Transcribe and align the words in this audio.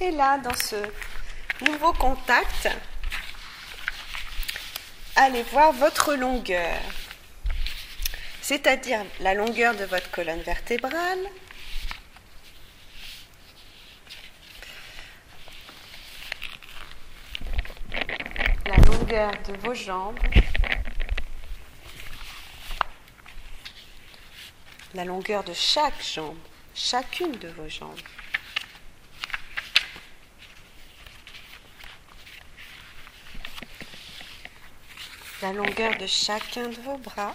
Et 0.00 0.10
là, 0.10 0.38
dans 0.38 0.54
ce 0.54 0.76
nouveau 1.66 1.92
contact, 1.92 2.68
allez 5.16 5.42
voir 5.44 5.72
votre 5.72 6.14
longueur, 6.14 6.80
c'est-à-dire 8.40 9.04
la 9.20 9.34
longueur 9.34 9.74
de 9.74 9.84
votre 9.84 10.10
colonne 10.10 10.40
vertébrale, 10.40 11.18
la 18.66 18.76
longueur 18.76 19.30
de 19.46 19.56
vos 19.58 19.74
jambes, 19.74 20.18
la 24.94 25.04
longueur 25.04 25.44
de 25.44 25.52
chaque 25.52 26.02
jambe, 26.02 26.38
chacune 26.74 27.32
de 27.32 27.48
vos 27.48 27.68
jambes. 27.68 27.98
La 35.40 35.52
longueur 35.52 35.96
de 35.98 36.06
chacun 36.06 36.68
de 36.68 36.80
vos 36.82 36.98
bras. 36.98 37.34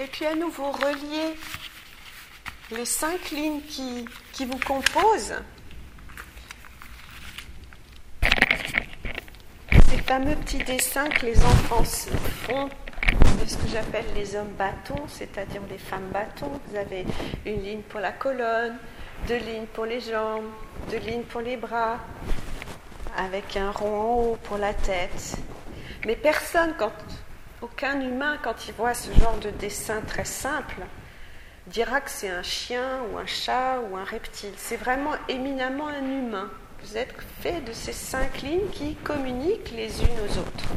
Et 0.00 0.06
puis 0.06 0.26
à 0.26 0.34
nouveau 0.34 0.70
relier 0.72 1.34
les 2.70 2.84
cinq 2.84 3.30
lignes 3.30 3.62
qui, 3.62 4.04
qui 4.32 4.44
vous 4.44 4.58
composent. 4.58 5.34
Fameux 10.08 10.36
petits 10.36 10.64
dessins 10.64 11.10
que 11.10 11.26
les 11.26 11.38
enfants 11.44 11.84
font 11.84 12.64
de 12.64 13.46
ce 13.46 13.58
que 13.58 13.68
j'appelle 13.68 14.06
les 14.14 14.36
hommes 14.36 14.54
bâtons, 14.56 15.06
c'est-à-dire 15.06 15.60
les 15.68 15.76
femmes 15.76 16.08
bâtons. 16.10 16.50
Vous 16.66 16.76
avez 16.76 17.04
une 17.44 17.62
ligne 17.62 17.82
pour 17.82 18.00
la 18.00 18.12
colonne, 18.12 18.78
deux 19.26 19.36
lignes 19.36 19.66
pour 19.66 19.84
les 19.84 20.00
jambes, 20.00 20.46
deux 20.90 20.96
lignes 20.96 21.24
pour 21.24 21.42
les 21.42 21.58
bras, 21.58 21.98
avec 23.18 23.54
un 23.58 23.70
rond 23.70 24.00
en 24.00 24.14
haut 24.14 24.38
pour 24.44 24.56
la 24.56 24.72
tête. 24.72 25.36
Mais 26.06 26.16
personne, 26.16 26.74
aucun 27.60 28.00
humain, 28.00 28.38
quand 28.42 28.66
il 28.66 28.72
voit 28.72 28.94
ce 28.94 29.12
genre 29.12 29.36
de 29.36 29.50
dessin 29.50 30.00
très 30.06 30.24
simple, 30.24 30.86
dira 31.66 32.00
que 32.00 32.08
c'est 32.08 32.30
un 32.30 32.42
chien 32.42 33.02
ou 33.12 33.18
un 33.18 33.26
chat 33.26 33.78
ou 33.90 33.98
un 33.98 34.04
reptile. 34.04 34.54
C'est 34.56 34.78
vraiment 34.78 35.12
éminemment 35.28 35.88
un 35.88 36.02
humain. 36.02 36.48
Vous 36.82 36.96
êtes 36.96 37.14
fait 37.40 37.60
de 37.60 37.72
ces 37.72 37.92
cinq 37.92 38.42
lignes 38.42 38.68
qui 38.72 38.94
communiquent 38.96 39.72
les 39.72 40.00
unes 40.00 40.18
aux 40.26 40.38
autres. 40.38 40.68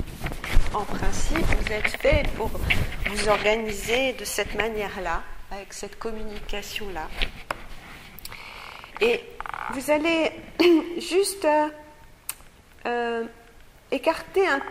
En 0.73 0.83
principe, 0.83 1.37
vous 1.37 1.71
êtes 1.71 1.89
fait 2.01 2.23
pour 2.35 2.49
vous 3.09 3.27
organiser 3.29 4.13
de 4.13 4.25
cette 4.25 4.55
manière-là, 4.55 5.23
avec 5.51 5.73
cette 5.73 5.99
communication-là. 5.99 7.07
Et 8.99 9.21
vous 9.73 9.91
allez 9.91 10.31
juste 10.99 11.47
euh, 12.85 13.25
écarter 13.91 14.47
un 14.47 14.61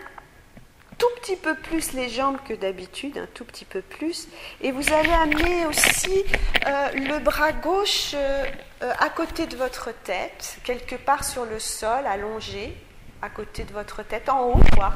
tout 1.01 1.19
petit 1.19 1.35
peu 1.35 1.55
plus 1.55 1.93
les 1.93 2.09
jambes 2.09 2.37
que 2.47 2.53
d'habitude, 2.53 3.17
un 3.17 3.25
tout 3.33 3.43
petit 3.43 3.65
peu 3.65 3.81
plus, 3.81 4.27
et 4.61 4.71
vous 4.71 4.93
allez 4.93 5.11
amener 5.11 5.65
aussi 5.65 6.23
euh, 6.67 6.89
le 6.93 7.17
bras 7.17 7.53
gauche 7.53 8.11
euh, 8.13 8.45
euh, 8.83 8.93
à 8.99 9.09
côté 9.09 9.47
de 9.47 9.57
votre 9.57 9.89
tête, 10.03 10.57
quelque 10.63 10.95
part 10.95 11.23
sur 11.23 11.45
le 11.45 11.57
sol, 11.57 12.05
allongé, 12.05 12.75
à 13.23 13.29
côté 13.29 13.63
de 13.63 13.73
votre 13.73 14.03
tête, 14.03 14.29
en 14.29 14.49
haut, 14.49 14.59
quoi. 14.75 14.93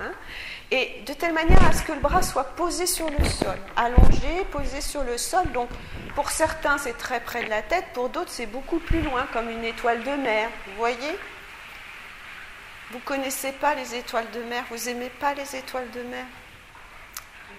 Hein. 0.00 0.12
et 0.70 1.02
de 1.04 1.12
telle 1.12 1.32
manière 1.32 1.66
à 1.66 1.72
ce 1.72 1.82
que 1.82 1.90
le 1.90 1.98
bras 1.98 2.22
soit 2.22 2.54
posé 2.54 2.86
sur 2.86 3.10
le 3.10 3.24
sol, 3.24 3.58
allongé, 3.74 4.44
posé 4.52 4.80
sur 4.80 5.02
le 5.02 5.18
sol. 5.18 5.42
Donc, 5.52 5.68
pour 6.14 6.30
certains, 6.30 6.78
c'est 6.78 6.96
très 6.96 7.18
près 7.18 7.42
de 7.42 7.50
la 7.50 7.62
tête, 7.62 7.86
pour 7.94 8.10
d'autres, 8.10 8.30
c'est 8.30 8.46
beaucoup 8.46 8.78
plus 8.78 9.02
loin, 9.02 9.26
comme 9.32 9.50
une 9.50 9.64
étoile 9.64 10.04
de 10.04 10.22
mer. 10.22 10.50
Vous 10.68 10.76
voyez 10.76 11.18
vous 12.90 13.00
connaissez 13.00 13.52
pas 13.52 13.74
les 13.74 13.94
étoiles 13.94 14.30
de 14.32 14.42
mer 14.44 14.64
Vous 14.70 14.88
aimez 14.88 15.10
pas 15.10 15.34
les 15.34 15.56
étoiles 15.56 15.90
de 15.90 16.02
mer 16.02 16.24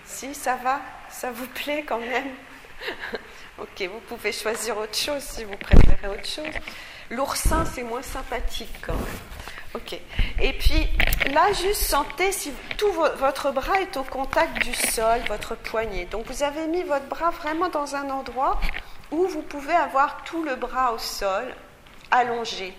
Si, 0.06 0.34
ça 0.34 0.56
va 0.56 0.81
Ça 1.09 1.31
vous 1.31 1.45
plaît 1.47 1.84
quand 1.88 2.00
même 2.00 2.31
Ok, 3.59 3.81
vous 3.91 4.00
pouvez 4.07 4.31
choisir 4.31 4.78
autre 4.78 4.95
chose 4.95 5.22
si 5.22 5.44
vous 5.44 5.57
préférez 5.57 6.07
autre 6.07 6.25
chose. 6.25 6.53
L'oursin, 7.09 7.66
c'est 7.66 7.84
moins 7.84 8.01
sympathique 8.01 8.73
quand 8.81 8.94
même. 8.94 9.19
Ok. 9.75 10.00
Et 10.41 10.53
puis 10.53 10.88
là, 11.31 11.51
juste 11.53 11.84
sentez 11.84 12.31
si 12.31 12.51
tout 12.78 12.91
votre 12.91 13.51
bras 13.51 13.81
est 13.81 13.97
au 13.97 14.03
contact 14.03 14.63
du 14.63 14.73
sol, 14.73 15.19
votre 15.28 15.56
poignet. 15.56 16.06
Donc 16.06 16.25
vous 16.28 16.41
avez 16.41 16.68
mis 16.68 16.84
votre 16.84 17.06
bras 17.07 17.31
vraiment 17.31 17.69
dans 17.69 17.95
un 17.95 18.09
endroit 18.09 18.59
où 19.12 19.28
vous 19.28 19.41
pouvez 19.41 19.73
avoir 19.75 20.23
tout 20.23 20.44
le 20.44 20.56
bras 20.56 20.94
au 20.94 20.97
sol, 20.97 21.53
allongé. 22.12 22.73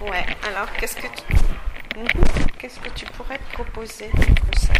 Ouais, 0.00 0.24
alors 0.48 0.72
qu'est-ce 0.78 0.96
que 0.96 1.06
tu, 1.06 1.98
mhm. 1.98 2.06
qu'est-ce 2.58 2.80
que 2.80 2.88
tu 2.90 3.04
pourrais 3.06 3.38
proposer 3.52 4.08
que 4.08 4.58
ça 4.58 4.72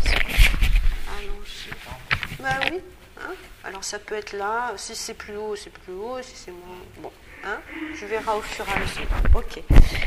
Bah 2.39 2.59
oui. 2.71 2.81
Hein 3.21 3.35
alors 3.65 3.85
ça 3.85 3.99
peut 3.99 4.15
être 4.15 4.33
là, 4.33 4.73
si 4.77 4.97
c'est 4.97 5.13
plus 5.13 5.37
haut, 5.37 5.55
c'est 5.57 5.71
plus 5.71 5.93
haut, 5.93 6.23
si 6.23 6.35
c'est 6.35 6.51
moins. 6.51 6.79
Bon, 6.99 7.13
hein 7.45 7.61
je 7.95 8.07
verrai 8.07 8.33
au 8.33 8.41
fur 8.41 8.67
et 8.67 8.73
à 8.73 8.79
mesure. 8.79 9.07
Ok. 9.35 9.63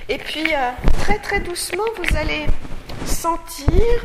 Et 0.10 0.18
puis, 0.18 0.52
euh, 0.54 0.72
très 1.04 1.20
très 1.20 1.40
doucement, 1.40 1.84
vous 1.98 2.18
allez 2.18 2.48
sentir 3.06 4.04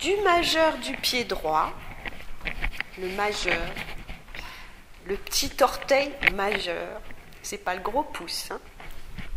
du 0.00 0.16
majeur 0.24 0.76
du 0.78 0.96
pied 0.96 1.24
droit, 1.24 1.72
le 2.98 3.08
majeur, 3.10 3.68
le 5.06 5.16
petit 5.16 5.52
orteil 5.60 6.12
majeur. 6.34 7.00
C'est 7.42 7.58
pas 7.58 7.74
le 7.74 7.80
gros 7.80 8.02
pouce, 8.02 8.50
hein 8.50 8.58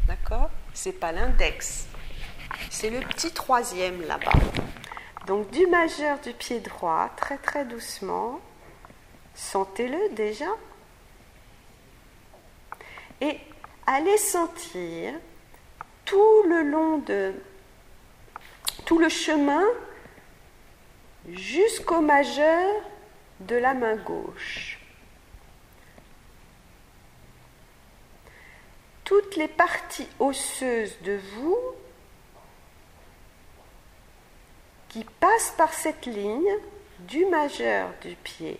D'accord 0.07 0.49
C'est 0.73 0.99
pas 0.99 1.11
l'index. 1.11 1.87
C'est 2.69 2.89
le 2.89 2.99
petit 2.99 3.31
troisième 3.31 4.01
là-bas. 4.01 4.33
Donc 5.27 5.49
du 5.51 5.65
majeur 5.67 6.19
du 6.19 6.33
pied 6.33 6.59
droit, 6.59 7.09
très 7.15 7.37
très 7.37 7.63
doucement. 7.65 8.41
Sentez-le 9.33 10.13
déjà. 10.13 10.49
Et 13.21 13.39
allez 13.87 14.17
sentir 14.17 15.13
tout 16.03 16.43
le 16.47 16.63
long 16.63 16.97
de 16.97 17.33
tout 18.85 18.99
le 18.99 19.07
chemin 19.07 19.63
jusqu'au 21.29 22.01
majeur 22.01 22.69
de 23.39 23.55
la 23.55 23.73
main 23.73 23.95
gauche. 23.95 24.72
Toutes 29.13 29.35
les 29.35 29.47
parties 29.47 30.07
osseuses 30.17 30.99
de 31.03 31.19
vous 31.35 31.59
qui 34.89 35.05
passent 35.19 35.53
par 35.55 35.71
cette 35.71 36.07
ligne 36.07 36.51
du 37.01 37.23
majeur 37.27 37.89
du 38.01 38.15
pied 38.15 38.59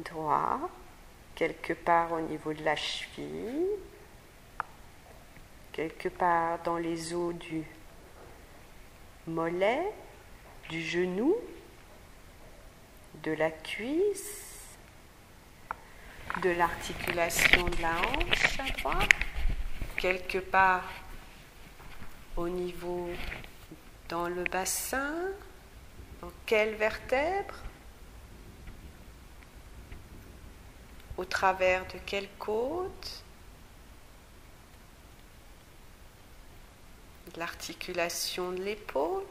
droit, 0.00 0.58
quelque 1.36 1.72
part 1.72 2.10
au 2.14 2.20
niveau 2.20 2.52
de 2.52 2.64
la 2.64 2.74
cheville, 2.74 3.68
quelque 5.70 6.08
part 6.08 6.58
dans 6.64 6.78
les 6.78 7.14
os 7.14 7.32
du 7.34 7.62
mollet, 9.28 9.84
du 10.68 10.82
genou, 10.82 11.36
de 13.22 13.30
la 13.30 13.52
cuisse, 13.52 14.66
de 16.42 16.50
l'articulation 16.50 17.66
de 17.66 17.82
la 17.82 17.92
hanche 18.00 18.58
à 18.58 18.80
droite 18.80 19.31
quelque 20.02 20.38
part 20.38 20.90
au 22.36 22.48
niveau 22.48 23.08
dans 24.08 24.26
le 24.26 24.42
bassin, 24.42 25.14
dans 26.20 26.32
quelle 26.44 26.74
vertèbre, 26.74 27.54
au 31.16 31.24
travers 31.24 31.86
de 31.86 32.00
quelle 32.04 32.28
côte, 32.40 33.22
l'articulation 37.36 38.50
de 38.50 38.60
l'épaule? 38.60 39.22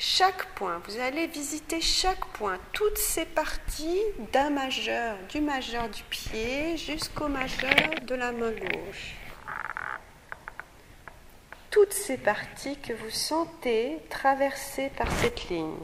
Chaque 0.00 0.46
point, 0.56 0.82
vous 0.88 0.98
allez 0.98 1.28
visiter 1.28 1.80
chaque 1.80 2.24
point, 2.32 2.58
toutes 2.72 2.98
ces 2.98 3.24
parties 3.24 4.02
d'un 4.32 4.50
majeur, 4.50 5.16
du 5.28 5.40
majeur 5.40 5.88
du 5.88 6.02
pied 6.10 6.76
jusqu'au 6.76 7.28
majeur 7.28 8.00
de 8.02 8.16
la 8.16 8.32
main 8.32 8.50
gauche 8.50 9.14
toutes 11.78 11.92
ces 11.92 12.18
parties 12.18 12.76
que 12.76 12.92
vous 12.92 13.10
sentez 13.10 13.98
traversées 14.10 14.90
par 14.96 15.08
cette 15.12 15.48
ligne. 15.48 15.76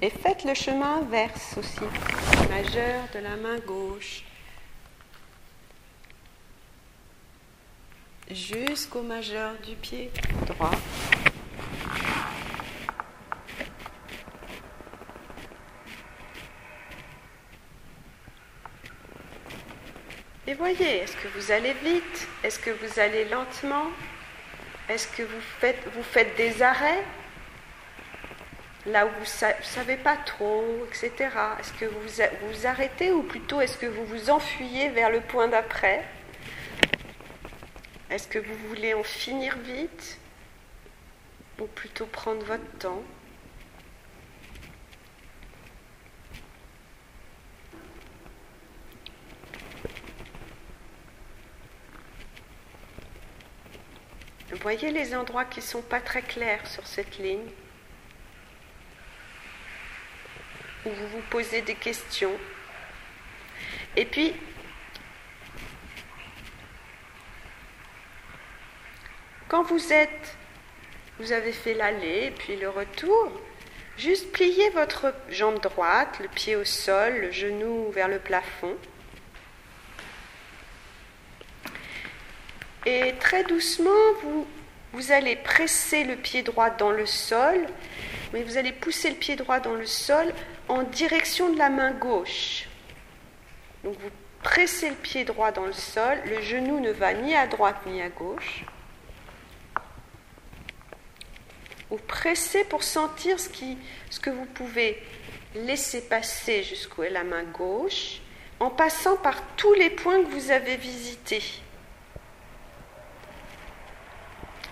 Et 0.00 0.08
faites 0.08 0.44
le 0.44 0.54
chemin 0.54 1.00
inverse 1.02 1.58
aussi, 1.58 1.84
majeur 2.48 3.02
de 3.12 3.18
la 3.18 3.36
main 3.36 3.58
gauche, 3.58 4.24
jusqu'au 8.30 9.02
majeur 9.02 9.52
du 9.58 9.74
pied 9.76 10.10
droit. 10.46 10.70
Et 20.50 20.54
voyez, 20.54 20.96
est-ce 21.02 21.16
que 21.16 21.28
vous 21.28 21.52
allez 21.52 21.74
vite? 21.74 22.28
Est-ce 22.42 22.58
que 22.58 22.70
vous 22.70 22.98
allez 22.98 23.24
lentement? 23.26 23.84
Est-ce 24.88 25.06
que 25.06 25.22
vous 25.22 26.02
faites, 26.02 26.36
des 26.36 26.60
arrêts? 26.60 27.04
Là 28.84 29.06
où 29.06 29.10
vous 29.10 29.20
ne 29.20 29.62
savez 29.62 29.96
pas 29.96 30.16
trop, 30.16 30.64
etc. 30.88 31.12
Est-ce 31.60 31.72
que 31.74 31.84
vous 31.84 32.00
vous 32.00 32.66
arrêtez 32.66 33.12
ou 33.12 33.22
plutôt 33.22 33.60
est-ce 33.60 33.78
que 33.78 33.86
vous 33.86 34.04
vous 34.04 34.28
enfuyez 34.28 34.88
vers 34.88 35.10
le 35.10 35.20
point 35.20 35.46
d'après? 35.46 36.02
Est-ce 38.10 38.26
que 38.26 38.40
vous 38.40 38.56
voulez 38.66 38.92
en 38.92 39.04
finir 39.04 39.56
vite 39.58 40.18
ou 41.60 41.66
plutôt 41.66 42.06
prendre 42.06 42.44
votre 42.44 42.78
temps? 42.80 43.04
Voyez 54.56 54.90
les 54.90 55.14
endroits 55.14 55.44
qui 55.44 55.60
ne 55.60 55.64
sont 55.64 55.82
pas 55.82 56.00
très 56.00 56.22
clairs 56.22 56.66
sur 56.66 56.86
cette 56.86 57.18
ligne, 57.18 57.48
où 60.84 60.90
vous 60.90 61.08
vous 61.08 61.22
posez 61.30 61.62
des 61.62 61.74
questions. 61.74 62.36
Et 63.96 64.04
puis, 64.04 64.34
quand 69.48 69.62
vous 69.62 69.92
êtes, 69.92 70.36
vous 71.18 71.32
avez 71.32 71.52
fait 71.52 71.74
l'aller 71.74 72.32
puis 72.38 72.56
le 72.56 72.68
retour, 72.68 73.40
juste 73.98 74.32
pliez 74.32 74.70
votre 74.70 75.12
jambe 75.28 75.60
droite, 75.60 76.18
le 76.20 76.28
pied 76.28 76.56
au 76.56 76.64
sol, 76.64 77.20
le 77.20 77.30
genou 77.30 77.90
vers 77.90 78.08
le 78.08 78.18
plafond. 78.18 78.76
Et 82.86 83.14
très 83.20 83.44
doucement, 83.44 83.90
vous, 84.92 85.12
allez 85.12 85.36
presser 85.36 86.04
le 86.04 86.16
pied 86.16 86.42
droit 86.42 86.70
dans 86.70 86.90
le 86.90 87.04
sol, 87.04 87.66
mais 88.32 88.42
vous 88.42 88.56
allez 88.56 88.72
pousser 88.72 89.10
le 89.10 89.16
pied 89.16 89.36
droit 89.36 89.60
dans 89.60 89.74
le 89.74 89.86
sol 89.86 90.32
en 90.68 90.82
direction 90.82 91.52
de 91.52 91.58
la 91.58 91.68
main 91.68 91.90
gauche. 91.92 92.66
Donc 93.84 93.96
vous 93.98 94.10
pressez 94.42 94.88
le 94.88 94.96
pied 94.96 95.24
droit 95.24 95.52
dans 95.52 95.66
le 95.66 95.72
sol, 95.72 96.18
le 96.24 96.40
genou 96.40 96.80
ne 96.80 96.90
va 96.90 97.12
ni 97.12 97.34
à 97.34 97.46
droite 97.46 97.76
ni 97.86 98.00
à 98.00 98.08
gauche. 98.08 98.64
Vous 101.90 101.98
pressez 101.98 102.64
pour 102.64 102.82
sentir 102.82 103.38
ce, 103.38 103.48
ce 104.10 104.20
que 104.20 104.30
vous 104.30 104.46
pouvez 104.46 105.02
laisser 105.54 106.00
passer 106.02 106.62
jusqu'où 106.62 107.02
est 107.02 107.10
la 107.10 107.24
main 107.24 107.42
gauche, 107.42 108.20
en 108.58 108.70
passant 108.70 109.16
par 109.16 109.42
tous 109.56 109.74
les 109.74 109.90
points 109.90 110.22
que 110.22 110.28
vous 110.28 110.50
avez 110.50 110.76
visités. 110.76 111.42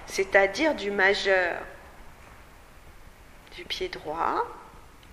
C'est-à-dire 0.08 0.74
du 0.74 0.90
majeur 0.90 1.62
du 3.56 3.64
pied 3.64 3.88
droit. 3.88 4.46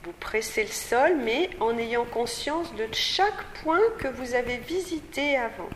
Vous 0.03 0.13
pressez 0.13 0.63
le 0.63 0.69
sol, 0.69 1.15
mais 1.15 1.49
en 1.59 1.77
ayant 1.77 2.05
conscience 2.05 2.73
de 2.75 2.87
chaque 2.91 3.43
point 3.63 3.81
que 3.97 4.07
vous 4.07 4.35
avez 4.35 4.57
visité 4.57 5.35
avant, 5.35 5.69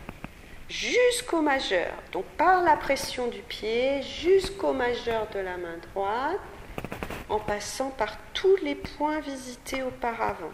jusqu'au 0.68 1.42
majeur. 1.42 1.92
Donc 2.12 2.24
par 2.36 2.62
la 2.62 2.76
pression 2.76 3.26
du 3.26 3.40
pied, 3.40 4.02
jusqu'au 4.02 4.72
majeur 4.72 5.26
de 5.30 5.40
la 5.40 5.56
main 5.56 5.78
droite, 5.92 6.38
en 7.28 7.40
passant 7.40 7.90
par 7.90 8.16
tous 8.32 8.56
les 8.62 8.76
points 8.76 9.20
visités 9.20 9.82
auparavant. 9.82 10.52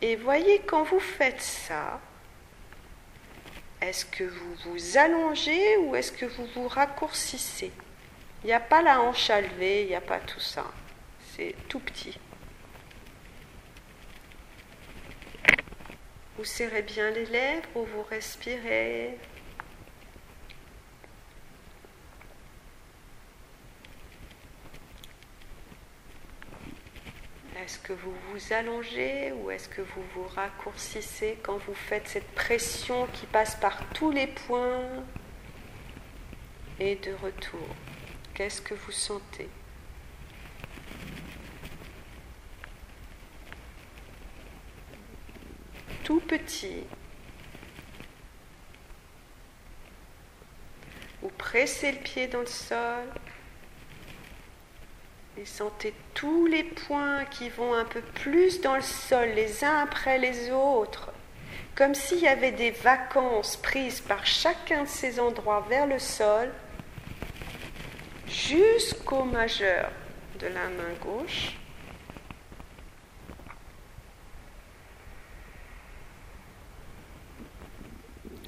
Et 0.00 0.16
voyez, 0.16 0.60
quand 0.60 0.84
vous 0.84 1.00
faites 1.00 1.42
ça, 1.42 2.00
est-ce 3.80 4.04
que 4.04 4.24
vous 4.24 4.54
vous 4.64 4.96
allongez 4.96 5.76
ou 5.78 5.94
est-ce 5.94 6.12
que 6.12 6.26
vous 6.26 6.46
vous 6.54 6.68
raccourcissez? 6.68 7.72
Il 8.42 8.46
n'y 8.46 8.52
a 8.52 8.60
pas 8.60 8.82
la 8.82 9.00
hanche 9.00 9.30
à 9.30 9.40
lever, 9.40 9.82
il 9.82 9.88
n'y 9.88 9.94
a 9.94 10.00
pas 10.00 10.18
tout 10.18 10.40
ça. 10.40 10.64
C'est 11.36 11.54
tout 11.68 11.80
petit. 11.80 12.18
Vous 16.36 16.44
serrez 16.44 16.82
bien 16.82 17.10
les 17.10 17.26
lèvres 17.26 17.68
ou 17.74 17.84
vous 17.84 18.02
respirez? 18.02 19.18
Est-ce 27.64 27.80
que 27.80 27.92
vous 27.92 28.14
vous 28.30 28.52
allongez 28.52 29.32
ou 29.32 29.50
est-ce 29.50 29.68
que 29.68 29.82
vous 29.82 30.02
vous 30.14 30.26
raccourcissez 30.28 31.38
quand 31.42 31.56
vous 31.58 31.74
faites 31.74 32.06
cette 32.06 32.30
pression 32.30 33.06
qui 33.08 33.26
passe 33.26 33.56
par 33.56 33.76
tous 33.90 34.12
les 34.12 34.28
points 34.28 35.04
et 36.78 36.94
de 36.94 37.12
retour? 37.14 37.66
Qu'est-ce 38.34 38.62
que 38.62 38.74
vous 38.74 38.92
sentez? 38.92 39.48
Tout 46.04 46.20
petit. 46.20 46.84
Vous 51.20 51.30
pressez 51.30 51.90
le 51.90 51.98
pied 51.98 52.28
dans 52.28 52.40
le 52.40 52.46
sol 52.46 53.02
et 55.40 55.44
sentez 55.44 55.94
tous 56.14 56.46
les 56.46 56.64
points 56.64 57.24
qui 57.26 57.48
vont 57.48 57.72
un 57.74 57.84
peu 57.84 58.00
plus 58.00 58.60
dans 58.60 58.74
le 58.74 58.82
sol, 58.82 59.28
les 59.36 59.62
uns 59.62 59.82
après 59.82 60.18
les 60.18 60.50
autres, 60.50 61.12
comme 61.76 61.94
s'il 61.94 62.18
y 62.18 62.26
avait 62.26 62.52
des 62.52 62.72
vacances 62.72 63.56
prises 63.56 64.00
par 64.00 64.26
chacun 64.26 64.82
de 64.82 64.88
ces 64.88 65.20
endroits 65.20 65.64
vers 65.68 65.86
le 65.86 65.98
sol, 65.98 66.50
jusqu'au 68.26 69.24
majeur 69.24 69.90
de 70.40 70.46
la 70.48 70.68
main 70.68 70.94
gauche. 71.00 71.52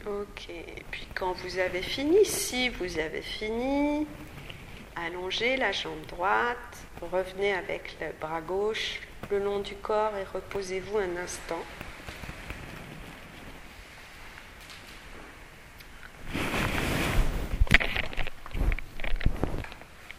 Ok, 0.07 0.49
puis 0.91 1.07
quand 1.15 1.35
vous 1.35 1.59
avez 1.59 1.83
fini, 1.83 2.25
si 2.25 2.69
vous 2.69 2.99
avez 2.99 3.23
fini, 3.23 4.09
allongez 5.01 5.57
la 5.57 5.73
jambe 5.73 6.05
droite, 6.07 6.85
revenez 7.01 7.55
avec 7.55 7.97
le 8.01 8.13
bras 8.21 8.41
gauche 8.41 9.01
le 9.31 9.39
long 9.39 9.61
du 9.61 9.75
corps 9.77 10.17
et 10.17 10.25
reposez-vous 10.25 10.99
un 10.99 11.17
instant. 11.17 11.63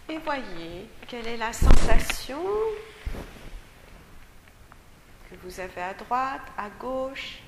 Et 0.09 0.17
voyez 0.17 0.87
quelle 1.07 1.27
est 1.27 1.37
la 1.37 1.53
sensation 1.53 2.43
que 5.29 5.35
vous 5.43 5.59
avez 5.59 5.81
à 5.81 5.93
droite, 5.93 6.41
à 6.57 6.69
gauche, 6.69 7.39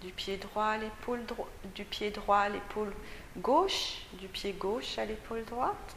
du 0.00 0.12
pied 0.12 0.36
droit 0.36 0.64
à 0.64 0.78
l'épaule 0.78 1.24
du 1.74 1.84
pied 1.84 2.10
droit 2.10 2.38
à 2.38 2.48
l'épaule 2.48 2.92
gauche, 3.38 4.02
du 4.14 4.28
pied 4.28 4.52
gauche 4.52 4.98
à 4.98 5.04
l'épaule 5.04 5.44
droite. 5.44 5.96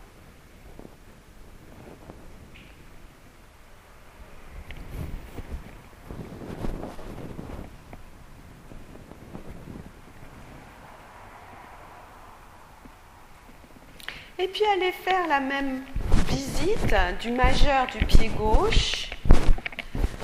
Et 14.40 14.40
puis 14.51 14.63
allez 14.75 14.91
faire 14.91 15.27
la 15.27 15.39
même 15.39 15.81
visite 16.27 16.95
du 17.21 17.31
majeur 17.31 17.87
du 17.87 18.05
pied 18.05 18.29
gauche. 18.29 19.09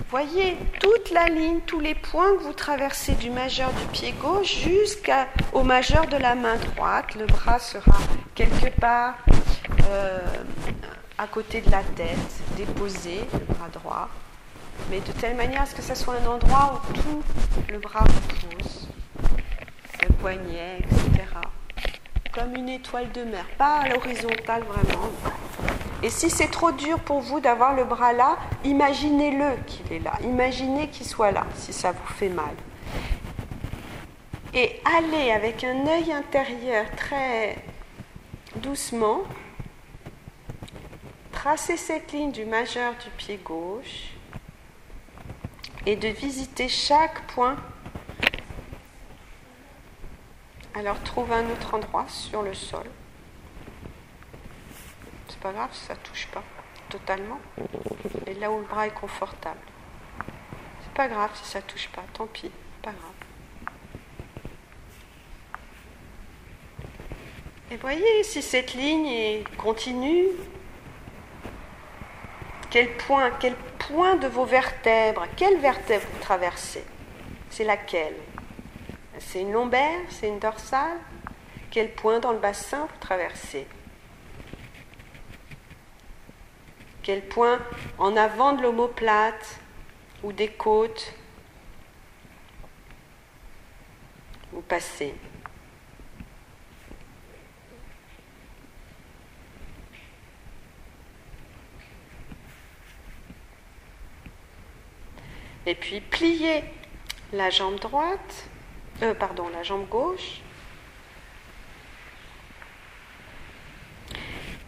Voyez 0.10 0.58
toute 0.80 1.12
la 1.12 1.28
ligne, 1.28 1.60
tous 1.66 1.80
les 1.80 1.96
points 1.96 2.36
que 2.38 2.44
vous 2.44 2.54
traversez 2.54 3.14
du 3.14 3.30
majeur 3.30 3.72
du 3.74 3.86
pied 3.88 4.14
gauche 4.22 4.64
jusqu'au 4.64 5.64
majeur 5.64 6.08
de 6.08 6.18
la 6.18 6.36
main 6.36 6.56
droite. 6.58 7.16
Le 7.16 7.26
bras 7.26 7.60
sera 7.60 7.98
quelque 8.36 8.70
part 8.80 9.16
euh, 9.90 10.20
à 11.18 11.28
côté 11.28 11.62
de 11.62 11.72
la 11.72 11.84
tête, 11.96 12.18
déposé, 12.58 13.22
le 13.34 13.54
bras 13.54 13.70
droit. 13.72 14.10
Mais 14.90 15.00
de 15.00 15.12
telle 15.14 15.36
manière 15.36 15.62
à 15.62 15.66
ce 15.66 15.76
que 15.76 15.82
ce 15.82 15.96
soit 15.96 16.16
un 16.24 16.28
endroit 16.28 16.82
où 16.84 16.94
tout 16.94 17.24
le 17.70 17.80
bras 17.80 18.04
repose, 18.04 18.90
le 20.02 20.14
poignet, 20.16 20.80
etc 20.80 21.47
comme 22.38 22.56
une 22.56 22.70
étoile 22.70 23.12
de 23.14 23.24
mer, 23.24 23.46
pas 23.58 23.80
à 23.80 23.90
l'horizontale 23.90 24.62
vraiment. 24.64 25.10
Et 26.04 26.10
si 26.12 26.30
c'est 26.30 26.52
trop 26.52 26.72
dur 26.72 27.00
pour 27.00 27.20
vous 27.20 27.40
d'avoir 27.40 27.76
le 27.76 27.84
bras 27.84 28.14
là, 28.14 28.38
imaginez-le 28.64 29.56
qu'il 29.66 29.92
est 29.92 30.00
là, 30.00 30.14
imaginez 30.24 30.88
qu'il 30.90 31.08
soit 31.08 31.32
là, 31.32 31.48
si 31.56 31.74
ça 31.74 31.94
vous 31.94 32.14
fait 32.14 32.30
mal. 32.30 32.54
Et 34.54 34.80
allez 34.86 35.32
avec 35.32 35.64
un 35.64 35.88
œil 35.88 36.12
intérieur 36.12 36.86
très 36.96 37.58
doucement, 38.58 39.22
tracer 41.32 41.76
cette 41.76 42.12
ligne 42.12 42.32
du 42.32 42.46
majeur 42.46 42.94
du 43.04 43.10
pied 43.18 43.40
gauche 43.44 44.12
et 45.88 45.96
de 45.96 46.10
visiter 46.10 46.70
chaque 46.70 47.26
point. 47.34 47.56
Alors 50.78 51.02
trouve 51.02 51.32
un 51.32 51.50
autre 51.50 51.74
endroit 51.74 52.06
sur 52.08 52.44
le 52.44 52.54
sol. 52.54 52.86
C'est 55.28 55.40
pas 55.40 55.52
grave, 55.52 55.72
ça 55.74 55.96
touche 55.96 56.28
pas 56.28 56.44
totalement. 56.88 57.40
Et 58.28 58.36
là 58.36 58.52
où 58.52 58.60
le 58.60 58.66
bras 58.66 58.86
est 58.86 58.94
confortable. 58.94 59.60
C'est 60.84 60.94
pas 60.94 61.08
grave 61.08 61.32
si 61.34 61.50
ça 61.50 61.64
touche 61.64 61.90
pas, 61.90 62.04
tant 62.14 62.28
pis, 62.28 62.52
pas 62.84 62.92
grave. 62.92 63.72
Et 67.72 67.78
voyez 67.78 68.24
si 68.24 68.44
cette 68.44 68.76
ligne 68.76 69.08
est 69.08 69.58
continue. 69.58 70.28
Quel 72.70 72.96
point, 72.98 73.32
quel 73.40 73.56
point 73.56 74.16
de 74.16 74.28
vos 74.28 74.46
vertèbres, 74.46 75.26
quelle 75.38 75.58
vertèbre 75.58 76.06
vous 76.14 76.22
traversez 76.22 76.86
C'est 77.50 77.64
laquelle? 77.64 78.27
C'est 79.20 79.42
une 79.42 79.52
lombaire 79.52 80.00
C'est 80.10 80.28
une 80.28 80.40
dorsale. 80.40 81.00
Quel 81.72 81.94
point 81.94 82.20
dans 82.20 82.32
le 82.32 82.40
bassin 82.40 82.88
vous 82.90 83.00
traversez 83.00 83.68
Quel 87.04 87.28
point 87.28 87.60
en 87.98 88.16
avant 88.18 88.54
de 88.54 88.62
l'omoplate 88.62 89.60
ou 90.24 90.32
des 90.34 90.50
côtes 90.50 91.14
vous 94.52 94.62
passez? 94.62 95.14
Et 105.66 105.76
puis 105.76 106.00
pliez 106.00 106.64
la 107.34 107.50
jambe 107.50 107.78
droite, 107.80 108.50
euh, 109.04 109.14
pardon, 109.14 109.48
la 109.50 109.64
jambe 109.64 109.88
gauche. 109.88 110.42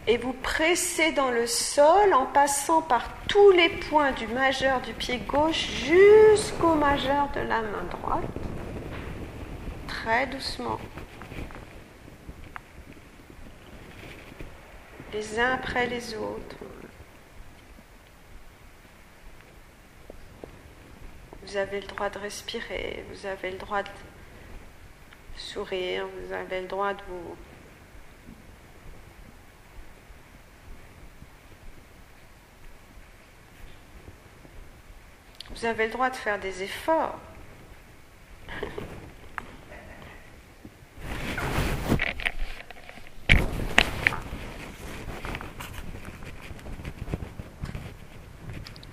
Et 0.06 0.16
vous 0.16 0.32
pressez 0.32 1.12
dans 1.12 1.30
le 1.30 1.46
sol 1.46 2.14
en 2.14 2.26
passant 2.26 2.82
par 2.82 3.10
tous 3.28 3.50
les 3.50 3.68
points 3.68 4.12
du 4.12 4.26
majeur 4.28 4.80
du 4.80 4.92
pied 4.92 5.18
gauche 5.18 5.68
jusqu'au 5.84 6.74
majeur 6.74 7.28
de 7.34 7.40
la 7.40 7.60
main 7.60 7.84
droite. 7.90 8.24
Très 9.86 10.26
doucement. 10.26 10.78
Les 15.12 15.38
uns 15.38 15.54
après 15.54 15.86
les 15.86 16.14
autres. 16.14 16.56
Vous 21.42 21.56
avez 21.56 21.80
le 21.80 21.86
droit 21.88 22.10
de 22.10 22.18
respirer, 22.18 23.04
vous 23.10 23.26
avez 23.26 23.50
le 23.50 23.58
droit 23.58 23.82
de 23.82 23.88
vous 25.56 26.32
avez 26.32 26.60
le 26.60 26.66
droit 26.66 26.94
de 26.94 27.02
vous... 27.08 27.36
Vous 35.50 35.66
avez 35.66 35.86
le 35.86 35.92
droit 35.92 36.08
de 36.08 36.16
faire 36.16 36.38
des 36.38 36.62
efforts. 36.62 37.18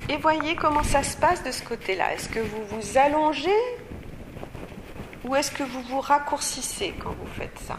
Et 0.09 0.17
voyez 0.17 0.55
comment 0.55 0.83
ça 0.83 1.03
se 1.03 1.15
passe 1.15 1.43
de 1.43 1.51
ce 1.51 1.63
côté-là. 1.63 2.13
Est-ce 2.13 2.27
que 2.27 2.39
vous 2.39 2.65
vous 2.65 2.97
allongez 2.97 3.51
ou 5.27 5.35
est-ce 5.35 5.51
que 5.51 5.63
vous 5.63 5.81
vous 5.81 5.99
raccourcissez 5.99 6.95
quand 7.01 7.11
vous 7.11 7.27
faites 7.27 7.59
ça 7.59 7.75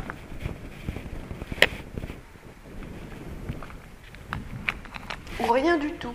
Ou 5.40 5.46
rien 5.46 5.78
du 5.78 5.92
tout. 5.94 6.14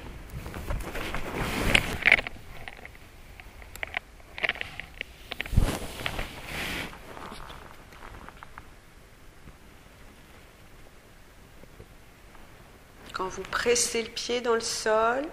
Quand 13.13 13.27
vous 13.27 13.43
pressez 13.43 14.03
le 14.03 14.09
pied 14.09 14.41
dans 14.41 14.55
le 14.55 14.59
sol, 14.59 15.23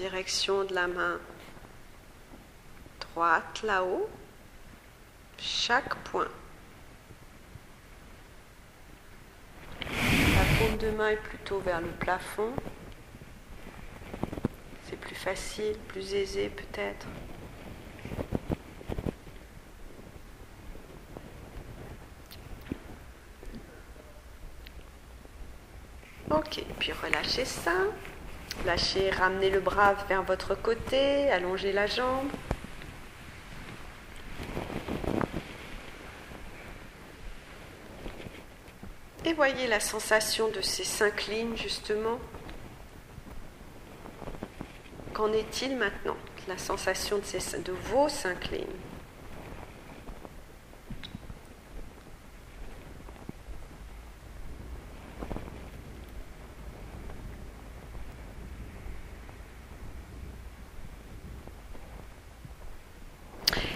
direction 0.00 0.64
de 0.64 0.74
la 0.74 0.86
main 0.86 1.20
droite 3.12 3.62
là-haut, 3.62 4.08
chaque 5.38 5.94
point. 6.04 6.28
La 9.80 10.44
paume 10.58 10.76
de 10.78 10.90
main 10.90 11.10
est 11.10 11.16
plutôt 11.16 11.58
vers 11.60 11.80
le 11.80 11.88
plafond. 11.88 12.52
C'est 14.88 14.98
plus 14.98 15.14
facile, 15.14 15.76
plus 15.88 16.14
aisé 16.14 16.50
peut-être. 16.50 17.06
Ok, 26.30 26.64
puis 26.78 26.92
relâchez 26.92 27.44
ça. 27.44 27.72
Lâchez, 28.64 29.10
ramenez 29.10 29.50
le 29.50 29.60
bras 29.60 29.94
vers 30.08 30.22
votre 30.22 30.54
côté, 30.54 31.30
allongez 31.30 31.72
la 31.72 31.86
jambe. 31.86 32.28
Et 39.24 39.29
voyez 39.40 39.68
la 39.68 39.80
sensation 39.80 40.50
de 40.50 40.60
ces 40.60 40.84
cinq 40.84 41.26
lignes 41.28 41.56
justement? 41.56 42.18
Qu'en 45.14 45.32
est-il 45.32 45.78
maintenant 45.78 46.18
La 46.46 46.58
sensation 46.58 47.16
de, 47.16 47.24
ces, 47.24 47.58
de 47.60 47.72
vos 47.72 48.10
cinq 48.10 48.50
lignes? 48.50 48.66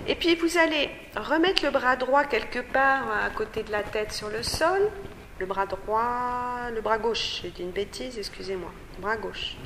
Et 0.06 0.14
puis 0.14 0.34
vous 0.34 0.58
allez 0.58 0.90
remettre 1.16 1.64
le 1.64 1.70
bras 1.70 1.96
droit 1.96 2.24
quelque 2.24 2.58
part 2.58 3.10
à 3.10 3.30
côté 3.30 3.62
de 3.62 3.72
la 3.72 3.82
tête 3.82 4.12
sur 4.12 4.28
le 4.28 4.42
sol. 4.42 4.90
Le 5.38 5.46
bras 5.46 5.66
droit, 5.66 6.70
le 6.72 6.80
bras 6.80 6.98
gauche, 6.98 7.40
j'ai 7.42 7.50
dit 7.50 7.62
une 7.62 7.72
bêtise, 7.72 8.18
excusez-moi. 8.18 8.70
Bras 8.98 9.16
gauche. 9.16 9.56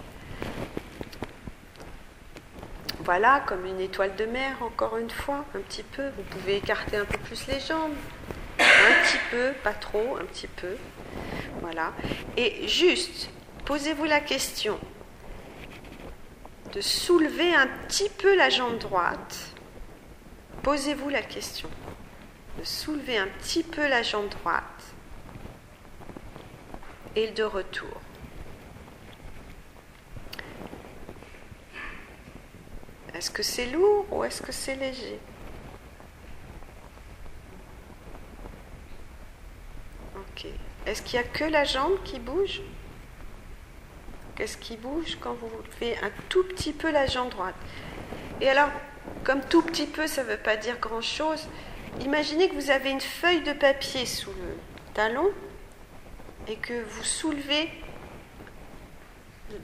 Voilà, 3.01 3.41
comme 3.47 3.67
une 3.67 3.81
étoile 3.81 4.17
de 4.17 4.25
mer, 4.25 4.63
encore 4.63 4.97
une 4.97 5.11
fois, 5.11 5.45
un 5.55 5.61
petit 5.61 5.83
peu. 5.83 6.09
Vous 6.17 6.23
pouvez 6.31 6.57
écarter 6.57 6.97
un 6.97 7.05
peu 7.05 7.19
plus 7.19 7.47
les 7.49 7.61
jambes. 7.61 7.95
Un 8.59 9.05
petit 9.05 9.19
peu, 9.31 9.53
pas 9.63 9.75
trop, 9.75 10.17
un 10.21 10.25
petit 10.25 10.47
peu. 10.47 10.77
Voilà. 11.61 11.93
Et 12.37 12.67
juste, 12.67 13.31
posez-vous 13.67 14.05
la 14.05 14.21
question 14.21 14.79
de 16.73 16.81
soulever 16.81 17.55
un 17.55 17.67
petit 17.87 18.09
peu 18.09 18.37
la 18.37 18.51
jambe 18.51 18.79
droite 18.79 19.55
Posez-vous 20.63 21.09
la 21.09 21.23
question 21.23 21.69
de 22.59 22.65
soulever 22.65 23.17
un 23.17 23.29
petit 23.39 23.63
peu 23.63 23.87
la 23.87 24.03
jambe 24.03 24.29
droite 24.29 24.95
de 27.27 27.43
retour. 27.43 28.01
Est-ce 33.15 33.31
que 33.31 33.43
c'est 33.43 33.67
lourd 33.67 34.07
ou 34.13 34.23
est-ce 34.23 34.41
que 34.41 34.53
c'est 34.53 34.77
léger? 34.77 35.19
Ok. 40.15 40.47
Est-ce 40.87 41.03
qu'il 41.03 41.19
n'y 41.19 41.27
a 41.27 41.29
que 41.29 41.45
la 41.45 41.65
jambe 41.65 42.01
qui 42.05 42.21
bouge? 42.21 42.61
Qu'est-ce 44.37 44.57
qui 44.57 44.77
bouge 44.77 45.19
quand 45.21 45.35
vous 45.35 45.51
faites 45.81 46.01
un 46.05 46.11
tout 46.29 46.45
petit 46.45 46.73
peu 46.73 46.93
la 46.93 47.07
jambe 47.07 47.31
droite? 47.31 47.57
Et 48.41 48.49
alors, 48.49 48.71
comme 49.25 49.41
tout 49.41 49.63
petit 49.63 49.87
peu, 49.87 50.07
ça 50.07 50.23
ne 50.23 50.29
veut 50.29 50.37
pas 50.37 50.57
dire 50.57 50.79
grand-chose. 50.79 51.49
Imaginez 52.01 52.49
que 52.49 52.55
vous 52.55 52.71
avez 52.71 52.91
une 52.91 53.01
feuille 53.01 53.43
de 53.43 53.53
papier 53.53 54.07
sous 54.07 54.31
le 54.31 54.57
talon 54.95 55.33
et 56.49 56.57
que 56.57 56.83
vous 56.83 57.05
soulevez 57.05 57.71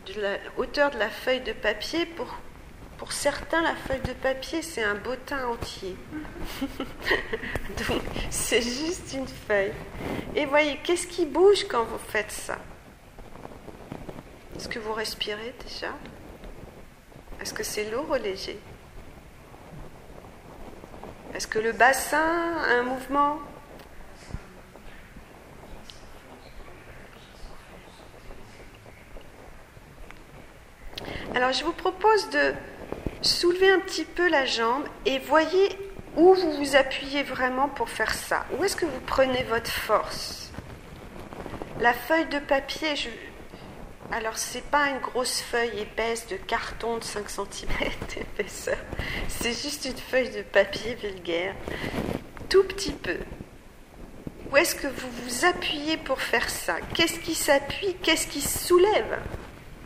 de 0.06 0.20
la 0.20 0.36
hauteur 0.56 0.90
de 0.90 0.98
la 0.98 1.10
feuille 1.10 1.40
de 1.40 1.52
papier 1.52 2.06
pour 2.06 2.34
Pour 2.98 3.12
certains, 3.12 3.60
la 3.60 3.74
feuille 3.74 4.00
de 4.02 4.12
papier, 4.12 4.62
c'est 4.62 4.82
un 4.82 4.94
bottin 4.94 5.48
entier. 5.48 5.96
Donc, 7.88 8.02
c'est 8.30 8.62
juste 8.62 9.12
une 9.14 9.26
feuille. 9.26 9.72
Et 10.36 10.46
voyez, 10.46 10.78
qu'est-ce 10.84 11.08
qui 11.08 11.26
bouge 11.26 11.64
quand 11.68 11.84
vous 11.84 11.98
faites 11.98 12.30
ça? 12.30 12.56
Est-ce 14.56 14.68
que 14.68 14.78
vous 14.78 14.92
respirez 14.92 15.54
déjà? 15.60 15.92
Est-ce 17.40 17.52
que 17.52 17.64
c'est 17.64 17.90
lourd 17.90 18.08
ou 18.10 18.14
léger? 18.14 18.58
Est-ce 21.34 21.48
que 21.48 21.58
le 21.58 21.72
bassin 21.72 22.56
a 22.58 22.78
un 22.78 22.82
mouvement? 22.84 23.40
Alors 31.34 31.52
je 31.52 31.64
vous 31.64 31.72
propose 31.72 32.30
de 32.30 32.54
soulevez 33.22 33.70
un 33.70 33.80
petit 33.80 34.04
peu 34.04 34.28
la 34.28 34.44
jambe 34.44 34.84
et 35.06 35.18
voyez 35.18 35.76
où 36.16 36.34
vous 36.34 36.52
vous 36.52 36.76
appuyez 36.76 37.22
vraiment 37.22 37.68
pour 37.68 37.88
faire 37.88 38.14
ça. 38.14 38.46
Où 38.56 38.64
est-ce 38.64 38.76
que 38.76 38.86
vous 38.86 39.00
prenez 39.06 39.42
votre 39.44 39.70
force? 39.70 40.50
La 41.80 41.92
feuille 41.92 42.26
de 42.26 42.38
papier, 42.38 42.94
je... 42.94 43.08
alors 44.12 44.38
c'est 44.38 44.64
pas 44.64 44.90
une 44.90 45.00
grosse 45.00 45.40
feuille 45.40 45.80
épaisse 45.80 46.26
de 46.28 46.36
carton 46.36 46.98
de 46.98 47.04
5 47.04 47.28
cm 47.28 47.68
d'épaisseur, 48.14 48.78
c'est 49.28 49.52
juste 49.52 49.84
une 49.86 49.96
feuille 49.96 50.30
de 50.30 50.42
papier 50.42 50.94
vulgaire, 50.94 51.54
tout 52.48 52.62
petit 52.64 52.92
peu. 52.92 53.18
Où 54.52 54.56
est-ce 54.56 54.76
que 54.76 54.86
vous 54.86 55.10
vous 55.24 55.44
appuyez 55.46 55.96
pour 55.96 56.20
faire 56.20 56.48
ça? 56.48 56.76
Qu'est-ce 56.94 57.18
qui 57.18 57.34
s'appuie? 57.34 57.96
Qu'est-ce 58.02 58.28
qui 58.28 58.40
soulève? 58.40 59.18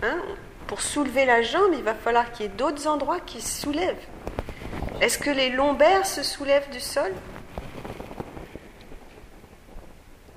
Hein? 0.03 0.21
Pour 0.69 0.83
soulever 0.83 1.25
la 1.25 1.41
jambe, 1.41 1.73
il 1.73 1.83
va 1.83 1.95
falloir 1.95 2.31
qu'il 2.31 2.45
y 2.45 2.49
ait 2.49 2.53
d'autres 2.53 2.87
endroits 2.87 3.21
qui 3.21 3.41
se 3.41 3.63
soulèvent. 3.63 4.07
Est-ce 5.01 5.19
que 5.19 5.31
les 5.31 5.49
lombaires 5.49 6.07
se 6.07 6.23
soulèvent 6.23 6.69
du 6.71 6.79
sol? 6.79 7.11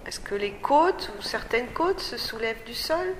Est-ce 0.07 0.21
que 0.21 0.33
les 0.33 0.53
côtes 0.53 1.11
ou 1.19 1.21
certaines 1.21 1.67
côtes 1.67 1.99
se 1.99 2.17
soulèvent 2.17 2.63
du 2.65 2.73
sol? 2.73 3.13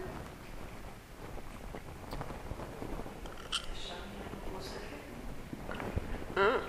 Hein? 6.38 6.60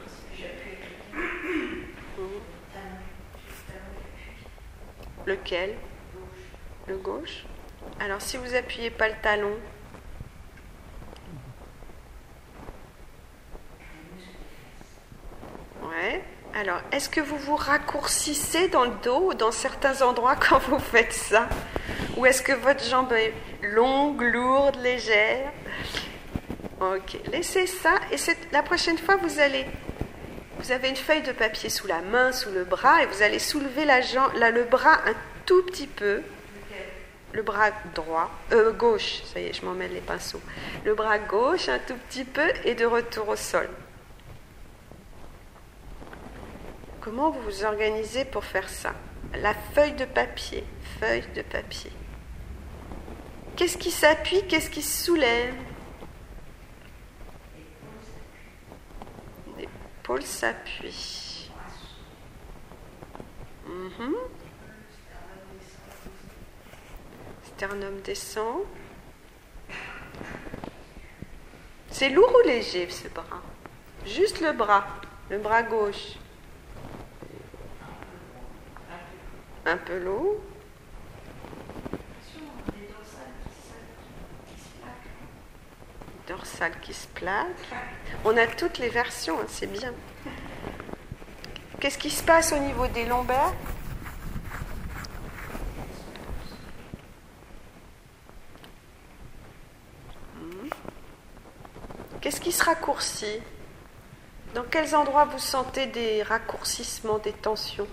Lequel? 5.24 5.76
Le 6.88 6.96
gauche. 6.96 7.44
Alors 8.00 8.20
si 8.20 8.36
vous 8.36 8.56
appuyez 8.56 8.90
pas 8.90 9.08
le 9.08 9.14
talon, 9.22 9.56
Alors, 16.62 16.80
est-ce 16.92 17.08
que 17.08 17.20
vous 17.20 17.38
vous 17.38 17.56
raccourcissez 17.56 18.68
dans 18.68 18.84
le 18.84 18.92
dos 19.02 19.30
ou 19.30 19.34
dans 19.34 19.50
certains 19.50 20.00
endroits 20.00 20.36
quand 20.36 20.60
vous 20.60 20.78
faites 20.78 21.12
ça? 21.12 21.48
Ou 22.16 22.24
est-ce 22.24 22.40
que 22.40 22.52
votre 22.52 22.84
jambe 22.84 23.12
est 23.14 23.34
longue, 23.62 24.22
lourde, 24.22 24.76
légère? 24.80 25.50
Ok, 26.80 27.18
laissez 27.32 27.66
ça 27.66 27.94
et 28.12 28.16
la 28.52 28.62
prochaine 28.62 28.96
fois, 28.96 29.16
vous 29.16 29.40
allez... 29.40 29.66
Vous 30.60 30.70
avez 30.70 30.88
une 30.90 30.94
feuille 30.94 31.22
de 31.22 31.32
papier 31.32 31.68
sous 31.68 31.88
la 31.88 32.00
main, 32.00 32.30
sous 32.30 32.52
le 32.52 32.62
bras, 32.62 33.02
et 33.02 33.06
vous 33.06 33.22
allez 33.22 33.40
soulever 33.40 33.84
la 33.84 34.00
jambe, 34.00 34.32
là, 34.36 34.52
le 34.52 34.62
bras 34.62 35.00
un 35.04 35.14
tout 35.44 35.64
petit 35.64 35.88
peu. 35.88 36.22
Le 37.32 37.42
bras 37.42 37.70
droit, 37.96 38.30
euh, 38.52 38.70
gauche, 38.70 39.22
ça 39.24 39.40
y 39.40 39.46
est, 39.46 39.52
je 39.52 39.64
m'emmène 39.64 39.92
les 39.92 40.00
pinceaux. 40.00 40.40
Le 40.84 40.94
bras 40.94 41.18
gauche 41.18 41.68
un 41.68 41.80
tout 41.80 41.96
petit 42.08 42.24
peu 42.24 42.46
et 42.64 42.76
de 42.76 42.86
retour 42.86 43.30
au 43.30 43.36
sol. 43.36 43.68
Comment 47.02 47.30
vous 47.30 47.40
vous 47.40 47.64
organisez 47.64 48.24
pour 48.24 48.44
faire 48.44 48.68
ça? 48.68 48.94
La 49.34 49.54
feuille 49.54 49.94
de 49.94 50.04
papier, 50.04 50.64
feuille 51.00 51.26
de 51.34 51.42
papier. 51.42 51.90
Qu'est-ce 53.56 53.76
qui 53.76 53.90
s'appuie 53.90 54.46
Qu'est-ce 54.46 54.70
qui 54.70 54.82
se 54.82 55.06
soulève? 55.06 55.56
L'épaule 59.58 60.22
s'appuie. 60.22 61.50
Mhm. 63.66 64.14
Sternum 67.42 68.00
descend. 68.02 68.60
C'est 71.90 72.10
lourd 72.10 72.32
ou 72.32 72.46
léger 72.46 72.88
ce 72.88 73.08
bras? 73.08 73.42
Juste 74.06 74.40
le 74.40 74.52
bras, 74.52 74.86
le 75.30 75.38
bras 75.38 75.64
gauche. 75.64 76.16
Un 79.66 79.76
peu 79.76 79.98
lourd. 79.98 80.36
Dorsale 86.26 86.78
qui 86.80 86.94
se 86.94 87.06
plaque. 87.08 87.46
On 88.24 88.36
a 88.36 88.46
toutes 88.46 88.78
les 88.78 88.88
versions, 88.88 89.38
hein, 89.40 89.46
c'est 89.48 89.66
bien. 89.66 89.92
Qu'est-ce 91.80 91.98
qui 91.98 92.10
se 92.10 92.22
passe 92.22 92.52
au 92.52 92.58
niveau 92.58 92.86
des 92.86 93.04
lombaires? 93.06 93.52
Hmm. 100.36 100.68
Qu'est-ce 102.20 102.40
qui 102.40 102.52
se 102.52 102.64
raccourcit? 102.64 103.40
Dans 104.54 104.64
quels 104.64 104.94
endroits 104.94 105.24
vous 105.24 105.38
sentez 105.38 105.86
des 105.86 106.22
raccourcissements, 106.22 107.18
des 107.18 107.32
tensions? 107.32 107.88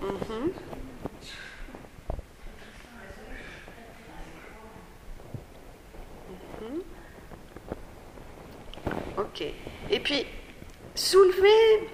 Mhm. 0.00 0.52
Ok. 9.16 9.42
Et 9.90 10.00
puis, 10.00 10.26
soulevez 10.94 11.88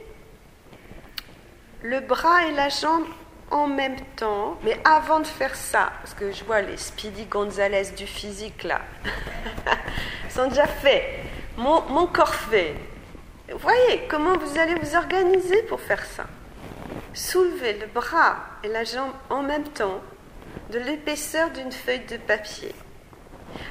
le 1.83 2.01
bras 2.01 2.45
et 2.47 2.53
la 2.53 2.69
jambe 2.69 3.07
en 3.51 3.67
même 3.67 3.97
temps, 4.17 4.59
mais 4.63 4.79
avant 4.85 5.21
de 5.21 5.27
faire 5.27 5.55
ça, 5.55 5.93
parce 6.01 6.15
que 6.15 6.33
je 6.33 6.45
vois 6.45 6.63
les 6.63 6.77
Speedy 6.77 7.27
Gonzalez 7.27 7.91
du 7.97 8.07
physique 8.07 8.65
là, 8.65 8.81
sont 10.31 10.49
déjà 10.49 10.67
faits. 10.67 11.05
Mon, 11.57 11.83
mon 11.83 12.07
corps 12.07 12.35
fait. 12.35 12.75
Voyez 13.59 14.07
comment 14.09 14.37
vous 14.37 14.59
allez 14.59 14.75
vous 14.75 14.97
organiser 14.97 15.63
pour 15.65 15.81
faire 15.81 16.05
ça? 16.05 16.25
Soulevez 17.15 17.79
le 17.79 17.87
bras 17.87 18.37
et 18.63 18.69
la 18.69 18.85
jambe 18.85 19.13
en 19.31 19.43
même 19.43 19.69
temps 19.69 20.03
de 20.71 20.79
l'épaisseur 20.79 21.51
d'une 21.51 21.73
feuille 21.73 22.05
de 22.07 22.17
papier. 22.17 22.75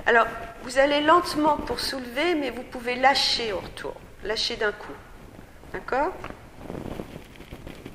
Alors, 0.06 0.28
vous 0.64 0.78
allez 0.78 1.02
lentement 1.02 1.58
pour 1.58 1.80
soulever, 1.80 2.36
mais 2.36 2.50
vous 2.50 2.64
pouvez 2.64 2.96
lâcher 2.96 3.54
au 3.54 3.60
retour, 3.60 3.96
lâcher 4.24 4.56
d'un 4.56 4.72
coup. 4.72 4.94
D'accord? 5.74 6.14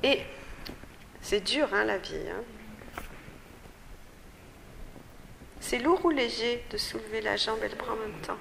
Et 0.03 0.21
c'est 1.21 1.41
dur, 1.41 1.67
hein, 1.73 1.83
la 1.83 1.97
vie. 1.97 2.15
Hein 2.29 2.43
c'est 5.69 5.77
lourd 5.77 6.03
ou 6.03 6.09
léger 6.09 6.63
de 6.71 6.77
soulever 6.77 7.21
la 7.21 7.35
jambe 7.35 7.59
et 7.63 7.69
le 7.69 7.75
bras 7.75 7.93
en 7.93 7.95
même 7.97 8.19
temps? 8.21 8.37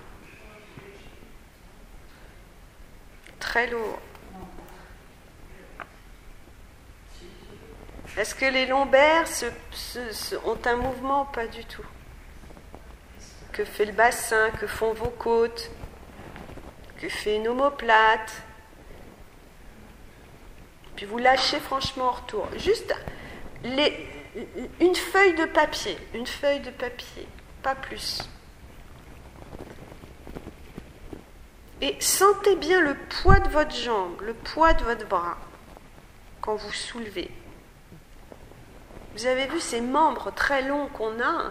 Très 3.39 3.67
lourd. 3.67 3.99
Est-ce 8.17 8.35
que 8.35 8.47
les 8.47 8.67
lombaires 8.67 9.27
ont 10.45 10.59
un 10.65 10.77
mouvement 10.77 11.25
Pas 11.27 11.47
du 11.47 11.65
tout? 11.65 11.85
Que 13.53 13.65
fait 13.65 13.85
le 13.85 13.93
bassin? 13.93 14.51
Que 14.61 14.67
font 14.67 14.93
vos 14.93 15.11
côtes? 15.11 15.71
Que 17.01 17.09
fait 17.09 17.37
une 17.37 17.49
omoplate? 17.49 18.43
Puis 20.97 21.07
vous 21.07 21.19
lâchez 21.19 21.61
franchement 21.61 22.07
en 22.07 22.13
retour. 22.13 22.49
Juste 22.57 22.93
une 23.65 24.95
feuille 24.95 25.35
de 25.35 25.45
papier, 25.45 25.97
une 26.13 26.27
feuille 26.27 26.61
de 26.61 26.71
papier, 26.71 27.29
pas 27.63 27.77
plus. 27.77 28.29
Et 31.81 31.97
sentez 32.01 32.57
bien 32.57 32.81
le 32.81 32.97
poids 32.97 33.39
de 33.39 33.49
votre 33.49 33.75
jambe, 33.75 34.21
le 34.23 34.35
poids 34.35 34.73
de 34.73 34.83
votre 34.83 35.07
bras 35.07 35.39
quand 36.41 36.57
vous 36.57 36.73
soulevez. 36.73 37.31
Vous 39.19 39.27
avez 39.27 39.49
vu 39.49 39.59
ces 39.59 39.81
membres 39.81 40.31
très 40.31 40.63
longs 40.63 40.87
qu'on 40.87 41.21
a 41.21 41.51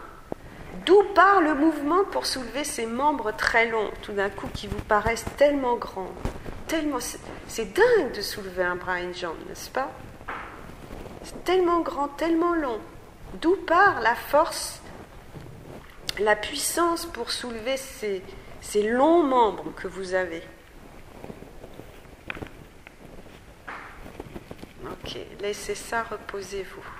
D'où 0.85 1.03
part 1.13 1.41
le 1.41 1.53
mouvement 1.53 2.05
pour 2.05 2.25
soulever 2.25 2.63
ces 2.63 2.85
membres 2.85 3.33
très 3.35 3.67
longs, 3.69 3.91
tout 4.03 4.13
d'un 4.13 4.29
coup, 4.29 4.47
qui 4.53 4.67
vous 4.67 4.79
paraissent 4.87 5.25
tellement 5.35 5.75
grands 5.75 6.13
tellement, 6.67 6.99
C'est 7.49 7.73
dingue 7.73 8.13
de 8.15 8.21
soulever 8.21 8.63
un 8.63 8.77
bras 8.77 9.01
et 9.01 9.03
une 9.03 9.13
jambe, 9.13 9.35
n'est-ce 9.49 9.69
pas? 9.69 9.91
C'est 11.23 11.43
tellement 11.43 11.81
grand, 11.81 12.07
tellement 12.07 12.55
long. 12.55 12.79
D'où 13.41 13.57
part 13.57 13.99
la 13.99 14.15
force, 14.15 14.81
la 16.19 16.37
puissance 16.37 17.05
pour 17.05 17.31
soulever 17.31 17.75
ces, 17.75 18.23
ces 18.61 18.83
longs 18.89 19.23
membres 19.23 19.73
que 19.75 19.89
vous 19.89 20.13
avez? 20.13 20.41
Ok, 24.85 25.17
laissez 25.41 25.75
ça, 25.75 26.03
reposez-vous. 26.03 26.96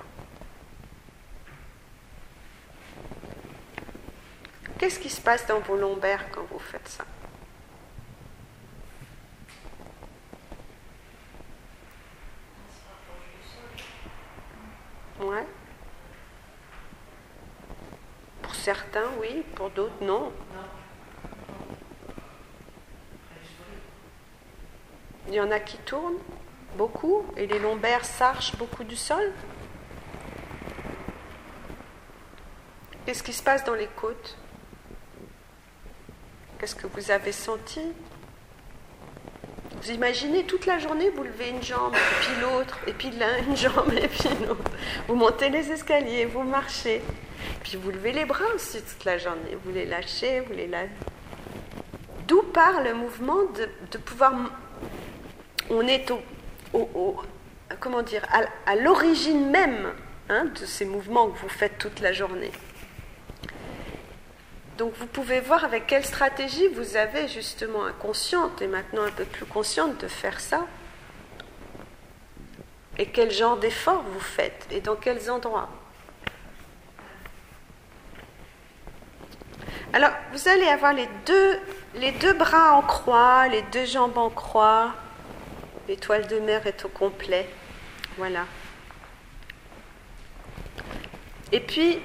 Qu'est-ce 4.78 5.00
qui 5.00 5.10
se 5.10 5.22
passe 5.22 5.48
dans 5.48 5.60
vos 5.60 5.76
lombaires 5.76 6.30
quand 6.32 6.44
vous 6.52 6.60
faites 6.60 6.88
ça 6.88 7.04
Ouais. 15.20 15.48
Pour 18.44 18.54
certains, 18.54 19.10
oui, 19.20 19.44
pour 19.56 19.72
d'autres, 19.72 20.04
non. 20.04 20.32
Il 25.28 25.34
y 25.34 25.42
en 25.42 25.50
a 25.50 25.60
qui 25.60 25.78
tournent 25.80 26.20
beaucoup 26.76 27.26
et 27.36 27.48
les 27.48 27.58
lombaires 27.58 28.06
s'archent 28.06 28.56
beaucoup 28.58 28.84
du 28.84 28.96
sol. 28.96 29.34
Qu'est-ce 33.06 33.24
qui 33.24 33.34
se 33.34 33.42
passe 33.42 33.64
dans 33.64 33.74
les 33.74 33.88
côtes 33.88 34.38
Qu'est-ce 36.60 36.76
que 36.76 36.88
vous 36.88 37.12
avez 37.12 37.32
senti? 37.32 37.82
Vous 39.82 39.92
imaginez 39.92 40.44
toute 40.44 40.66
la 40.66 40.80
journée, 40.80 41.12
vous 41.12 41.24
levez 41.24 41.50
une 41.50 41.62
jambe, 41.62 41.94
et 41.94 42.22
puis 42.22 42.42
l'autre, 42.42 42.80
et 42.88 42.94
puis 42.94 43.12
l'un, 43.12 43.38
une 43.48 43.56
jambe, 43.56 43.94
et 43.94 44.08
puis 44.08 44.30
l'autre. 44.46 44.72
Vous 45.08 45.16
montez 45.16 45.50
les 45.50 45.72
escaliers, 45.72 46.26
vous 46.26 46.42
marchez. 46.42 47.02
Puis 47.64 47.78
vous 47.78 47.92
levez 47.92 48.12
les 48.12 48.26
bras 48.26 48.46
aussi 48.56 48.82
toute 48.82 49.06
la 49.06 49.20
journée. 49.20 49.56
Vous 49.64 49.72
les 49.72 49.86
lâchez, 49.86 50.40
vous 50.40 50.54
les 50.54 50.68
lâchez. 50.68 50.90
D'où 52.28 52.42
part 52.42 52.82
le 52.82 52.94
mouvement 52.94 53.44
de, 53.92 53.98
pouvoir. 54.00 54.34
On 55.70 55.88
est 55.88 56.12
au, 56.74 57.18
comment 57.80 58.02
dire, 58.02 58.24
à, 58.66 58.76
l'origine 58.76 59.50
même 59.50 59.94
hein, 60.30 60.46
de 60.46 60.66
ces 60.66 60.86
mouvements 60.86 61.30
que 61.30 61.38
vous 61.38 61.50
faites 61.50 61.78
toute 61.78 62.00
la 62.00 62.14
journée. 62.14 62.52
Donc 64.78 64.94
vous 65.00 65.08
pouvez 65.08 65.40
voir 65.40 65.64
avec 65.64 65.88
quelle 65.88 66.06
stratégie 66.06 66.68
vous 66.68 66.98
avez 66.98 67.28
justement 67.28 67.86
inconsciente 67.86 68.62
et 68.62 68.68
maintenant 68.68 69.04
un 69.04 69.12
peu 69.12 69.26
plus 69.26 69.46
consciente 69.46 69.98
de 70.00 70.08
faire 70.08 70.40
ça. 70.40 70.68
Et 73.00 73.08
quel 73.08 73.32
genre 73.32 73.58
d'effort 73.58 74.04
vous 74.04 74.20
faites 74.20 74.68
et 74.70 74.80
dans 74.80 74.96
quels 74.96 75.32
endroits. 75.32 75.70
Alors 79.94 80.12
vous 80.32 80.48
allez 80.48 80.68
avoir 80.68 80.94
les 80.94 81.10
deux, 81.26 81.60
les 81.96 82.12
deux 82.12 82.34
bras 82.34 82.74
en 82.74 82.84
croix, 82.84 83.48
les 83.48 83.64
deux 83.64 83.86
jambes 83.86 84.18
en 84.18 84.30
croix. 84.30 84.94
L'étoile 85.88 86.28
de 86.28 86.40
mer 86.40 86.68
est 86.68 86.86
au 86.86 86.90
complet. 86.90 87.50
Voilà. 88.18 88.46
Et 91.52 91.62
puis, 91.62 92.00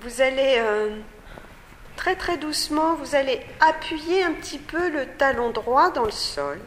vous 0.00 0.22
allez... 0.22 0.56
Euh, 0.58 0.96
très 1.96 2.14
très 2.14 2.36
doucement, 2.36 2.94
vous 2.94 3.14
allez 3.14 3.40
appuyer 3.60 4.22
un 4.22 4.32
petit 4.32 4.58
peu 4.58 4.90
le 4.90 5.06
talon 5.18 5.50
droit 5.50 5.90
dans 5.90 6.04
le 6.04 6.10
sol 6.10 6.60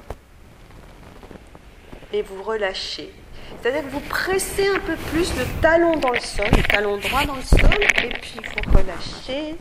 et 2.11 2.21
vous 2.21 2.41
relâchez. 2.43 3.13
C'est-à-dire 3.61 3.83
que 3.83 3.89
vous 3.89 3.99
pressez 4.01 4.67
un 4.67 4.79
peu 4.79 4.95
plus 5.11 5.33
le 5.35 5.45
talon 5.61 5.95
dans 5.97 6.11
le 6.11 6.19
sol, 6.19 6.47
le 6.55 6.63
talon 6.63 6.97
droit 6.97 7.25
dans 7.25 7.35
le 7.35 7.41
sol, 7.41 7.81
et 8.03 8.09
puis 8.09 8.39
vous 8.43 8.77
relâchez. 8.77 9.55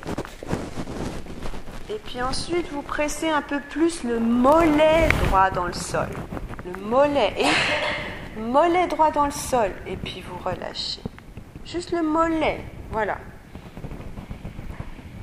Et 1.91 1.99
puis 2.05 2.21
ensuite, 2.23 2.71
vous 2.71 2.83
pressez 2.83 3.31
un 3.31 3.43
peu 3.43 3.61
plus 3.61 4.05
le 4.05 4.21
mollet 4.21 5.09
droit 5.25 5.51
dans 5.51 5.65
le 5.65 5.73
sol. 5.73 6.09
Le 6.67 6.81
mollet. 6.83 7.33
Et 7.39 8.41
mollet 8.41 8.87
droit 8.89 9.11
dans 9.11 9.25
le 9.25 9.31
sol. 9.31 9.73
Et 9.87 9.97
puis 9.97 10.23
vous 10.29 10.39
relâchez. 10.45 11.01
Juste 11.65 11.93
le 11.93 12.03
mollet. 12.03 12.61
Voilà. 12.93 13.17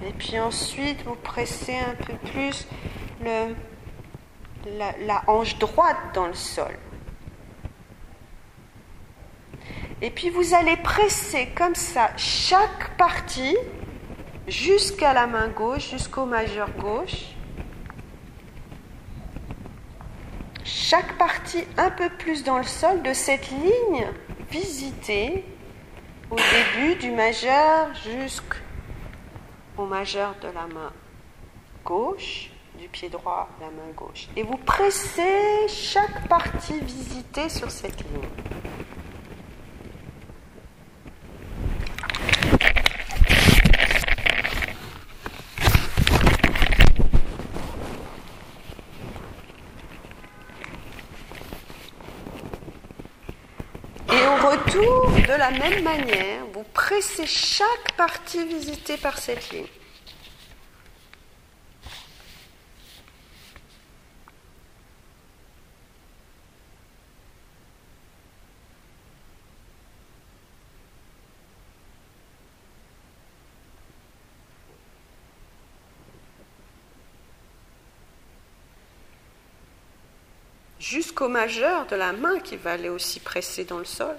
Et 0.05 0.13
puis 0.13 0.39
ensuite, 0.39 1.03
vous 1.03 1.15
pressez 1.15 1.75
un 1.75 1.95
peu 1.95 2.13
plus 2.31 2.67
le, 3.23 3.55
la, 4.77 5.23
hanche 5.27 5.57
droite 5.57 5.97
dans 6.13 6.27
le 6.27 6.35
sol. 6.35 6.77
Et 10.01 10.11
puis 10.11 10.29
vous 10.29 10.53
allez 10.53 10.77
presser 10.77 11.49
comme 11.55 11.73
ça 11.73 12.11
chaque 12.17 12.95
partie 12.97 13.57
jusqu'à 14.47 15.13
la 15.13 15.25
main 15.25 15.47
gauche, 15.47 15.89
jusqu'au 15.89 16.25
majeur 16.25 16.69
gauche. 16.77 17.31
Chaque 20.63 21.17
partie 21.17 21.63
un 21.77 21.89
peu 21.89 22.09
plus 22.09 22.43
dans 22.43 22.57
le 22.57 22.63
sol 22.63 23.01
de 23.01 23.13
cette 23.13 23.49
ligne 23.49 24.07
visitée 24.51 25.45
au 26.29 26.35
début 26.35 26.95
du 26.95 27.11
majeur 27.11 27.89
jusqu'au 27.95 28.64
au 29.77 29.85
majeur 29.85 30.35
de 30.41 30.47
la 30.47 30.67
main 30.67 30.91
gauche, 31.83 32.49
du 32.79 32.87
pied 32.87 33.09
droit, 33.09 33.49
la 33.59 33.67
main 33.67 33.91
gauche. 33.95 34.27
Et 34.35 34.43
vous 34.43 34.57
pressez 34.57 35.67
chaque 35.67 36.27
partie 36.27 36.79
visitée 36.79 37.49
sur 37.49 37.69
cette 37.71 37.99
ligne. 37.99 38.29
Et 54.11 54.27
au 54.27 54.47
retour, 54.49 55.11
de 55.11 55.37
la 55.37 55.51
même 55.51 55.83
manière, 55.83 56.45
vous 56.53 56.63
pressez 56.73 57.25
chaque 57.25 57.95
partie 57.97 58.45
visitée 58.45 58.97
par 58.97 59.17
cette 59.17 59.49
ligne. 59.51 59.65
Majeur 81.23 81.85
de 81.87 81.95
la 81.95 82.13
main 82.13 82.39
qui 82.39 82.57
va 82.57 82.73
aller 82.73 82.89
aussi 82.89 83.19
presser 83.19 83.63
dans 83.63 83.79
le 83.79 83.85
sol. 83.85 84.15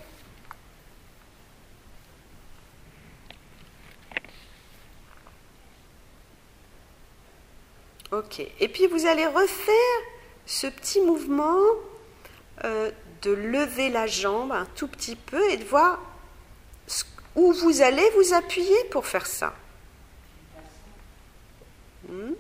Ok. 8.13 8.41
Et 8.61 8.69
puis 8.69 8.87
vous 8.87 9.07
allez 9.07 9.27
refaire 9.27 10.01
ce 10.47 10.67
petit 10.69 11.01
mouvement 11.01 11.61
euh, 12.65 12.91
de 13.23 13.31
lever 13.33 13.91
la 13.91 14.07
jambe 14.07 14.53
un 14.53 14.67
tout 14.77 14.89
petit 14.89 15.17
peu 15.17 15.51
et 15.51 15.57
de 15.57 15.65
voir 15.65 16.01
où 17.35 17.53
vous 17.53 17.83
allez 17.83 18.09
vous 18.17 18.33
appuyer 18.33 18.85
pour 18.91 19.07
faire 19.07 19.27
ça. 19.27 19.55
Hmm? 22.09 22.33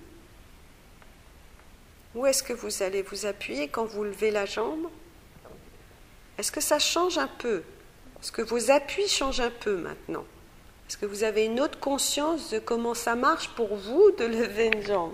Où 2.17 2.25
est-ce 2.25 2.43
que 2.43 2.55
vous 2.55 2.83
allez 2.83 3.03
vous 3.03 3.27
appuyer 3.27 3.69
quand 3.69 3.85
vous 3.85 4.03
levez 4.03 4.31
la 4.31 4.47
jambe? 4.47 4.89
Est-ce 6.39 6.51
que 6.51 6.63
ça 6.63 6.79
change 6.79 7.19
un 7.19 7.27
peu? 7.29 7.63
Est-ce 8.23 8.33
que 8.33 8.41
vos 8.41 8.71
appuis 8.71 9.07
changent 9.07 9.41
un 9.41 9.51
peu 9.51 9.77
maintenant? 9.77 10.25
Est-ce 10.89 10.97
que 10.97 11.05
vous 11.05 11.25
avez 11.25 11.45
une 11.45 11.61
autre 11.61 11.79
conscience 11.79 12.49
de 12.51 12.59
comment 12.59 12.95
ça 12.95 13.17
marche 13.17 13.51
pour 13.51 13.77
vous 13.77 14.13
de 14.13 14.25
lever 14.25 14.69
une 14.69 14.83
jambe? 14.83 15.13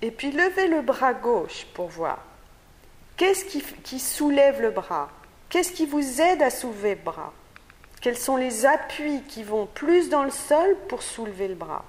Et 0.00 0.12
puis 0.12 0.30
levez 0.30 0.68
le 0.68 0.82
bras 0.82 1.14
gauche 1.14 1.66
pour 1.74 1.88
voir. 1.88 2.22
Qu'est-ce 3.16 3.44
qui, 3.46 3.60
qui, 3.82 3.98
soulève 3.98 4.62
le 4.62 4.70
bras? 4.70 5.10
Qu'est-ce 5.48 5.72
qui 5.72 5.86
vous 5.86 6.20
aide 6.20 6.42
à 6.42 6.50
soulever 6.50 6.94
le 6.94 7.02
bras? 7.02 7.32
Quels 8.00 8.18
sont 8.18 8.36
les 8.36 8.66
appuis 8.66 9.22
qui 9.22 9.42
vont 9.42 9.66
plus 9.66 10.10
dans 10.10 10.22
le 10.22 10.30
sol 10.30 10.76
pour 10.88 11.02
soulever 11.02 11.48
le 11.48 11.56
bras? 11.56 11.84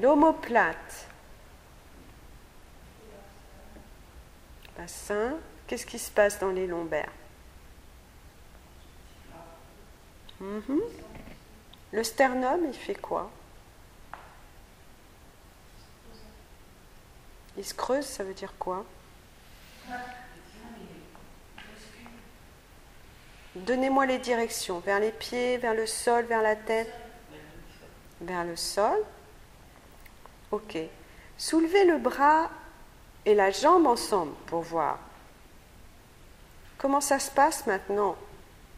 L'omoplate. 0.00 1.06
Bassin. 4.76 5.36
Qu'est-ce 5.66 5.86
qui 5.86 5.98
se 5.98 6.10
passe 6.10 6.38
dans 6.38 6.50
les 6.50 6.66
lombaires? 6.66 7.12
Mhm. 10.40 10.80
Le 11.92 12.04
sternum, 12.04 12.66
il 12.66 12.74
fait 12.74 12.94
quoi? 12.94 13.30
Il 17.56 17.64
se 17.64 17.72
creuse, 17.72 18.04
ça 18.04 18.22
veut 18.22 18.34
dire 18.34 18.52
quoi? 18.58 18.84
Donnez-moi 23.54 24.04
les 24.04 24.18
directions. 24.18 24.80
Vers 24.80 25.00
les 25.00 25.12
pieds, 25.12 25.56
vers 25.56 25.74
le 25.74 25.86
sol, 25.86 26.26
vers 26.26 26.42
la 26.42 26.56
tête 26.56 26.92
Vers 28.20 28.44
le 28.44 28.56
sol. 28.56 28.98
Ok. 30.50 30.78
Soulevez 31.38 31.84
le 31.84 31.98
bras 31.98 32.50
et 33.24 33.34
la 33.34 33.50
jambe 33.50 33.86
ensemble 33.86 34.34
pour 34.46 34.62
voir. 34.62 34.98
Comment 36.78 37.00
ça 37.00 37.18
se 37.18 37.30
passe 37.30 37.66
maintenant 37.66 38.16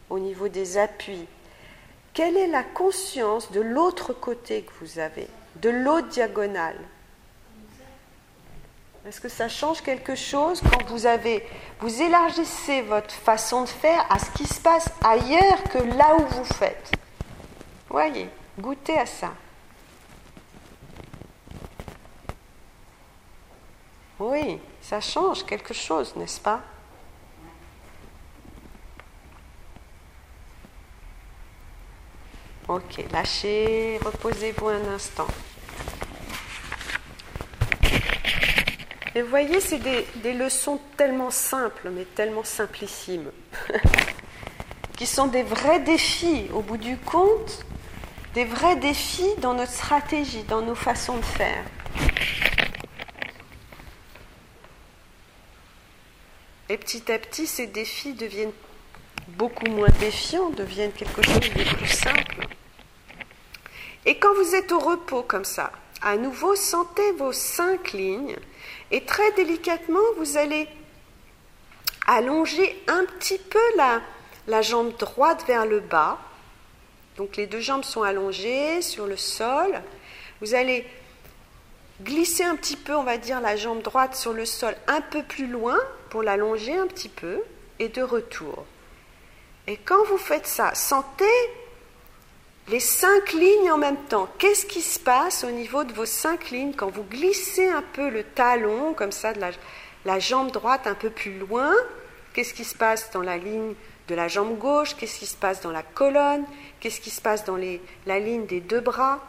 au 0.09 0.19
niveau 0.19 0.47
des 0.47 0.77
appuis? 0.77 1.27
Quelle 2.13 2.37
est 2.37 2.47
la 2.47 2.63
conscience 2.63 3.51
de 3.51 3.61
l'autre 3.61 4.13
côté 4.13 4.63
que 4.63 4.71
vous 4.81 4.99
avez, 4.99 5.27
de 5.57 5.69
l'autre 5.69 6.07
diagonale? 6.07 6.79
Est-ce 9.07 9.21
que 9.21 9.29
ça 9.29 9.47
change 9.47 9.81
quelque 9.81 10.15
chose 10.15 10.61
quand 10.61 10.85
vous 10.87 11.05
avez, 11.05 11.47
vous 11.79 12.01
élargissez 12.01 12.81
votre 12.81 13.13
façon 13.13 13.63
de 13.63 13.69
faire 13.69 14.05
à 14.11 14.19
ce 14.19 14.29
qui 14.31 14.45
se 14.45 14.59
passe 14.59 14.89
ailleurs 15.03 15.63
que 15.71 15.77
là 15.77 16.15
où 16.15 16.25
vous 16.25 16.43
faites? 16.43 16.91
Voyez, 17.89 18.29
goûtez 18.59 18.97
à 18.97 19.05
ça. 19.05 19.31
Oui, 24.19 24.59
ça 24.81 24.99
change 24.99 25.45
quelque 25.45 25.73
chose, 25.73 26.13
n'est-ce 26.17 26.41
pas? 26.41 26.61
Ok, 32.67 33.03
lâchez, 33.11 33.97
reposez-vous 34.03 34.67
un 34.67 34.93
instant. 34.93 35.27
Et 39.15 39.21
voyez, 39.21 39.59
c'est 39.59 39.79
des, 39.79 40.05
des, 40.17 40.33
leçons 40.33 40.79
tellement 40.97 41.31
simples, 41.31 41.89
mais 41.89 42.03
tellement 42.03 42.43
simplissimes, 42.43 43.31
qui 44.97 45.07
sont 45.07 45.27
des 45.27 45.43
vrais 45.43 45.79
défis 45.79 46.47
au 46.53 46.61
bout 46.61 46.77
du 46.77 46.97
compte, 46.97 47.65
des 48.35 48.45
vrais 48.45 48.75
défis 48.75 49.35
dans 49.37 49.53
notre 49.53 49.71
stratégie, 49.71 50.43
dans 50.43 50.61
nos 50.61 50.75
façons 50.75 51.17
de 51.17 51.25
faire. 51.25 51.63
Petit 56.89 57.11
à 57.11 57.19
petit, 57.19 57.45
ces 57.45 57.67
défis 57.67 58.13
deviennent 58.13 58.53
beaucoup 59.27 59.69
moins 59.69 59.91
défiants, 59.99 60.49
deviennent 60.49 60.91
quelque 60.91 61.21
chose 61.21 61.39
de 61.39 61.75
plus 61.75 61.87
simple. 61.87 62.47
Et 64.07 64.17
quand 64.17 64.33
vous 64.33 64.55
êtes 64.55 64.71
au 64.71 64.79
repos 64.79 65.21
comme 65.21 65.45
ça, 65.45 65.71
à 66.01 66.17
nouveau, 66.17 66.55
sentez 66.55 67.11
vos 67.11 67.31
cinq 67.31 67.91
lignes 67.91 68.35
et 68.89 69.05
très 69.05 69.31
délicatement, 69.33 69.99
vous 70.17 70.37
allez 70.37 70.67
allonger 72.07 72.81
un 72.87 73.05
petit 73.05 73.37
peu 73.37 73.59
la, 73.77 74.61
jambe 74.63 74.97
droite 74.97 75.45
vers 75.45 75.67
le 75.67 75.81
bas. 75.81 76.17
Donc 77.17 77.35
les 77.35 77.45
deux 77.45 77.61
jambes 77.61 77.83
sont 77.83 78.01
allongées 78.01 78.81
sur 78.81 79.05
le 79.05 79.17
sol. 79.17 79.79
Vous 80.41 80.55
allez 80.55 80.87
glisser 82.01 82.45
un 82.45 82.55
petit 82.55 82.77
peu, 82.77 82.95
on 82.95 83.03
va 83.03 83.19
dire, 83.19 83.41
la 83.41 83.57
jambe 83.57 83.83
droite 83.83 84.15
sur 84.15 84.33
le 84.33 84.47
sol 84.47 84.75
un 84.87 85.01
peu 85.01 85.21
plus 85.21 85.45
loin 85.45 85.77
pour 86.09 86.23
l'allonger 86.23 86.77
un 86.77 86.87
petit 86.87 87.09
peu 87.09 87.41
et 87.79 87.89
de 87.89 88.01
retour. 88.01 88.65
Et 89.67 89.77
quand 89.77 90.03
vous 90.05 90.17
faites 90.17 90.47
ça, 90.47 90.73
sentez 90.73 91.25
les 92.69 92.79
cinq 92.79 93.33
lignes 93.33 93.71
en 93.71 93.77
même 93.77 93.97
temps. 94.05 94.27
Qu'est-ce 94.37 94.65
qui 94.65 94.81
se 94.81 94.99
passe 94.99 95.43
au 95.43 95.51
niveau 95.51 95.83
de 95.83 95.93
vos 95.93 96.05
cinq 96.05 96.51
lignes 96.51 96.73
quand 96.73 96.89
vous 96.89 97.03
glissez 97.03 97.67
un 97.67 97.83
peu 97.93 98.09
le 98.09 98.23
talon, 98.23 98.93
comme 98.93 99.11
ça, 99.11 99.33
de 99.33 99.41
la, 100.05 100.19
jambe 100.19 100.51
droite 100.51 100.87
un 100.87 100.95
peu 100.95 101.09
plus 101.09 101.37
loin? 101.37 101.73
Qu'est-ce 102.33 102.53
qui 102.53 102.63
se 102.63 102.75
passe 102.75 103.11
dans 103.11 103.21
la 103.21 103.37
ligne 103.37 103.73
de 104.07 104.15
la 104.15 104.27
jambe 104.27 104.57
gauche? 104.57 104.95
Qu'est-ce 104.95 105.19
qui 105.19 105.25
se 105.25 105.35
passe 105.35 105.61
dans 105.61 105.71
la 105.71 105.83
colonne? 105.83 106.45
Qu'est-ce 106.79 107.01
qui 107.01 107.09
se 107.09 107.21
passe 107.21 107.43
dans 107.43 107.57
la 108.05 108.19
ligne 108.19 108.45
des 108.45 108.61
deux 108.61 108.81
bras? 108.81 109.19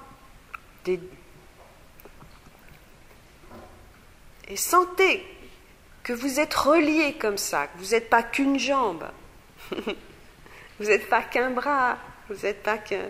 Et 0.87 0.99
sentez 4.57 5.25
que 6.11 6.15
vous 6.17 6.41
êtes 6.41 6.55
relié 6.55 7.13
comme 7.13 7.39
ça, 7.39 7.69
que 7.69 7.79
vous 7.79 7.93
n'êtes 7.93 8.11
pas 8.11 8.25
qu'une 8.25 8.59
jambe, 8.59 9.09
vous 9.71 10.87
n'êtes 10.87 11.09
pas 11.09 11.23
qu'un 11.23 11.51
bras, 11.51 11.99
vous 12.29 12.35
n'êtes 12.43 12.65
pas 12.65 12.79
qu'un 12.79 13.09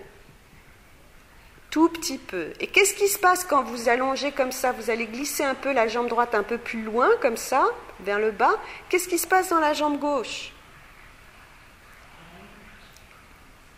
tout 1.70 1.88
petit 1.88 2.18
peu. 2.18 2.52
Et 2.60 2.66
qu'est-ce 2.66 2.92
qui 2.92 3.08
se 3.08 3.18
passe 3.18 3.42
quand 3.42 3.62
vous 3.62 3.88
allongez 3.88 4.32
comme 4.32 4.52
ça? 4.52 4.72
Vous 4.72 4.90
allez 4.90 5.06
glisser 5.06 5.44
un 5.44 5.54
peu 5.54 5.72
la 5.72 5.88
jambe 5.88 6.08
droite 6.08 6.34
un 6.34 6.42
peu 6.42 6.58
plus 6.58 6.82
loin, 6.82 7.08
comme 7.22 7.38
ça, 7.38 7.70
vers 8.00 8.18
le 8.18 8.32
bas. 8.32 8.60
Qu'est-ce 8.90 9.08
qui 9.08 9.16
se 9.16 9.26
passe 9.26 9.48
dans 9.48 9.60
la 9.60 9.72
jambe 9.72 9.98
gauche? 9.98 10.52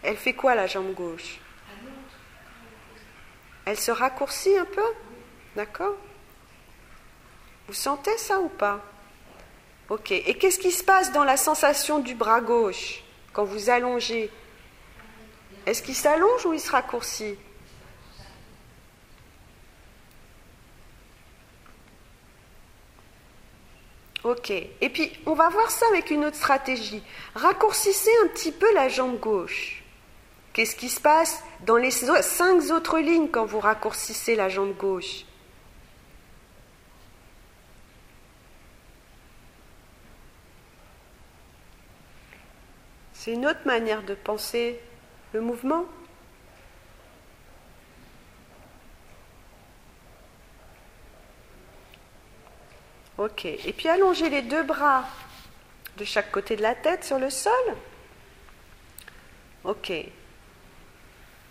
Elle 0.02 0.16
fait 0.16 0.34
quoi 0.34 0.56
la 0.56 0.66
jambe 0.66 0.94
gauche? 0.94 1.38
Elle 3.66 3.78
se 3.78 3.92
raccourcit 3.92 4.58
un 4.58 4.64
peu? 4.64 4.82
D'accord. 5.54 5.94
Vous 7.68 7.74
sentez 7.74 8.18
ça 8.18 8.40
ou 8.40 8.48
pas? 8.48 8.80
Ok. 9.88 10.10
Et 10.12 10.34
qu'est-ce 10.38 10.58
qui 10.58 10.72
se 10.72 10.84
passe 10.84 11.12
dans 11.12 11.24
la 11.24 11.36
sensation 11.36 11.98
du 11.98 12.14
bras 12.14 12.40
gauche 12.40 13.02
quand 13.32 13.44
vous 13.44 13.70
allongez? 13.70 14.30
Est-ce 15.66 15.82
qu'il 15.82 15.94
s'allonge 15.94 16.46
ou 16.46 16.52
il 16.52 16.60
se 16.60 16.70
raccourcit? 16.70 17.36
Ok. 24.24 24.50
Et 24.50 24.88
puis, 24.88 25.12
on 25.26 25.34
va 25.34 25.48
voir 25.48 25.70
ça 25.70 25.86
avec 25.88 26.10
une 26.10 26.24
autre 26.24 26.36
stratégie. 26.36 27.02
Raccourcissez 27.34 28.10
un 28.24 28.28
petit 28.28 28.52
peu 28.52 28.72
la 28.74 28.88
jambe 28.88 29.18
gauche. 29.18 29.82
Qu'est-ce 30.52 30.76
qui 30.76 30.88
se 30.88 31.00
passe 31.00 31.42
dans 31.66 31.76
les 31.76 31.90
cinq 31.90 32.70
autres 32.70 32.98
lignes 32.98 33.28
quand 33.28 33.46
vous 33.46 33.60
raccourcissez 33.60 34.36
la 34.36 34.48
jambe 34.48 34.76
gauche? 34.76 35.24
C'est 43.22 43.34
une 43.34 43.46
autre 43.46 43.64
manière 43.66 44.02
de 44.02 44.14
penser 44.14 44.80
le 45.32 45.40
mouvement. 45.40 45.84
Ok. 53.18 53.44
Et 53.44 53.72
puis 53.72 53.88
allongez 53.88 54.28
les 54.28 54.42
deux 54.42 54.64
bras 54.64 55.04
de 55.98 56.04
chaque 56.04 56.32
côté 56.32 56.56
de 56.56 56.62
la 56.62 56.74
tête 56.74 57.04
sur 57.04 57.20
le 57.20 57.30
sol. 57.30 57.52
Ok. 59.62 59.92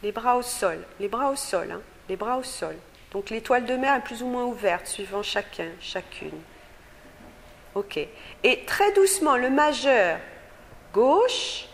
Les 0.04 0.12
bras 0.12 0.36
au 0.36 0.42
sol. 0.42 0.86
Les 1.00 1.08
bras 1.08 1.32
au 1.32 1.38
sol. 1.38 1.72
Hein. 1.72 1.82
Les 2.10 2.18
bras 2.18 2.36
au 2.36 2.44
sol. 2.44 2.76
Donc 3.14 3.30
l'étoile 3.30 3.64
de 3.64 3.78
mer 3.78 3.96
est 3.96 4.04
plus 4.04 4.24
ou 4.24 4.28
moins 4.28 4.44
ouverte 4.44 4.88
suivant 4.88 5.24
chacun, 5.24 5.70
chacune. 5.80 6.42
Ok. 7.76 7.98
Et 8.44 8.66
très 8.66 8.92
doucement, 8.92 9.38
le 9.38 9.50
majeur 9.50 10.20
gauche, 10.94 11.68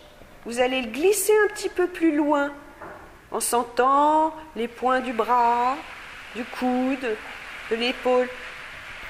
vous 0.44 0.60
allez 0.60 0.82
le 0.82 0.88
glisser 0.88 1.32
un 1.44 1.54
petit 1.54 1.68
peu 1.68 1.86
plus 1.86 2.14
loin 2.14 2.50
en 3.30 3.40
sentant 3.40 4.34
les 4.56 4.68
points 4.68 5.00
du 5.00 5.12
bras, 5.12 5.76
du 6.34 6.44
coude, 6.44 7.16
de 7.70 7.76
l'épaule 7.76 8.28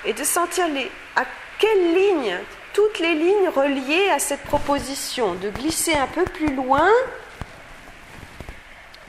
et 0.04 0.12
de 0.12 0.24
sentir 0.24 0.66
les, 0.68 0.90
à 1.16 1.24
quelle 1.58 1.94
ligne, 1.94 2.38
toutes 2.72 2.98
les 2.98 3.14
lignes 3.14 3.48
reliées 3.54 4.10
à 4.10 4.18
cette 4.18 4.42
proposition, 4.42 5.34
de 5.34 5.50
glisser 5.50 5.94
un 5.94 6.06
peu 6.06 6.24
plus 6.24 6.54
loin 6.54 6.88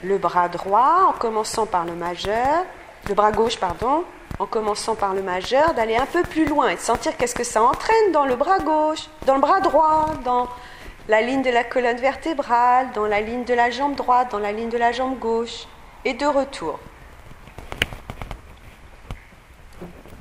le 0.03 0.17
bras 0.17 0.47
droit 0.47 1.07
en 1.09 1.13
commençant 1.13 1.65
par 1.65 1.85
le 1.85 1.93
majeur, 1.93 2.65
le 3.07 3.13
bras 3.13 3.31
gauche, 3.31 3.57
pardon, 3.57 4.03
en 4.39 4.45
commençant 4.45 4.95
par 4.95 5.13
le 5.13 5.21
majeur, 5.21 5.73
d'aller 5.73 5.97
un 5.97 6.05
peu 6.05 6.23
plus 6.23 6.45
loin 6.45 6.69
et 6.69 6.75
de 6.75 6.79
sentir 6.79 7.17
qu'est-ce 7.17 7.35
que 7.35 7.43
ça 7.43 7.61
entraîne 7.61 8.11
dans 8.13 8.25
le 8.25 8.35
bras 8.35 8.59
gauche, 8.59 9.09
dans 9.25 9.35
le 9.35 9.41
bras 9.41 9.59
droit, 9.59 10.07
dans 10.23 10.47
la 11.09 11.21
ligne 11.21 11.41
de 11.41 11.49
la 11.49 11.63
colonne 11.63 11.97
vertébrale, 11.97 12.91
dans 12.93 13.07
la 13.07 13.19
ligne 13.19 13.43
de 13.43 13.55
la 13.55 13.71
jambe 13.71 13.95
droite, 13.95 14.31
dans 14.31 14.39
la 14.39 14.51
ligne 14.51 14.69
de 14.69 14.77
la 14.77 14.91
jambe 14.91 15.17
gauche, 15.17 15.67
et 16.05 16.13
de 16.13 16.25
retour. 16.25 16.79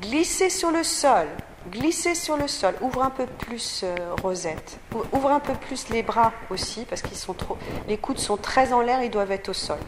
Glissez 0.00 0.48
sur 0.48 0.70
le 0.70 0.82
sol, 0.82 1.26
glissez 1.70 2.14
sur 2.14 2.38
le 2.38 2.48
sol. 2.48 2.74
Ouvre 2.80 3.02
un 3.02 3.10
peu 3.10 3.26
plus 3.26 3.82
euh, 3.84 4.14
Rosette. 4.22 4.80
Ouvre 5.12 5.30
un 5.30 5.40
peu 5.40 5.52
plus 5.52 5.90
les 5.90 6.02
bras 6.02 6.32
aussi 6.48 6.86
parce 6.88 7.02
qu'ils 7.02 7.18
sont 7.18 7.34
trop. 7.34 7.58
Les 7.86 7.98
coudes 7.98 8.18
sont 8.18 8.38
très 8.38 8.72
en 8.72 8.80
l'air, 8.80 9.02
ils 9.02 9.10
doivent 9.10 9.32
être 9.32 9.50
au 9.50 9.54
sol. 9.54 9.78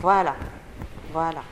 Voilà, 0.00 0.34
voilà. 1.12 1.42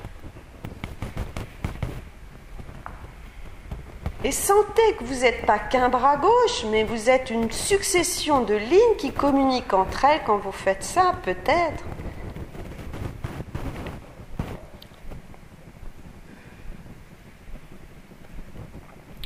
Et 4.24 4.32
sentez 4.32 4.94
que 4.98 5.04
vous 5.04 5.20
n'êtes 5.20 5.46
pas 5.46 5.58
qu'un 5.58 5.88
bras 5.88 6.16
gauche, 6.16 6.64
mais 6.70 6.84
vous 6.84 7.10
êtes 7.10 7.30
une 7.30 7.50
succession 7.50 8.42
de 8.42 8.54
lignes 8.54 8.96
qui 8.98 9.12
communiquent 9.12 9.74
entre 9.74 10.04
elles 10.04 10.22
quand 10.24 10.38
vous 10.38 10.52
faites 10.52 10.82
ça, 10.82 11.14
peut-être. 11.22 11.84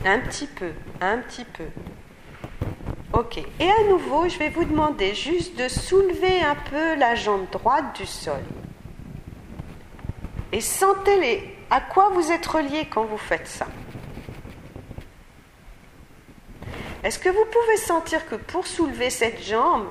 Un 0.04 0.18
petit 0.18 0.46
peu, 0.46 0.72
un 1.00 1.18
petit 1.18 1.44
peu. 1.44 1.66
Ok. 3.12 3.38
Et 3.38 3.70
à 3.70 3.88
nouveau, 3.90 4.28
je 4.28 4.38
vais 4.38 4.48
vous 4.48 4.64
demander 4.64 5.14
juste 5.14 5.58
de 5.58 5.68
soulever 5.68 6.40
un 6.42 6.56
peu 6.70 6.94
la 6.96 7.14
jambe 7.14 7.48
droite 7.50 7.96
du 7.96 8.06
sol. 8.06 8.40
Et 10.52 10.60
sentez 10.60 11.20
les, 11.20 11.56
à 11.70 11.80
quoi 11.80 12.10
vous 12.10 12.32
êtes 12.32 12.46
relié 12.46 12.86
quand 12.90 13.04
vous 13.04 13.18
faites 13.18 13.46
ça. 13.46 13.66
Est-ce 17.02 17.18
que 17.18 17.30
vous 17.30 17.46
pouvez 17.46 17.76
sentir 17.78 18.26
que 18.26 18.34
pour 18.34 18.66
soulever 18.66 19.08
cette 19.08 19.42
jambe, 19.42 19.88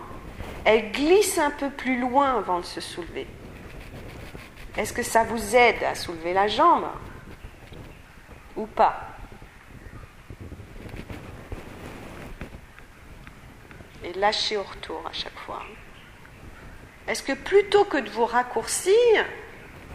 elle 0.64 0.92
glisse 0.92 1.40
un 1.40 1.50
peu 1.50 1.72
plus 1.72 2.00
loin 2.00 2.38
avant 2.38 2.60
de 2.60 2.66
se 2.66 2.82
soulever? 2.82 3.26
Est-ce 4.78 4.94
que 4.94 5.02
ça 5.02 5.24
vous 5.24 5.56
aide 5.56 5.84
à 5.84 5.96
soulever 5.96 6.34
la 6.34 6.48
jambe? 6.48 6.86
Ou 8.56 8.68
pas? 8.68 9.08
Et 14.04 14.14
lâchez 14.14 14.58
au 14.58 14.64
retour 14.64 15.04
à 15.10 15.14
chaque 15.14 15.38
fois. 15.40 15.64
Est-ce 17.08 17.24
que 17.24 17.34
plutôt 17.34 17.86
que 17.86 17.98
de 17.98 18.10
vous 18.10 18.26
raccourcir 18.26 19.26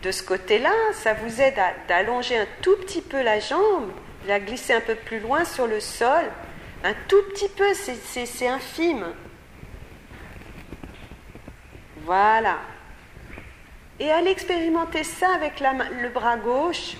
de 0.03 0.11
ce 0.11 0.25
côté-là, 0.25 0.75
ça 0.93 1.15
vous 1.15 1.41
aide 1.41 1.55
d'allonger 1.87 2.37
un 2.37 2.47
tout 2.61 2.77
petit 2.79 3.03
peu 3.03 3.23
la 3.23 3.39
jambe, 3.39 3.93
la 4.27 4.41
glisser 4.41 4.73
un 4.73 4.81
peu 4.81 4.97
plus 4.97 5.21
loin 5.21 5.45
sur 5.45 5.69
le 5.69 5.79
sol 5.79 6.25
un 6.85 6.95
tout 7.09 7.23
petit 7.31 7.49
peu, 7.49 7.73
c'est 7.75 8.47
infime. 8.47 9.07
Voilà. 12.05 12.59
Et 13.99 14.11
allez 14.11 14.31
expérimenter 14.31 15.03
ça 15.03 15.35
avec 15.35 15.61
le 15.61 16.09
bras 16.11 16.37
gauche. 16.37 16.97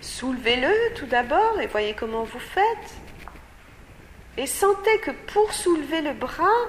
Soulevez-le 0.00 0.94
tout 0.96 1.06
d'abord 1.06 1.60
et 1.60 1.68
voyez 1.68 1.94
comment 1.94 2.24
vous 2.24 2.40
faites. 2.40 2.94
Et 4.36 4.48
sentez 4.48 4.98
que 4.98 5.12
pour 5.32 5.52
soulever 5.52 6.00
le 6.00 6.14
bras, 6.14 6.68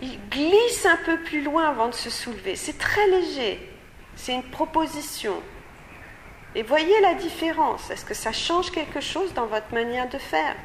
il 0.00 0.18
glisse 0.30 0.84
un 0.84 0.96
peu 0.96 1.18
plus 1.18 1.42
loin 1.42 1.68
avant 1.68 1.88
de 1.88 1.94
se 1.94 2.10
soulever. 2.10 2.56
C'est 2.56 2.76
très 2.76 3.06
léger. 3.06 3.70
C'est 4.16 4.34
une 4.34 4.50
proposition. 4.50 5.40
Et 6.54 6.62
voyez 6.62 7.00
la 7.00 7.14
différence. 7.14 7.90
Est-ce 7.90 8.04
que 8.04 8.14
ça 8.14 8.32
change 8.32 8.70
quelque 8.70 9.00
chose 9.00 9.32
dans 9.34 9.46
votre 9.46 9.72
manière 9.72 10.08
de 10.08 10.18
faire? 10.18 10.56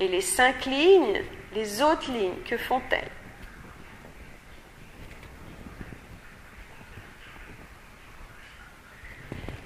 Et 0.00 0.08
les 0.08 0.22
cinq 0.22 0.66
lignes, 0.66 1.22
les 1.54 1.82
autres 1.82 2.10
lignes, 2.10 2.42
que 2.48 2.56
font-elles? 2.56 3.10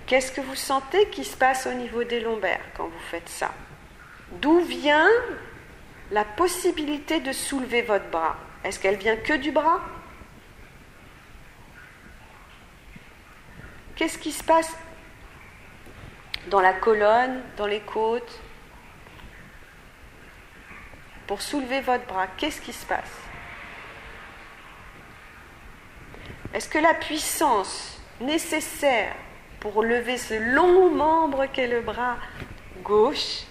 Qu'est-ce 0.06 0.32
que 0.32 0.42
vous 0.42 0.54
sentez 0.54 1.08
qui 1.08 1.24
se 1.24 1.36
passe 1.36 1.66
au 1.66 1.72
niveau 1.72 2.04
des 2.04 2.20
lombaires 2.20 2.64
quand 2.76 2.84
vous 2.84 3.04
faites 3.10 3.28
ça? 3.28 3.52
D'où 4.32 4.60
vient 4.60 5.08
la 6.10 6.24
possibilité 6.24 7.20
de 7.20 7.32
soulever 7.32 7.80
votre 7.82 8.10
bras? 8.10 8.36
Est-ce 8.64 8.78
qu'elle 8.78 8.96
vient 8.96 9.16
que 9.16 9.32
du 9.34 9.50
bras? 9.50 9.80
Qu'est-ce 13.96 14.18
qui 14.18 14.32
se 14.32 14.42
passe 14.42 14.76
dans 16.48 16.60
la 16.60 16.72
colonne, 16.72 17.42
dans 17.56 17.66
les 17.66 17.80
côtes 17.80 18.40
Pour 21.26 21.40
soulever 21.40 21.80
votre 21.80 22.04
bras, 22.06 22.26
qu'est-ce 22.36 22.60
qui 22.60 22.72
se 22.72 22.84
passe? 22.84 23.12
Est-ce 26.52 26.68
que 26.68 26.78
la 26.78 26.94
puissance 26.94 28.00
nécessaire 28.20 29.14
pour 29.60 29.82
lever 29.82 30.18
ce 30.18 30.34
long 30.34 30.90
membre 30.90 31.46
qu'est 31.46 31.66
le 31.66 31.80
bras 31.80 32.16
gauche 32.82 33.44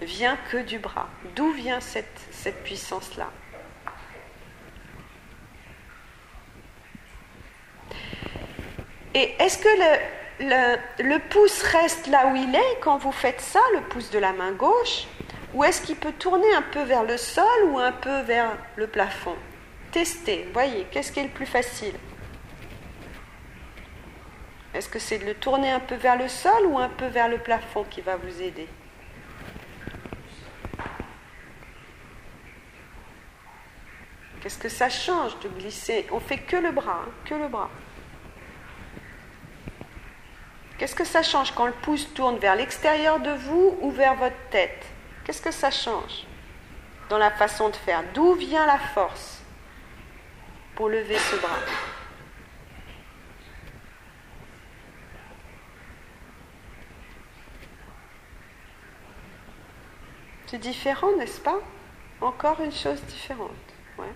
vient 0.00 0.36
que 0.50 0.56
du 0.58 0.78
bras? 0.78 1.08
D'où 1.36 1.52
vient 1.52 1.80
cette, 1.80 2.62
puissance-là? 2.64 3.30
Et 9.14 9.34
est-ce 9.38 9.58
que 9.58 9.68
le, 11.02 11.18
pouce 11.18 11.62
reste 11.62 12.06
là 12.06 12.28
où 12.28 12.36
il 12.36 12.54
est 12.54 12.80
quand 12.80 12.98
vous 12.98 13.12
faites 13.12 13.40
ça, 13.40 13.60
le 13.74 13.80
pouce 13.82 14.10
de 14.10 14.18
la 14.18 14.32
main 14.32 14.52
gauche 14.52 15.06
Ou 15.54 15.64
est-ce 15.64 15.82
qu'il 15.82 15.96
peut 15.96 16.12
tourner 16.12 16.52
un 16.54 16.62
peu 16.62 16.82
vers 16.82 17.02
le 17.02 17.16
sol 17.16 17.64
ou 17.66 17.78
un 17.78 17.92
peu 17.92 18.20
vers 18.20 18.56
le 18.76 18.86
plafond? 18.86 19.36
Testez, 19.90 20.48
voyez, 20.52 20.86
qu'est-ce 20.90 21.10
qui 21.10 21.20
est 21.20 21.24
le 21.24 21.30
plus 21.30 21.46
facile? 21.46 21.94
Est-ce 24.72 24.88
que 24.88 25.00
c'est 25.00 25.18
de 25.18 25.24
le 25.24 25.34
tourner 25.34 25.70
un 25.70 25.80
peu 25.80 25.96
vers 25.96 26.16
le 26.16 26.28
sol 26.28 26.66
ou 26.66 26.78
un 26.78 26.88
peu 26.88 27.06
vers 27.06 27.28
le 27.28 27.38
plafond 27.38 27.84
qui 27.90 28.00
va 28.00 28.14
vous 28.14 28.40
aider? 28.40 28.68
Qu'est-ce 34.40 34.58
que 34.58 34.68
ça 34.68 34.88
change 34.88 35.38
de 35.40 35.48
glisser? 35.48 36.06
On 36.12 36.20
fait 36.20 36.38
que 36.38 36.56
le 36.56 36.70
bras, 36.70 37.02
hein, 37.04 37.10
que 37.24 37.34
le 37.34 37.48
bras. 37.48 37.68
Qu'est-ce 40.80 40.94
que 40.94 41.04
ça 41.04 41.22
change 41.22 41.52
quand 41.52 41.66
le 41.66 41.74
pouce 41.74 42.10
tourne 42.14 42.38
vers 42.38 42.56
l'extérieur 42.56 43.20
de 43.20 43.32
vous 43.32 43.76
ou 43.82 43.90
vers 43.90 44.14
votre 44.14 44.48
tête? 44.48 44.82
Qu'est-ce 45.22 45.42
que 45.42 45.50
ça 45.50 45.70
change 45.70 46.24
dans 47.10 47.18
la 47.18 47.30
façon 47.30 47.68
de 47.68 47.76
faire? 47.76 48.02
D'où 48.14 48.32
vient 48.32 48.64
la 48.64 48.78
force 48.78 49.42
pour 50.76 50.88
lever 50.88 51.18
ce 51.18 51.36
bras? 51.36 51.50
C'est 60.46 60.56
différent, 60.56 61.14
n'est-ce 61.18 61.42
pas? 61.42 61.60
Encore 62.22 62.58
une 62.62 62.72
chose 62.72 63.02
différente. 63.02 63.50
Ouais. 63.98 64.14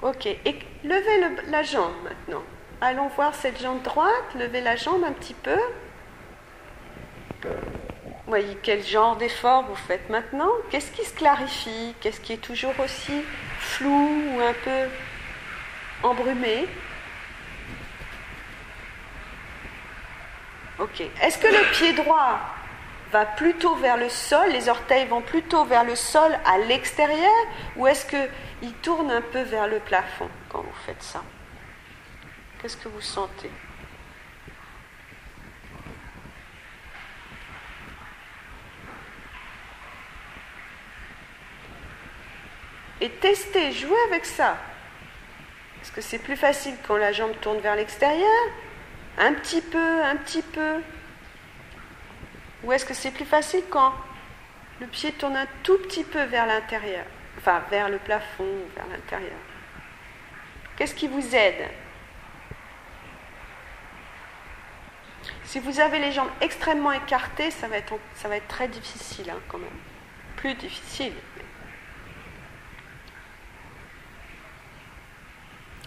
Ok, 0.00 0.24
et 0.24 0.58
levez 0.82 1.50
la 1.50 1.62
jambe 1.62 1.92
maintenant. 2.02 2.42
Allons 2.84 3.06
voir 3.06 3.32
cette 3.32 3.62
jambe 3.62 3.80
droite, 3.82 4.34
levez 4.34 4.60
la 4.60 4.74
jambe 4.74 5.04
un 5.04 5.12
petit 5.12 5.34
peu. 5.34 5.56
Voyez 8.26 8.58
quel 8.60 8.82
genre 8.82 9.14
d'effort 9.14 9.62
vous 9.66 9.76
faites 9.76 10.10
maintenant. 10.10 10.50
Qu'est-ce 10.68 10.90
qui 10.90 11.04
se 11.04 11.14
clarifie? 11.14 11.94
Qu'est-ce 12.00 12.20
qui 12.20 12.32
est 12.32 12.42
toujours 12.42 12.74
aussi 12.80 13.22
flou 13.60 14.34
ou 14.34 14.40
un 14.40 14.52
peu 14.64 14.88
embrumé? 16.02 16.66
Ok. 20.80 21.02
Est-ce 21.22 21.38
que 21.38 21.46
le 21.46 21.70
pied 21.70 21.92
droit 21.92 22.40
va 23.12 23.26
plutôt 23.26 23.76
vers 23.76 23.96
le 23.96 24.08
sol, 24.08 24.50
les 24.50 24.68
orteils 24.68 25.06
vont 25.06 25.22
plutôt 25.22 25.64
vers 25.64 25.84
le 25.84 25.94
sol 25.94 26.36
à 26.44 26.58
l'extérieur, 26.58 27.30
ou 27.76 27.86
est-ce 27.86 28.06
qu'il 28.06 28.72
tourne 28.82 29.12
un 29.12 29.20
peu 29.20 29.42
vers 29.42 29.68
le 29.68 29.78
plafond 29.78 30.28
quand 30.48 30.62
vous 30.62 30.74
faites 30.84 31.02
ça? 31.04 31.22
Qu'est-ce 32.62 32.76
que 32.76 32.88
vous 32.88 33.00
sentez 33.00 33.50
Et 43.00 43.10
testez, 43.10 43.72
jouez 43.72 43.98
avec 44.06 44.24
ça. 44.24 44.56
Est-ce 45.80 45.90
que 45.90 46.00
c'est 46.00 46.20
plus 46.20 46.36
facile 46.36 46.76
quand 46.86 46.96
la 46.96 47.10
jambe 47.10 47.32
tourne 47.40 47.58
vers 47.58 47.74
l'extérieur 47.74 48.30
Un 49.18 49.32
petit 49.34 49.60
peu, 49.60 50.04
un 50.04 50.14
petit 50.14 50.42
peu. 50.42 50.80
Ou 52.62 52.72
est-ce 52.72 52.84
que 52.84 52.94
c'est 52.94 53.10
plus 53.10 53.24
facile 53.24 53.64
quand 53.70 53.92
le 54.80 54.86
pied 54.86 55.10
tourne 55.10 55.36
un 55.36 55.48
tout 55.64 55.78
petit 55.78 56.04
peu 56.04 56.22
vers 56.22 56.46
l'intérieur? 56.46 57.04
Enfin, 57.38 57.60
vers 57.72 57.88
le 57.88 57.98
plafond, 57.98 58.54
vers 58.76 58.86
l'intérieur. 58.86 59.40
Qu'est-ce 60.76 60.94
qui 60.94 61.08
vous 61.08 61.34
aide? 61.34 61.68
Si 65.52 65.58
vous 65.58 65.80
avez 65.80 65.98
les 65.98 66.12
jambes 66.12 66.30
extrêmement 66.40 66.92
écartées, 66.92 67.50
ça 67.50 67.68
va 67.68 67.76
être, 67.76 67.98
très 68.48 68.68
difficile 68.68 69.28
hein, 69.28 69.38
quand 69.48 69.58
même. 69.58 69.68
Plus 70.36 70.54
difficile. 70.54 71.12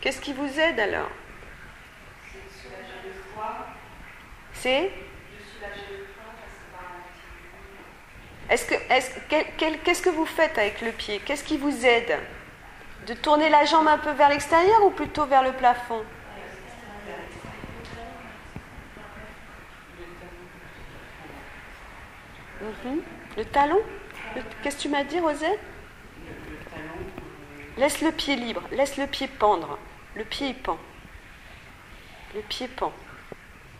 Quest 0.01 0.19
ce 0.19 0.23
qui 0.23 0.33
vous 0.33 0.59
aide 0.59 0.79
alors? 0.79 1.09
C'est 4.53 4.91
Est-ce 8.51 8.67
que, 8.67 8.75
est 8.75 9.77
qu'est-ce 9.83 10.03
que 10.03 10.11
vous 10.11 10.27
faites 10.27 10.59
avec 10.59 10.81
le 10.81 10.91
pied? 10.91 11.19
Qu'est-ce 11.25 11.43
qui 11.43 11.57
vous 11.57 11.87
aide? 11.87 12.19
De 13.07 13.15
tourner 13.15 13.49
la 13.49 13.65
jambe 13.65 13.87
un 13.87 13.97
peu 13.97 14.11
vers 14.11 14.29
l'extérieur 14.29 14.85
ou 14.85 14.91
plutôt 14.91 15.25
vers 15.25 15.41
le 15.41 15.53
plafond? 15.53 16.05
Mhm. 22.65 23.01
Le 23.37 23.45
talon 23.45 23.79
Qu'est-ce 24.63 24.77
que 24.77 24.81
tu 24.81 24.89
m'as 24.89 25.03
dit, 25.03 25.19
Rosette 25.19 25.59
Laisse 27.77 28.01
le 28.01 28.11
pied 28.11 28.35
libre, 28.35 28.61
laisse 28.71 28.97
le 28.97 29.05
pied 29.05 29.27
pendre. 29.27 29.77
Le 30.15 30.23
pied 30.23 30.53
pend. 30.53 30.77
Le 32.33 32.41
pied 32.41 32.67
pend. 32.67 32.91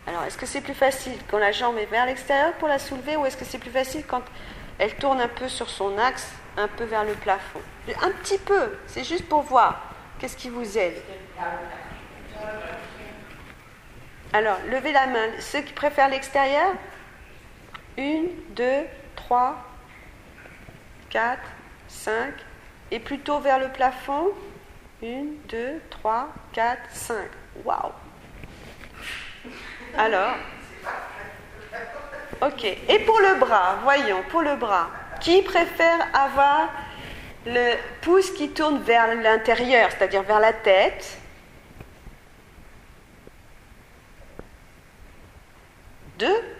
Alors, 0.06 0.22
est-ce 0.24 0.38
que 0.38 0.46
c'est 0.46 0.60
plus 0.60 0.74
facile 0.74 1.14
quand 1.28 1.38
la 1.38 1.50
jambe 1.50 1.78
est 1.78 1.86
vers 1.86 2.06
l'extérieur 2.06 2.52
pour 2.54 2.68
la 2.68 2.78
soulever 2.78 3.16
ou 3.16 3.26
est-ce 3.26 3.36
que 3.36 3.44
c'est 3.44 3.58
plus 3.58 3.70
facile 3.70 4.04
quand 4.06 4.22
elle 4.78 4.94
tourne 4.96 5.20
un 5.20 5.28
peu 5.28 5.48
sur 5.48 5.68
son 5.68 5.98
axe, 5.98 6.30
un 6.56 6.68
peu 6.68 6.84
vers 6.84 7.04
le 7.04 7.14
plafond 7.14 7.60
Un 8.02 8.10
petit 8.10 8.38
peu, 8.38 8.78
c'est 8.86 9.04
juste 9.04 9.28
pour 9.28 9.42
voir. 9.42 9.92
Qu'est-ce 10.18 10.36
qui 10.36 10.50
vous 10.50 10.78
aide 10.78 11.02
Alors, 14.32 14.58
levez 14.70 14.92
la 14.92 15.06
main. 15.06 15.26
Ceux 15.40 15.62
qui 15.62 15.72
préfèrent 15.72 16.10
l'extérieur 16.10 16.74
Une, 17.96 18.28
deux, 18.50 18.84
trois, 19.14 19.56
quatre, 21.08 21.48
cinq. 21.88 22.34
Et 22.90 23.00
plutôt 23.00 23.40
vers 23.40 23.58
le 23.58 23.68
plafond 23.68 24.28
Une, 25.02 25.36
deux, 25.48 25.80
trois, 25.90 26.28
quatre, 26.52 26.88
cinq. 26.90 27.28
Waouh 27.64 27.92
Alors 29.96 30.36
Ok. 32.42 32.64
Et 32.64 32.98
pour 33.00 33.18
le 33.20 33.38
bras, 33.38 33.78
voyons, 33.82 34.22
pour 34.28 34.42
le 34.42 34.56
bras. 34.56 34.90
Qui 35.20 35.42
préfère 35.42 36.06
avoir 36.14 36.68
le 37.46 37.74
pouce 38.02 38.30
qui 38.32 38.50
tourne 38.50 38.82
vers 38.82 39.14
l'intérieur, 39.14 39.90
c'est-à-dire 39.90 40.22
vers 40.22 40.40
la 40.40 40.52
tête? 40.52 41.18
Deux 46.18 46.55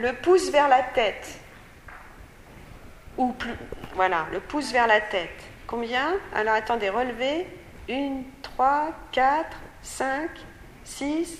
Le 0.00 0.14
pouce 0.14 0.50
vers 0.50 0.68
la 0.68 0.82
tête. 0.82 1.38
Ou 3.18 3.32
plus. 3.32 3.54
Voilà, 3.94 4.26
le 4.32 4.40
pouce 4.40 4.72
vers 4.72 4.86
la 4.86 5.00
tête. 5.00 5.42
Combien? 5.66 6.14
Alors 6.34 6.54
attendez, 6.54 6.88
relevez. 6.88 7.46
Une, 7.88 8.24
trois, 8.42 8.92
quatre, 9.12 9.58
cinq, 9.82 10.30
six, 10.84 11.36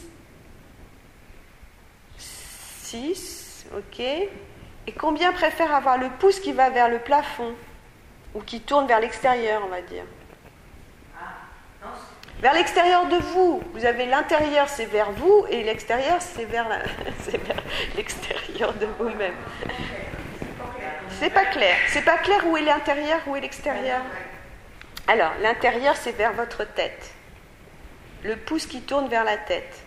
6, 2.90 3.66
ok. 3.76 4.00
Et 4.00 4.92
combien 4.98 5.32
préfère 5.32 5.72
avoir 5.74 5.96
le 5.96 6.08
pouce 6.18 6.40
qui 6.40 6.52
va 6.52 6.70
vers 6.70 6.88
le 6.88 6.98
plafond? 6.98 7.54
Ou 8.34 8.40
qui 8.40 8.60
tourne 8.60 8.86
vers 8.86 9.00
l'extérieur, 9.00 9.62
on 9.64 9.68
va 9.68 9.80
dire 9.82 10.04
Vers 12.40 12.54
l'extérieur 12.54 13.06
de 13.06 13.16
vous. 13.16 13.62
Vous 13.74 13.84
avez 13.84 14.06
l'intérieur, 14.06 14.68
c'est 14.68 14.86
vers 14.86 15.12
vous, 15.12 15.46
et 15.50 15.62
l'extérieur, 15.62 16.20
c'est 16.20 16.46
vers 16.46 16.66
de 18.68 18.86
vous-même. 18.98 19.34
C'est 21.18 21.30
pas 21.30 21.46
clair. 21.46 21.76
C'est 21.88 22.04
pas 22.04 22.18
clair 22.18 22.46
où 22.46 22.56
est 22.56 22.62
l'intérieur, 22.62 23.20
où 23.26 23.36
est 23.36 23.40
l'extérieur. 23.40 24.00
Alors, 25.08 25.32
l'intérieur, 25.42 25.96
c'est 25.96 26.12
vers 26.12 26.32
votre 26.32 26.64
tête. 26.64 27.12
Le 28.22 28.36
pouce 28.36 28.66
qui 28.66 28.82
tourne 28.82 29.08
vers 29.08 29.24
la 29.24 29.38
tête. 29.38 29.84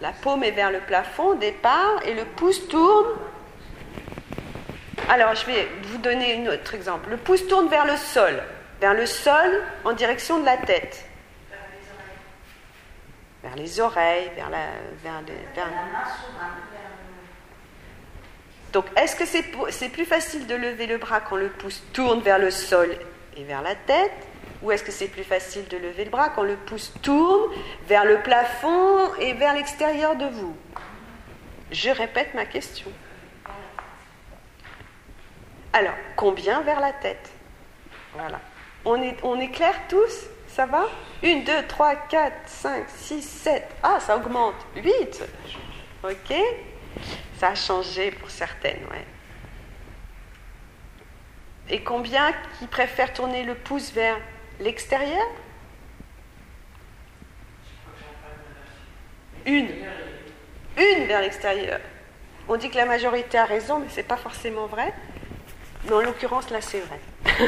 La 0.00 0.12
paume 0.12 0.44
est 0.44 0.52
vers 0.52 0.70
le 0.70 0.80
plafond 0.80 1.30
au 1.30 1.34
départ 1.34 2.00
et 2.06 2.14
le 2.14 2.24
pouce 2.24 2.68
tourne. 2.68 3.18
Alors, 5.08 5.34
je 5.34 5.44
vais 5.44 5.68
vous 5.82 5.98
donner 5.98 6.38
un 6.38 6.52
autre 6.52 6.74
exemple. 6.74 7.10
Le 7.10 7.16
pouce 7.16 7.46
tourne 7.48 7.68
vers 7.68 7.84
le 7.84 7.96
sol, 7.96 8.40
vers 8.80 8.94
le 8.94 9.06
sol 9.06 9.62
en 9.84 9.92
direction 9.92 10.38
de 10.38 10.44
la 10.46 10.56
tête. 10.56 11.04
Vers 13.42 13.56
les 13.56 13.80
oreilles, 13.80 14.30
vers 14.36 14.50
la. 14.50 14.66
Vers 15.02 15.22
vers... 15.54 15.66
Donc, 18.72 18.84
est-ce 18.96 19.16
que 19.16 19.24
c'est 19.24 19.88
plus 19.88 20.04
facile 20.04 20.46
de 20.46 20.54
lever 20.54 20.86
le 20.86 20.98
bras 20.98 21.20
quand 21.20 21.36
le 21.36 21.48
pouce 21.48 21.82
tourne 21.92 22.20
vers 22.20 22.38
le 22.38 22.50
sol 22.50 22.96
et 23.36 23.44
vers 23.44 23.62
la 23.62 23.74
tête? 23.74 24.12
Ou 24.62 24.70
est-ce 24.70 24.84
que 24.84 24.92
c'est 24.92 25.08
plus 25.08 25.24
facile 25.24 25.66
de 25.68 25.78
lever 25.78 26.04
le 26.04 26.10
bras 26.10 26.28
quand 26.28 26.42
le 26.42 26.56
pouce 26.56 26.92
tourne 27.02 27.50
vers 27.88 28.04
le 28.04 28.20
plafond 28.22 29.14
et 29.14 29.32
vers 29.32 29.54
l'extérieur 29.54 30.16
de 30.16 30.26
vous? 30.26 30.54
Je 31.72 31.90
répète 31.90 32.34
ma 32.34 32.44
question. 32.44 32.92
Alors, 35.72 35.94
combien 36.14 36.60
vers 36.60 36.80
la 36.80 36.92
tête? 36.92 37.30
Voilà. 38.14 38.40
On 38.84 39.00
est, 39.02 39.16
on 39.22 39.40
est 39.40 39.50
clair 39.50 39.74
tous? 39.88 40.26
Va? 40.66 40.86
1, 41.22 41.40
2, 41.44 41.66
3, 41.66 41.94
4, 42.08 42.32
5, 42.46 42.84
6, 42.88 43.22
7. 43.22 43.68
Ah, 43.82 43.98
ça 44.00 44.16
augmente. 44.16 44.54
8. 44.76 45.22
Ok 46.04 46.34
Ça 47.38 47.48
a 47.48 47.54
changé 47.54 48.10
pour 48.10 48.30
certaines, 48.30 48.82
ouais. 48.90 49.06
Et 51.68 51.82
combien 51.82 52.32
qui 52.58 52.66
préfèrent 52.66 53.12
tourner 53.12 53.44
le 53.44 53.54
pouce 53.54 53.92
vers 53.92 54.16
L'extérieur? 54.58 55.26
Une. 59.46 59.70
Une 60.76 61.04
vers 61.06 61.20
l'extérieur. 61.20 61.80
On 62.48 62.56
dit 62.56 62.68
que 62.68 62.76
la 62.76 62.86
majorité 62.86 63.38
a 63.38 63.44
raison, 63.44 63.78
mais 63.78 63.88
ce 63.88 63.96
n'est 63.96 64.02
pas 64.02 64.16
forcément 64.16 64.66
vrai. 64.66 64.92
Mais 65.84 65.92
en 65.92 66.00
l'occurrence, 66.00 66.50
là, 66.50 66.60
c'est 66.60 66.80
vrai. 66.80 67.00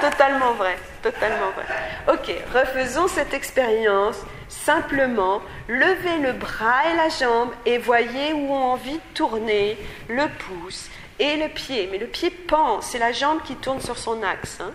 c'est 0.00 0.10
totalement 0.10 0.52
vrai. 0.52 0.76
Totalement 1.02 1.50
vrai. 1.50 1.64
Ok, 2.08 2.32
refaisons 2.54 3.08
cette 3.08 3.34
expérience 3.34 4.22
Simplement, 4.52 5.40
levez 5.66 6.18
le 6.18 6.34
bras 6.34 6.88
et 6.88 6.94
la 6.94 7.08
jambe 7.08 7.50
et 7.64 7.78
voyez 7.78 8.34
où 8.34 8.52
ont 8.52 8.72
envie 8.72 8.92
de 8.98 9.14
tourner 9.14 9.78
le 10.08 10.28
pouce 10.28 10.88
et 11.18 11.36
le 11.36 11.48
pied. 11.48 11.88
Mais 11.90 11.96
le 11.96 12.06
pied 12.06 12.30
pend, 12.30 12.82
c'est 12.82 12.98
la 12.98 13.12
jambe 13.12 13.42
qui 13.42 13.56
tourne 13.56 13.80
sur 13.80 13.96
son 13.96 14.22
axe. 14.22 14.60
Hein. 14.60 14.72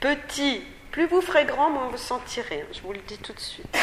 Petit, 0.00 0.62
plus 0.90 1.06
vous 1.06 1.22
ferez 1.22 1.44
grand, 1.44 1.70
moins 1.70 1.88
vous 1.88 1.96
sentirez. 1.96 2.62
Hein, 2.62 2.72
je 2.72 2.80
vous 2.82 2.92
le 2.92 3.00
dis 3.06 3.18
tout 3.18 3.32
de 3.32 3.40
suite. 3.40 3.78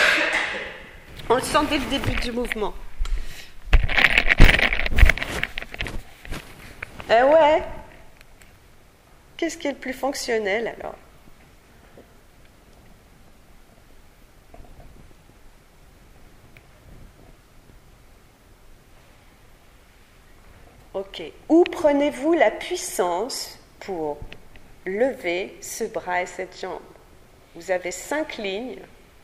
On 1.30 1.36
le 1.36 1.42
sent 1.42 1.66
dès 1.70 1.78
le 1.78 1.86
début 1.86 2.16
du 2.20 2.34
mouvement. 2.34 2.74
Eh 7.10 7.24
ouais. 7.24 7.64
Qu'est-ce 9.42 9.58
qui 9.58 9.68
est 9.68 9.72
le 9.72 9.78
plus 9.78 9.94
fonctionnel 9.94 10.68
alors? 10.68 10.94
Ok. 20.94 21.24
Où 21.50 21.64
prenez-vous 21.64 22.34
la 22.34 22.52
puissance 22.52 23.58
pour 23.80 24.20
lever 24.86 25.58
ce 25.60 25.86
bras 25.86 26.22
et 26.22 26.28
cette 26.28 26.62
jambe? 26.62 26.80
Vous 27.56 27.72
avez 27.72 27.90
cinq 27.90 28.38
lignes. 28.38 28.78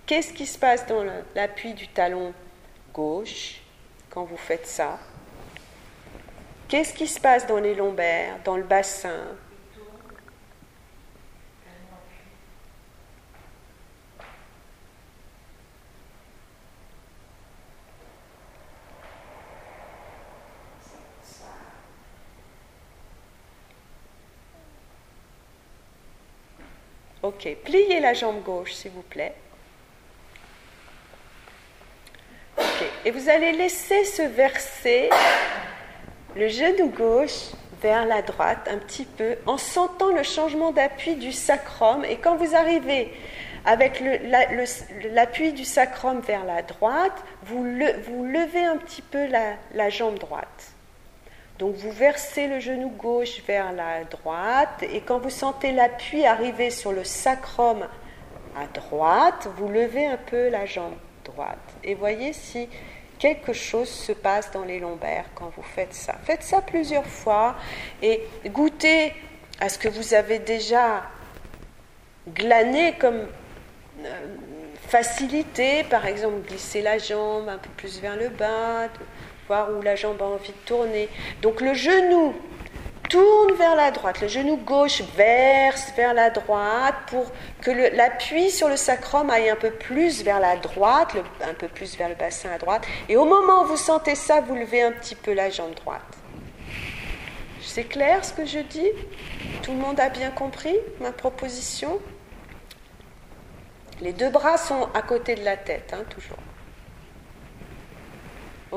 Qu'est-ce 0.07 0.34
qui 0.34 0.47
se 0.47 0.57
passe 0.57 0.88
dans 0.88 1.05
l'appui 1.36 1.76
du 1.76 1.88
talon 1.89 2.34
gauche 2.91 3.61
quand 4.09 4.24
vous 4.24 4.36
faites 4.36 4.65
ça? 4.65 4.97
Qu'est-ce 6.68 6.95
qui 6.95 7.05
se 7.05 7.20
passe 7.20 7.45
dans 7.45 7.59
les 7.59 7.76
lombaires, 7.76 8.39
dans 8.43 8.57
le 8.57 8.63
bassin? 8.63 9.28
Ok, 27.28 27.45
pliez 27.65 27.99
la 27.99 28.13
jambe 28.13 28.41
gauche, 28.41 28.71
s'il 28.71 28.91
vous 28.91 29.01
plaît. 29.01 29.34
Et 33.03 33.11
vous 33.11 33.28
allez 33.28 33.51
laisser 33.51 34.05
se 34.05 34.21
verser 34.21 35.09
le 36.38 36.47
genou 36.47 36.88
gauche 36.88 37.51
vers 37.82 38.05
la 38.05 38.21
droite 38.21 38.69
un 38.71 38.78
petit 38.78 39.03
peu 39.03 39.36
en 39.45 39.57
sentant 39.57 40.13
le 40.13 40.23
changement 40.23 40.71
d'appui 40.71 41.15
du 41.15 41.34
sacrum. 41.34 42.05
Et 42.05 42.15
quand 42.15 42.38
vous 42.38 42.55
arrivez 42.55 43.11
avec 43.65 44.01
l'appui 45.11 45.51
du 45.51 45.65
sacrum 45.65 46.21
vers 46.21 46.45
la 46.45 46.61
droite, 46.61 47.25
vous, 47.43 47.65
levez 47.65 48.63
un 48.63 48.78
petit 48.78 49.01
peu 49.01 49.28
la 49.28 49.89
jambe 49.89 50.17
droite. 50.17 50.76
Donc 51.60 51.76
vous 51.76 51.91
versez 51.91 52.47
le 52.47 52.60
genou 52.60 52.89
gauche 52.89 53.41
vers 53.47 53.72
la 53.72 54.03
droite 54.03 54.84
et 54.84 55.01
quand 55.01 55.18
vous 55.18 55.32
sentez 55.32 55.72
l'appui 55.72 56.26
arriver 56.26 56.70
sur 56.70 56.91
le 56.91 57.03
sacrum 57.03 57.88
à 58.55 58.68
droite, 58.80 59.47
vous 59.58 59.68
levez 59.68 60.05
un 60.05 60.18
peu 60.18 60.49
la 60.49 60.66
jambe 60.66 60.93
droite 61.24 61.58
et 61.84 61.95
voyez 61.95 62.34
si 62.34 62.70
quelque 63.18 63.53
chose 63.53 63.89
se 63.89 64.12
passe 64.12 64.51
dans 64.51 64.64
les 64.64 64.80
lombaires 64.80 65.26
quand 65.34 65.51
vous 65.55 65.64
faites 65.64 65.93
ça. 65.93 66.14
Faites 66.24 66.43
ça 66.43 66.62
plusieurs 66.62 67.08
fois 67.08 67.55
et 68.03 68.22
goûtez 68.45 69.14
à 69.60 69.70
ce 69.70 69.80
que 69.80 69.89
vous 69.89 70.14
avez 70.14 70.38
déjà 70.38 71.03
glané 72.28 72.93
comme 72.99 73.26
euh, 74.05 74.36
facilité, 74.88 75.84
par 75.86 76.05
exemple 76.05 76.47
glisser 76.47 76.82
la 76.82 76.97
jambe 76.97 77.49
un 77.49 77.58
peu 77.58 77.70
plus 77.78 77.99
vers 77.99 78.16
le 78.16 78.30
bas, 78.30 78.88
où 79.50 79.82
la 79.82 79.95
jambe 79.95 80.22
a 80.22 80.26
envie 80.26 80.52
de 80.52 80.66
tourner. 80.66 81.10
Donc 81.41 81.62
le 81.62 81.74
genou 81.74 82.34
tourne 83.10 83.54
vers 83.54 83.76
la 83.76 83.91
droite, 83.91 84.20
le 84.22 84.28
genou 84.28 84.58
gauche 84.58 85.02
verse 85.16 85.93
vers 85.95 86.14
la 86.14 86.30
droite 86.30 86.95
pour 87.08 87.32
que 87.62 87.72
l'appui 87.95 88.52
sur 88.52 88.68
le 88.68 88.76
sacrum 88.76 89.30
aille 89.30 89.50
un 89.50 89.56
peu 89.56 89.72
plus 89.72 90.24
vers 90.24 90.39
la 90.39 90.58
droite, 90.58 91.16
un 91.41 91.54
peu 91.54 91.68
plus 91.68 91.98
vers 91.98 92.10
le 92.10 92.16
bassin 92.16 92.50
à 92.52 92.58
droite. 92.58 92.86
Et 93.08 93.16
au 93.16 93.26
moment 93.26 93.64
où 93.64 93.68
vous 93.68 93.78
sentez 93.78 94.16
ça, 94.16 94.41
vous 94.41 94.56
levez 94.56 94.82
un 94.82 94.91
petit 94.91 95.16
peu 95.16 95.34
la 95.34 95.50
jambe 95.50 95.74
droite. 95.76 96.02
C'est 97.62 97.86
clair 97.86 98.26
ce 98.26 98.34
que 98.34 98.45
je 98.45 98.60
dis? 98.60 98.89
Tout 99.62 99.72
le 99.72 99.78
monde 99.78 100.00
a 100.00 100.10
bien 100.10 100.32
compris 100.32 100.76
ma 101.00 101.12
proposition? 101.12 102.00
Les 104.02 104.14
deux 104.14 104.30
bras 104.30 104.58
sont 104.58 104.89
à 104.93 105.02
côté 105.02 105.36
de 105.36 105.43
la 105.43 105.58
tête, 105.58 105.93
hein, 105.93 106.04
toujours. 106.10 106.38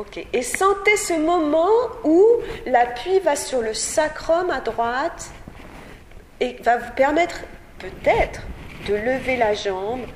Ok. 0.00 0.26
Et 0.32 0.42
sentez 0.42 0.96
ce 0.96 1.12
moment 1.12 1.68
où 2.04 2.24
l'appui 2.64 3.18
va 3.20 3.36
sur 3.36 3.60
le 3.60 3.74
sacrum 3.74 4.48
à 4.48 4.60
droite 4.60 5.30
et 6.40 6.56
va 6.62 6.78
vous 6.78 6.92
permettre 6.92 7.42
peut-être 7.78 8.40
de 8.88 8.94
lever 8.94 9.36
la 9.36 9.52
jambe. 9.52 10.06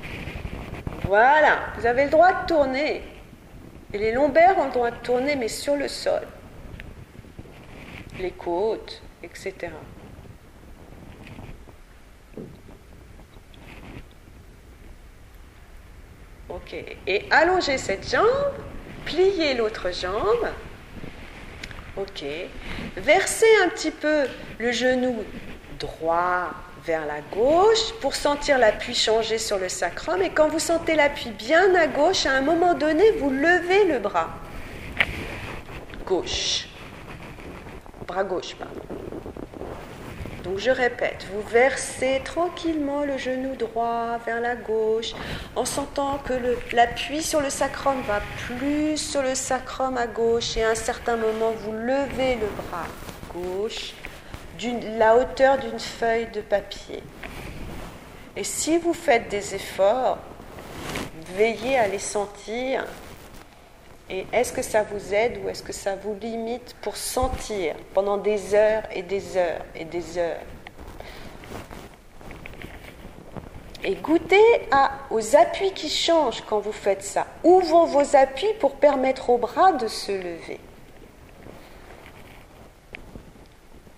Voilà. 1.03 1.59
Vous 1.77 1.85
avez 1.85 2.05
le 2.05 2.09
droit 2.09 2.33
de 2.33 2.47
tourner. 2.47 3.03
Et 3.93 3.99
les 3.99 4.11
lombaires 4.11 4.57
ont 4.57 4.65
le 4.65 4.71
droit 4.71 4.89
de 4.89 4.97
tourner, 5.03 5.35
mais 5.35 5.49
sur 5.49 5.75
le 5.75 5.87
sol 5.87 6.23
les 8.19 8.31
côtes, 8.31 9.03
etc. 9.21 9.71
Ok. 16.49 16.73
Et 17.05 17.25
allongez 17.29 17.77
cette 17.77 18.09
jambe, 18.09 18.25
pliez 19.05 19.53
l'autre 19.53 19.91
jambe. 19.91 20.49
Ok. 21.97 22.25
Versez 22.97 23.45
un 23.63 23.69
petit 23.69 23.91
peu 23.91 24.25
le 24.57 24.71
genou 24.71 25.23
droit 25.79 26.49
vers 26.85 27.05
la 27.05 27.21
gauche 27.33 27.93
pour 28.01 28.15
sentir 28.15 28.57
l'appui 28.57 28.93
changer 28.93 29.37
sur 29.37 29.57
le 29.57 29.69
sacrum. 29.69 30.21
Et 30.21 30.29
quand 30.29 30.49
vous 30.49 30.59
sentez 30.59 30.95
l'appui 30.95 31.29
bien 31.31 31.73
à 31.75 31.87
gauche, 31.87 32.25
à 32.25 32.31
un 32.31 32.41
moment 32.41 32.73
donné, 32.73 33.11
vous 33.19 33.29
levez 33.29 33.85
le 33.85 33.99
bras 33.99 34.29
gauche 36.05 36.67
bras 38.05 38.23
gauche, 38.23 38.55
pardon. 38.55 39.04
Donc 40.45 40.59
je 40.59 40.69
répète, 40.69 41.25
vous 41.33 41.41
versez 41.41 42.21
tranquillement 42.23 43.03
le 43.03 43.17
genou 43.17 43.55
droit 43.55 44.19
vers 44.27 44.39
la 44.39 44.55
gauche 44.55 45.13
en 45.55 45.65
sentant 45.65 46.19
que 46.19 46.33
l'appui 46.71 47.23
sur 47.23 47.41
le 47.41 47.49
sacrum 47.49 47.99
va 48.07 48.21
plus 48.45 48.95
sur 48.95 49.23
le 49.23 49.33
sacrum 49.33 49.97
à 49.97 50.05
gauche 50.05 50.55
et 50.55 50.63
à 50.63 50.69
un 50.69 50.75
certain 50.75 51.15
moment 51.15 51.51
vous 51.63 51.71
levez 51.71 52.35
le 52.35 52.45
bras 52.45 52.85
gauche 53.33 53.95
d'une 54.59 54.99
la 54.99 55.17
hauteur 55.17 55.57
d'une 55.57 55.79
feuille 55.79 56.27
de 56.31 56.41
papier. 56.41 57.01
Et 58.35 58.43
si 58.43 58.77
vous 58.77 58.93
faites 58.93 59.27
des 59.29 59.55
efforts, 59.55 60.19
veillez 61.35 61.79
à 61.79 61.87
les 61.87 61.97
sentir 61.97 62.85
et 64.09 64.27
est-ce 64.31 64.53
que 64.53 64.61
ça 64.61 64.83
vous 64.83 65.13
aide 65.13 65.39
ou 65.43 65.49
est-ce 65.49 65.63
que 65.63 65.73
ça 65.73 65.95
vous 65.95 66.15
limite 66.15 66.75
pour 66.81 66.95
sentir 66.95 67.75
pendant 67.93 68.17
des 68.17 68.53
heures 68.53 68.83
et 68.91 69.01
des 69.01 69.37
heures 69.37 69.65
et 69.75 69.85
des 69.85 70.17
heures 70.17 70.41
Et 73.83 73.95
goûtez 73.95 74.67
aux 75.11 75.35
appuis 75.35 75.71
qui 75.71 75.89
changent 75.89 76.41
quand 76.47 76.59
vous 76.59 76.71
faites 76.71 77.03
ça. 77.03 77.27
Où 77.43 77.59
vont 77.61 77.85
vos 77.85 78.15
appuis 78.15 78.53
pour 78.59 78.75
permettre 78.77 79.29
au 79.29 79.37
bras 79.37 79.73
de 79.73 79.87
se 79.87 80.11
lever? 80.11 80.59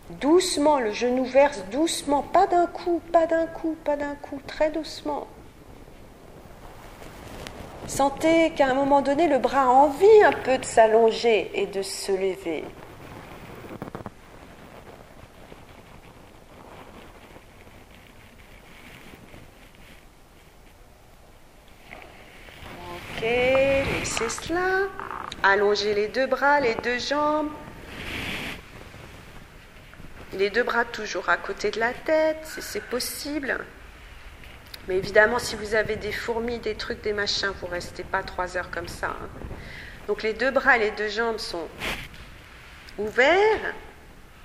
Doucement, 0.09 0.79
le 0.79 0.91
genou 0.91 1.23
verse 1.23 1.63
doucement, 1.71 2.21
pas 2.21 2.47
d'un 2.47 2.67
coup, 2.67 3.01
pas 3.13 3.27
d'un 3.27 3.45
coup, 3.45 3.77
pas 3.83 3.95
d'un 3.95 4.15
coup, 4.15 4.41
très 4.45 4.71
doucement. 4.71 5.27
Sentez 7.87 8.51
qu'à 8.51 8.67
un 8.67 8.73
moment 8.73 9.01
donné, 9.01 9.29
le 9.29 9.39
bras 9.39 9.63
a 9.63 9.67
envie 9.67 10.23
un 10.23 10.33
peu 10.33 10.57
de 10.57 10.65
s'allonger 10.65 11.49
et 11.53 11.67
de 11.67 11.81
se 11.81 12.11
lever. 12.11 12.65
Ok, 22.93 23.21
laissez 23.21 24.29
cela. 24.29 24.89
Allongez 25.41 25.93
les 25.93 26.09
deux 26.09 26.27
bras, 26.27 26.59
les 26.59 26.75
deux 26.75 26.99
jambes. 26.99 27.49
Les 30.33 30.49
deux 30.49 30.63
bras 30.63 30.83
toujours 30.83 31.29
à 31.29 31.37
côté 31.37 31.71
de 31.71 31.79
la 31.79 31.93
tête, 31.93 32.39
si 32.43 32.61
c'est 32.61 32.83
possible. 32.83 33.57
Mais 34.87 34.97
évidemment, 34.97 35.39
si 35.39 35.55
vous 35.55 35.75
avez 35.75 35.97
des 35.97 36.11
fourmis, 36.11 36.59
des 36.59 36.75
trucs, 36.75 37.01
des 37.01 37.13
machins, 37.13 37.51
vous 37.59 37.67
ne 37.67 37.73
restez 37.73 38.03
pas 38.03 38.23
trois 38.23 38.55
heures 38.55 38.71
comme 38.71 38.87
ça. 38.87 39.07
Hein. 39.07 39.29
Donc 40.07 40.23
les 40.23 40.33
deux 40.33 40.51
bras 40.51 40.77
et 40.77 40.79
les 40.79 40.91
deux 40.91 41.09
jambes 41.09 41.39
sont 41.39 41.67
ouverts 42.97 43.73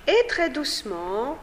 et 0.05 0.27
très 0.27 0.49
doucement, 0.49 1.37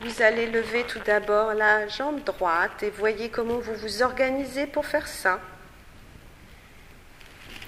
vous 0.00 0.22
allez 0.22 0.46
lever 0.46 0.82
tout 0.84 0.98
d'abord 1.06 1.54
la 1.54 1.86
jambe 1.86 2.22
droite 2.24 2.82
et 2.82 2.90
voyez 2.90 3.28
comment 3.28 3.58
vous 3.58 3.74
vous 3.74 4.02
organisez 4.02 4.66
pour 4.66 4.86
faire 4.86 5.06
ça. 5.06 5.38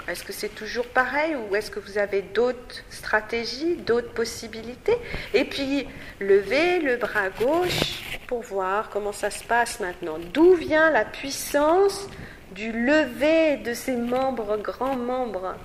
Est-ce 0.09 0.23
que 0.23 0.33
c'est 0.33 0.55
toujours 0.55 0.87
pareil 0.87 1.35
ou 1.35 1.57
est-ce 1.57 1.71
que 1.71 1.81
vous 1.81 1.99
avez 1.99 2.23
d'autres 2.23 2.85
stratégies, 2.91 3.77
d'autres 3.77 4.13
possibilités? 4.13 4.97
Et 5.35 5.45
puis, 5.45 5.89
levez 6.21 6.79
le 6.79 6.97
bras 6.97 7.29
gauche 7.31 8.03
pour 8.29 8.43
voir 8.43 8.89
comment 8.91 9.13
ça 9.13 9.31
se 9.31 9.43
passe 9.43 9.81
maintenant. 9.81 10.19
D'où 10.33 10.55
vient 10.55 10.91
la 10.91 11.05
puissance 11.05 12.09
du 12.53 12.71
lever 12.71 13.57
de 13.57 13.75
ces 13.75 13.97
membres, 13.97 14.57
grands 14.59 14.97
membres, 14.97 15.57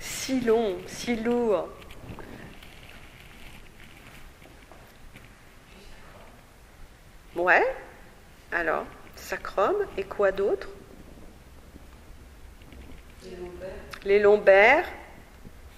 si 0.00 0.40
longs, 0.40 0.78
si 0.86 1.14
lourds? 1.14 1.68
Ouais. 7.36 7.64
Alors, 8.50 8.86
sacrum 9.14 9.74
et 9.96 10.04
quoi 10.04 10.32
d'autre? 10.32 10.68
Les 14.04 14.18
lombaires, 14.18 14.86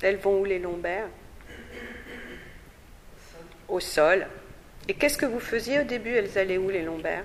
elles 0.02 0.16
vont 0.16 0.40
où 0.40 0.44
les 0.44 0.58
lombaires? 0.58 1.08
Au 3.68 3.80
sol. 3.80 4.26
Et 4.88 4.94
qu'est-ce 4.94 5.18
que 5.18 5.26
vous 5.26 5.40
faisiez 5.40 5.80
au 5.80 5.84
début? 5.84 6.14
Elles 6.14 6.38
allaient 6.38 6.58
où 6.58 6.68
les 6.68 6.82
lombaires? 6.82 7.24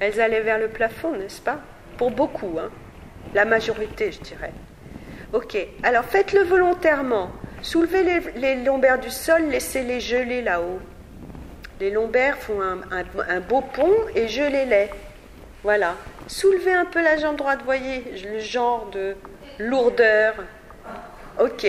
Elles 0.00 0.20
allaient 0.20 0.42
vers 0.42 0.58
le 0.58 0.68
plafond, 0.68 1.16
n'est-ce 1.16 1.40
pas? 1.40 1.60
Pour 1.96 2.10
beaucoup, 2.10 2.58
hein? 2.60 2.70
La 3.34 3.44
majorité, 3.44 4.12
je 4.12 4.20
dirais. 4.20 4.52
Ok, 5.32 5.58
alors 5.82 6.04
faites-le 6.04 6.42
volontairement. 6.42 7.30
Soulevez 7.62 8.20
les, 8.36 8.54
lombaires 8.64 9.00
du 9.00 9.10
sol, 9.10 9.42
laissez-les 9.48 10.00
geler 10.00 10.42
là-haut. 10.42 10.80
Les 11.80 11.90
lombaires 11.90 12.38
font 12.38 12.60
un, 12.62 13.40
beau 13.40 13.60
pont 13.60 13.94
et 14.14 14.28
gelez-les. 14.28 14.88
Voilà. 15.62 15.94
Soulevez 16.26 16.72
un 16.72 16.84
peu 16.84 17.02
la 17.02 17.16
jambe 17.16 17.36
droite, 17.36 17.60
voyez 17.64 18.04
le 18.24 18.38
genre 18.38 18.88
de 18.90 19.16
lourdeur. 19.58 20.34
Ok. 21.40 21.66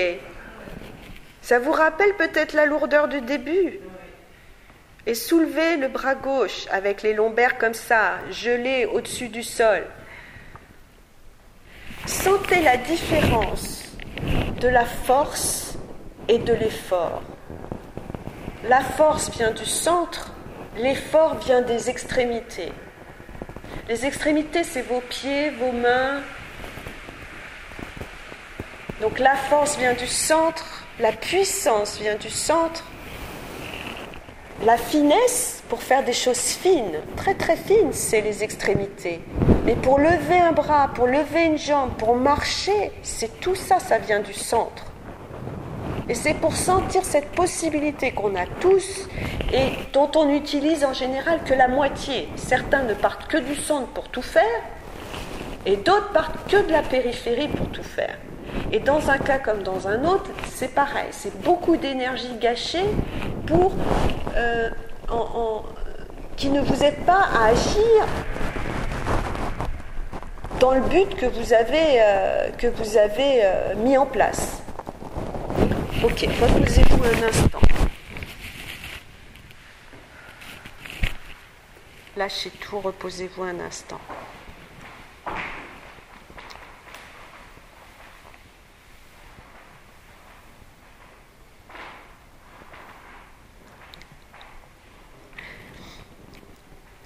Ça 1.41 1.59
vous 1.59 1.71
rappelle 1.71 2.13
peut-être 2.15 2.53
la 2.53 2.65
lourdeur 2.65 3.07
du 3.07 3.21
début? 3.21 3.79
Et 5.07 5.15
soulevez 5.15 5.77
le 5.77 5.87
bras 5.87 6.13
gauche 6.13 6.67
avec 6.69 7.01
les 7.01 7.13
lombaires 7.13 7.57
comme 7.57 7.73
ça, 7.73 8.19
gelés 8.29 8.85
au-dessus 8.85 9.29
du 9.29 9.41
sol. 9.41 9.83
Sentez 12.05 12.61
la 12.61 12.77
différence 12.77 13.83
de 14.59 14.67
la 14.67 14.85
force 14.85 15.77
et 16.27 16.37
de 16.37 16.53
l'effort. 16.53 17.23
La 18.67 18.81
force 18.81 19.31
vient 19.31 19.51
du 19.51 19.65
centre, 19.65 20.33
l'effort 20.77 21.35
vient 21.39 21.61
des 21.61 21.89
extrémités. 21.89 22.71
Les 23.89 24.05
extrémités, 24.05 24.63
c'est 24.63 24.83
vos 24.83 25.01
pieds, 25.01 25.49
vos 25.49 25.71
mains. 25.71 26.21
Donc 29.01 29.17
la 29.17 29.35
force 29.35 29.79
vient 29.79 29.95
du 29.95 30.05
centre, 30.05 30.83
la 30.99 31.11
puissance 31.11 31.97
vient 31.97 32.13
du 32.13 32.29
centre. 32.29 32.85
La 34.63 34.77
finesse, 34.77 35.63
pour 35.69 35.81
faire 35.81 36.03
des 36.03 36.13
choses 36.13 36.37
fines, 36.37 36.99
très 37.15 37.33
très 37.33 37.57
fines, 37.57 37.91
c'est 37.91 38.21
les 38.21 38.43
extrémités. 38.43 39.21
Mais 39.65 39.75
pour 39.75 39.97
lever 39.97 40.37
un 40.37 40.51
bras, 40.51 40.91
pour 40.93 41.07
lever 41.07 41.45
une 41.45 41.57
jambe, 41.57 41.89
pour 41.97 42.15
marcher, 42.15 42.91
c'est 43.01 43.39
tout 43.39 43.55
ça, 43.55 43.79
ça 43.79 43.97
vient 43.97 44.19
du 44.19 44.35
centre. 44.35 44.88
Et 46.09 46.15
c'est 46.15 46.33
pour 46.33 46.55
sentir 46.55 47.05
cette 47.05 47.29
possibilité 47.33 48.11
qu'on 48.11 48.35
a 48.35 48.47
tous 48.59 49.07
et 49.53 49.69
dont 49.93 50.09
on 50.15 50.25
n'utilise 50.25 50.83
en 50.83 50.93
général 50.93 51.43
que 51.45 51.53
la 51.53 51.67
moitié. 51.67 52.27
Certains 52.35 52.81
ne 52.81 52.95
partent 52.95 53.27
que 53.27 53.37
du 53.37 53.55
centre 53.55 53.87
pour 53.89 54.09
tout 54.09 54.23
faire 54.23 54.61
et 55.67 55.75
d'autres 55.77 56.11
partent 56.11 56.49
que 56.49 56.65
de 56.65 56.71
la 56.71 56.81
périphérie 56.81 57.47
pour 57.47 57.67
tout 57.69 57.83
faire. 57.83 58.17
Et 58.71 58.79
dans 58.79 59.11
un 59.11 59.19
cas 59.19 59.37
comme 59.37 59.61
dans 59.61 59.87
un 59.87 60.03
autre, 60.03 60.31
c'est 60.47 60.73
pareil. 60.73 61.09
C'est 61.11 61.39
beaucoup 61.43 61.77
d'énergie 61.77 62.35
gâchée 62.41 62.85
pour 63.45 63.73
euh, 64.35 64.69
qui 66.37 66.49
ne 66.49 66.61
vous 66.61 66.83
aide 66.83 67.05
pas 67.05 67.27
à 67.35 67.49
agir 67.49 68.07
dans 70.59 70.71
le 70.71 70.81
but 70.81 71.15
que 71.15 71.25
vous 71.25 71.53
avez, 71.53 72.01
euh, 72.01 72.49
que 72.57 72.67
vous 72.67 72.97
avez 72.97 73.43
euh, 73.43 73.75
mis 73.75 73.97
en 73.97 74.05
place. 74.05 74.63
Ok, 76.01 76.25
reposez-vous 76.39 77.03
un 77.03 77.23
instant. 77.27 77.59
Lâchez 82.15 82.51
tout, 82.51 82.79
reposez-vous 82.79 83.43
un 83.43 83.59
instant. 83.59 83.99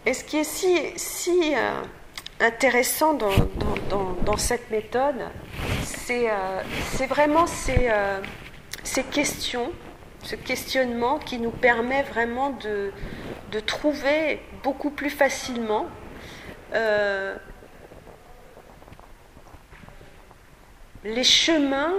Et 0.06 0.14
ce 0.14 0.24
qui 0.24 0.38
est 0.38 0.44
si, 0.44 0.78
si 0.98 1.56
euh, 1.56 1.82
intéressant 2.40 3.16
dans, 3.16 4.38
cette 4.38 4.70
méthode, 4.70 5.30
c'est 5.84 6.30
euh, 6.30 6.62
vraiment 7.08 7.46
euh, 7.70 8.22
ces, 8.84 9.04
questions, 9.04 9.72
ce 10.24 10.36
questionnement 10.36 11.20
qui 11.20 11.40
nous 11.40 11.52
permet 11.52 12.04
vraiment 12.04 12.52
de, 12.52 12.92
trouver 13.66 14.42
beaucoup 14.64 14.90
plus 14.90 15.12
facilement 15.12 15.86
les 21.04 21.24
chemins 21.24 21.94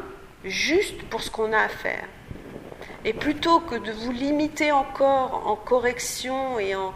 justes 0.45 1.03
pour 1.05 1.23
ce 1.23 1.31
qu'on 1.31 1.53
a 1.53 1.59
à 1.59 1.69
faire. 1.69 2.05
Et 3.05 3.13
plutôt 3.13 3.61
que 3.61 3.75
de 3.75 3.93
vous 3.93 4.13
limiter 4.13 4.73
encore 4.73 5.47
en 5.47 5.57
correction 5.57 6.59
et 6.59 6.75
en, 6.75 6.95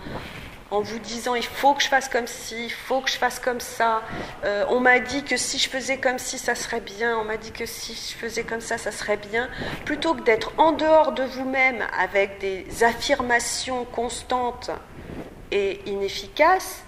en 0.70 0.80
vous 0.80 0.98
disant 0.98 1.34
il 1.34 1.44
faut 1.44 1.74
que 1.74 1.82
je 1.82 1.88
fasse 1.88 2.08
comme 2.08 2.26
ci, 2.26 2.66
il 2.66 2.72
faut 2.72 3.00
que 3.00 3.10
je 3.10 3.16
fasse 3.16 3.38
comme 3.38 3.60
ça. 3.60 4.02
Euh, 4.44 4.64
on 4.68 4.80
m'a 4.80 5.00
dit 5.00 5.24
que 5.24 5.36
si 5.36 5.58
je 5.58 5.68
faisais 5.68 5.98
comme 5.98 6.18
ci, 6.18 6.38
ça 6.38 6.54
serait 6.54 6.80
bien. 6.80 7.18
On 7.18 7.24
m'a 7.24 7.36
dit 7.36 7.52
que 7.52 7.66
si 7.66 7.94
je 7.94 8.16
faisais 8.16 8.44
comme 8.44 8.60
ça, 8.60 8.78
ça 8.78 8.92
serait 8.92 9.16
bien. 9.16 9.48
Plutôt 9.84 10.14
que 10.14 10.22
d'être 10.22 10.52
en 10.58 10.72
dehors 10.72 11.12
de 11.12 11.22
vous-même 11.22 11.84
avec 11.98 12.38
des 12.40 12.84
affirmations 12.84 13.84
constantes 13.86 14.70
et 15.50 15.80
inefficaces, 15.86 16.82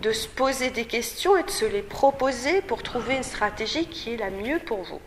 de 0.00 0.12
se 0.12 0.26
poser 0.26 0.70
des 0.70 0.86
questions 0.86 1.36
et 1.36 1.42
de 1.42 1.50
se 1.50 1.66
les 1.66 1.82
proposer 1.82 2.62
pour 2.62 2.82
trouver 2.82 3.16
une 3.16 3.22
stratégie 3.22 3.86
qui 3.86 4.14
est 4.14 4.16
la 4.16 4.30
mieux 4.30 4.58
pour 4.58 4.82
vous. 4.82 5.00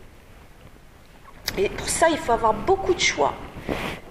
Et 1.57 1.69
pour 1.69 1.89
ça, 1.89 2.09
il 2.09 2.17
faut 2.17 2.31
avoir 2.31 2.53
beaucoup 2.53 2.93
de 2.93 2.99
choix. 2.99 3.33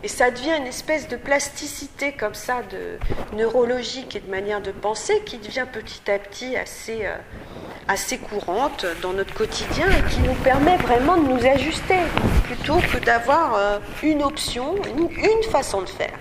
Et 0.05 0.09
ça 0.09 0.31
devient 0.31 0.57
une 0.59 0.67
espèce 0.67 1.07
de 1.07 1.17
plasticité 1.17 2.13
comme 2.13 2.35
ça, 2.35 2.63
de 2.63 2.99
neurologique 3.37 4.17
et 4.17 4.21
de 4.21 4.31
manière 4.31 4.61
de 4.61 4.73
penser 4.73 5.23
qui 5.25 5.39
devient 5.39 5.67
petit 5.73 6.11
à 6.11 6.19
petit 6.19 6.57
assez, 6.57 7.07
euh, 7.07 7.17
assez 7.87 8.19
courante 8.19 8.85
dans 9.01 9.13
notre 9.13 9.33
quotidien 9.33 9.87
et 9.91 10.11
qui 10.11 10.21
nous 10.21 10.35
permet 10.43 10.77
vraiment 10.79 11.17
de 11.17 11.29
nous 11.29 11.47
ajuster 11.47 11.99
plutôt 12.45 12.79
que 12.79 12.99
d'avoir 12.99 13.55
euh, 13.55 13.79
une 14.03 14.23
option, 14.25 14.75
une, 14.85 15.09
une 15.11 15.43
façon 15.51 15.83
de 15.83 15.89
faire. 15.89 16.19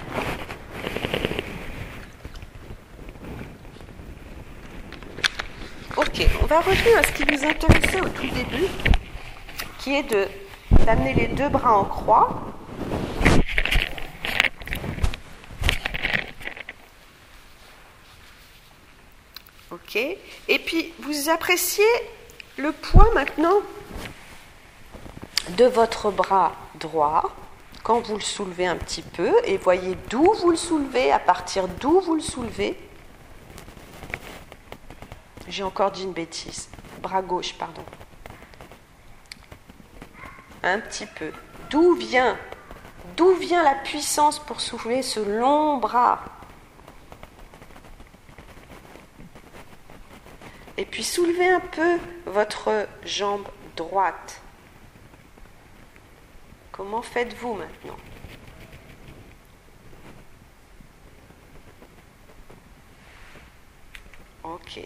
Ok, 5.98 6.28
on 6.42 6.46
va 6.46 6.60
revenir 6.60 6.98
à 7.00 7.04
ce 7.04 7.12
qui 7.14 7.26
nous 7.26 7.44
intéressait 7.44 8.02
au 8.02 8.10
tout 8.10 8.28
début, 8.28 8.68
qui 9.80 9.96
est 9.96 10.04
de 10.04 10.28
d'amener 10.86 11.14
les 11.14 11.28
deux 11.28 11.50
bras 11.50 11.78
en 11.78 11.86
croix 11.86 12.42
Ok 19.72 19.96
Et 19.96 20.60
puis, 20.60 20.94
vous 21.00 21.30
appréciez 21.30 21.86
le 22.58 22.72
poids 22.74 23.10
maintenant 23.14 23.62
de 25.58 25.66
votre 25.66 26.12
bras 26.12 26.54
droit 26.76 27.34
quand 27.84 28.02
vous 28.02 28.16
le 28.16 28.22
soulevez 28.22 28.68
un 28.68 28.76
petit 28.76 29.02
peu 29.02 29.32
et 29.46 29.58
voyez 29.58 29.98
d'où 30.10 30.34
vous 30.34 30.52
le 30.52 30.58
soulevez, 30.58 31.12
à 31.12 31.20
partir 31.20 31.68
d'où 31.68 32.00
vous 32.02 32.16
le 32.16 32.22
soulevez. 32.22 32.78
J'ai 35.48 35.64
encore 35.64 35.92
dit 35.92 36.04
une 36.04 36.14
bêtise. 36.14 36.70
Bras 37.02 37.22
gauche, 37.22 37.56
pardon. 37.58 37.84
Un 40.64 40.80
petit 40.80 41.06
peu. 41.06 41.32
D'où 41.70 41.96
vient 41.96 42.38
D'où 43.18 43.34
vient 43.36 43.64
la 43.64 43.76
puissance 43.76 44.38
pour 44.40 44.62
soulever 44.62 45.02
ce 45.02 45.20
long 45.20 45.78
bras 45.78 46.20
Et 50.82 50.86
puis 50.86 51.04
soulevez 51.04 51.48
un 51.48 51.60
peu 51.60 52.00
votre 52.26 52.88
jambe 53.06 53.48
droite. 53.76 54.42
Comment 56.72 57.04
faites-vous 57.04 57.54
maintenant? 57.54 57.98
Ok. 64.44 64.80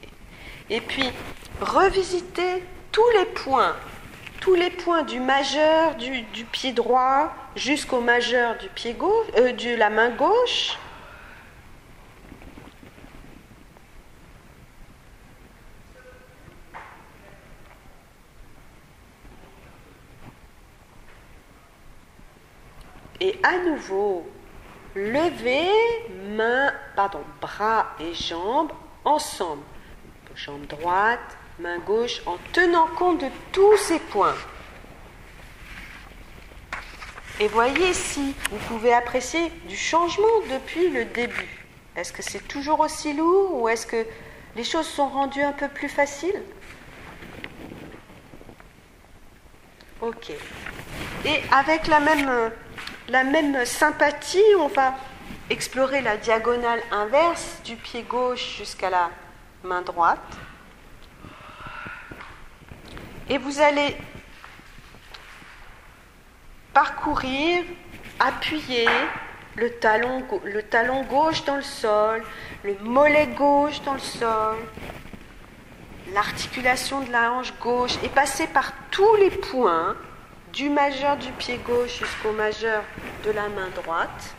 Et 0.70 0.82
puis, 0.82 1.10
revisitez 1.62 2.66
tous 2.92 3.10
les 3.18 3.26
points, 3.28 3.78
tous 4.42 4.56
les 4.56 4.72
points 4.72 5.04
du 5.04 5.22
majeur 5.22 5.96
du, 5.96 6.26
pied 6.52 6.74
droit 6.74 7.34
jusqu'au 7.56 8.02
majeur 8.02 8.58
du 8.58 8.68
pied 8.68 8.96
gauche, 8.96 9.28
euh, 9.38 9.54
de 9.54 9.78
la 9.78 9.90
main 9.90 10.10
gauche, 10.10 10.78
Et 23.26 23.35
à 23.46 23.60
nouveau, 23.60 24.28
lever 24.96 25.70
main, 26.36 26.74
pardon, 26.96 27.22
bras 27.40 27.86
et 28.00 28.12
jambes 28.16 28.72
ensemble. 29.04 29.62
Jambe 30.36 30.66
droite, 30.66 31.38
main 31.60 31.78
gauche, 31.78 32.22
en 32.26 32.38
tenant 32.54 32.88
compte 32.88 33.22
de 33.22 33.28
tous 33.52 33.78
ces 33.78 34.00
points. 34.00 34.36
Et 37.40 37.48
voyez 37.48 37.94
si 37.94 38.34
vous 38.50 38.58
pouvez 38.68 38.94
apprécier 38.94 39.50
du 39.68 39.78
changement 39.78 40.42
depuis 40.52 40.90
le 40.90 41.06
début. 41.06 41.64
Est-ce 41.96 42.12
que 42.12 42.24
c'est 42.24 42.48
toujours 42.48 42.80
aussi 42.80 43.14
lourd 43.14 43.62
ou 43.62 43.70
est-ce 43.70 43.86
que 43.86 44.06
les 44.56 44.64
choses 44.64 44.88
sont 44.88 45.08
rendues 45.08 45.44
un 45.44 45.52
peu 45.52 45.68
plus 45.68 45.90
faciles? 45.90 46.42
Ok. 50.02 50.32
Et 51.26 51.42
avec 51.52 51.88
la 51.88 52.00
même 52.00 52.52
la 53.10 53.24
même 53.24 53.66
sympathie, 53.66 54.56
on 54.60 54.68
va 54.68 54.96
explorer 55.50 56.02
la 56.02 56.18
diagonale 56.18 56.82
inverse 56.92 57.62
du 57.64 57.76
pied 57.76 58.04
gauche 58.04 58.58
jusqu'à 58.58 58.90
la 58.90 59.10
main 59.64 59.82
droite. 59.82 60.20
Et 63.30 63.38
vous 63.38 63.60
allez 63.60 63.96
parcourir, 66.74 67.64
appuyer 68.20 68.88
le 69.56 69.72
talon, 69.78 71.04
gauche 71.04 71.46
dans 71.46 71.56
le 71.56 71.62
sol, 71.62 72.24
le 72.64 72.76
mollet 72.82 73.28
gauche 73.28 73.82
dans 73.84 73.94
le 73.94 74.00
sol, 74.00 74.58
l'articulation 76.14 77.02
de 77.02 77.12
la 77.12 77.32
hanche 77.32 77.54
gauche 77.62 77.96
et 78.04 78.10
passer 78.10 78.48
par 78.48 78.74
tous 78.92 79.16
les 79.16 79.32
points 79.32 79.96
du 80.56 80.70
majeur 80.70 81.18
du 81.18 81.32
pied 81.34 81.58
gauche 81.58 82.00
jusqu'au 82.00 82.32
majeur 82.32 82.82
de 83.26 83.32
la 83.32 83.50
main 83.50 83.68
droite. 83.76 84.36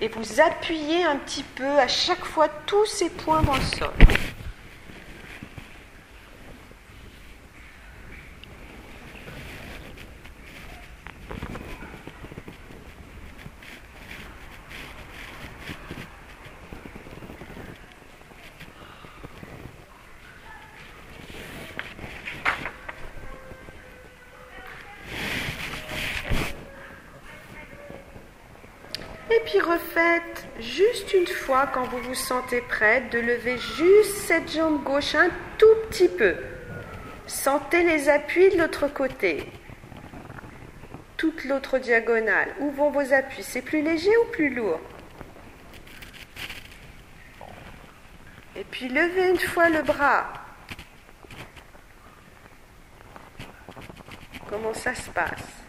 Et 0.00 0.08
vous 0.08 0.40
appuyez 0.40 1.04
un 1.04 1.16
petit 1.16 1.44
peu 1.44 1.78
à 1.78 1.86
chaque 1.86 2.24
fois 2.24 2.48
tous 2.66 2.86
ces 2.86 3.08
points 3.10 3.42
dans 3.42 3.54
le 3.54 3.62
sol. 3.62 3.92
Puis 29.50 29.60
refaites 29.60 30.46
juste 30.60 31.12
une 31.12 31.26
fois 31.26 31.66
quand 31.66 31.82
vous 31.82 31.98
vous 31.98 32.14
sentez 32.14 32.60
prête 32.60 33.10
de 33.10 33.18
lever 33.18 33.58
juste 33.58 34.16
cette 34.16 34.52
jambe 34.52 34.84
gauche 34.84 35.16
un 35.16 35.28
tout 35.58 35.74
petit 35.88 36.08
peu. 36.08 36.36
Sentez 37.26 37.82
les 37.82 38.08
appuis 38.08 38.50
de 38.50 38.58
l'autre 38.58 38.86
côté. 38.86 39.50
Toute 41.16 41.44
l'autre 41.44 41.78
diagonale. 41.78 42.54
Où 42.60 42.70
vont 42.70 42.90
vos 42.90 43.12
appuis? 43.12 43.42
C'est 43.42 43.62
plus 43.62 43.82
léger 43.82 44.16
ou 44.18 44.30
plus 44.30 44.54
lourd? 44.54 44.80
Et 48.54 48.64
puis 48.64 48.88
levez 48.88 49.30
une 49.30 49.38
fois 49.38 49.68
le 49.68 49.82
bras. 49.82 50.32
Comment 54.48 54.74
ça 54.74 54.94
se 54.94 55.10
passe? 55.10 55.59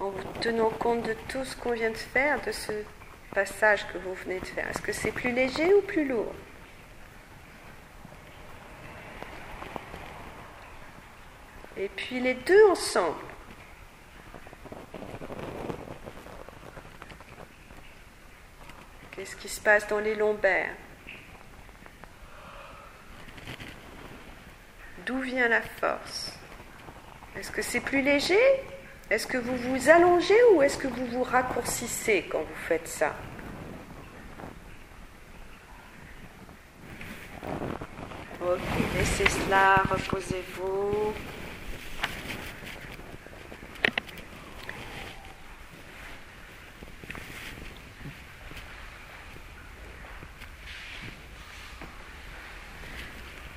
En 0.00 0.12
tenant 0.40 0.70
compte 0.70 1.02
de 1.02 1.14
tout 1.28 1.44
ce 1.44 1.54
qu'on 1.54 1.72
vient 1.72 1.90
de 1.90 1.96
faire, 1.96 2.40
de 2.40 2.52
ce 2.52 2.72
passage 3.34 3.86
que 3.92 3.98
vous 3.98 4.14
venez 4.14 4.40
de 4.40 4.46
faire. 4.46 4.66
Est-ce 4.68 4.80
que 4.80 4.92
c'est 4.92 5.12
plus 5.12 5.30
léger 5.30 5.74
ou 5.74 5.82
plus 5.82 6.08
lourd? 6.08 6.34
Et 11.76 11.88
puis 11.90 12.18
les 12.18 12.34
deux 12.34 12.66
ensemble. 12.70 13.18
Qu'est-ce 19.10 19.36
qui 19.36 19.50
se 19.50 19.60
passe 19.60 19.86
dans 19.86 19.98
les 19.98 20.14
lombaires? 20.14 20.74
D'où 25.04 25.20
vient 25.20 25.48
la 25.48 25.60
force? 25.60 26.38
Est-ce 27.36 27.50
que 27.50 27.60
c'est 27.60 27.80
plus 27.80 28.00
léger 28.00 28.38
Est-ce 29.10 29.26
que 29.26 29.38
vous 29.38 29.56
vous 29.56 29.88
allongez 29.88 30.38
ou 30.54 30.62
est-ce 30.62 30.78
que 30.78 30.86
vous 30.86 31.04
vous 31.06 31.24
raccourcissez 31.24 32.26
quand 32.30 32.38
vous 32.38 32.62
faites 32.68 32.86
ça 32.86 33.12
Ok, 38.40 38.60
laissez 38.96 39.28
cela, 39.28 39.82
reposez-vous. 39.90 41.12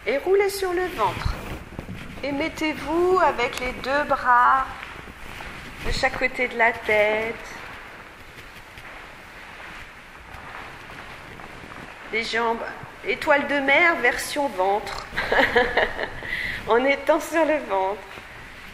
et 0.06 0.18
roulez 0.18 0.50
sur 0.50 0.74
le 0.74 0.86
ventre. 0.98 1.34
Et 2.24 2.32
mettez-vous 2.32 3.20
avec 3.22 3.60
les 3.60 3.72
deux 3.84 4.04
bras 4.08 4.66
de 5.86 5.92
chaque 5.92 6.18
côté 6.18 6.48
de 6.48 6.58
la 6.58 6.72
tête. 6.72 7.36
Les 12.12 12.24
jambes, 12.24 12.62
étoile 13.08 13.48
de 13.48 13.60
mer 13.60 13.96
version 13.98 14.48
ventre. 14.50 15.06
en 16.68 16.84
étant 16.86 17.20
sur 17.20 17.46
le 17.46 17.58
ventre. 17.70 18.02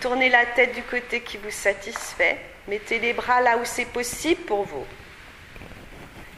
Tournez 0.01 0.29
la 0.29 0.45
tête 0.45 0.75
du 0.75 0.83
côté 0.83 1.21
qui 1.21 1.37
vous 1.37 1.51
satisfait. 1.51 2.37
Mettez 2.67 2.99
les 2.99 3.13
bras 3.13 3.41
là 3.41 3.57
où 3.57 3.65
c'est 3.65 3.85
possible 3.85 4.41
pour 4.43 4.63
vous. 4.63 4.85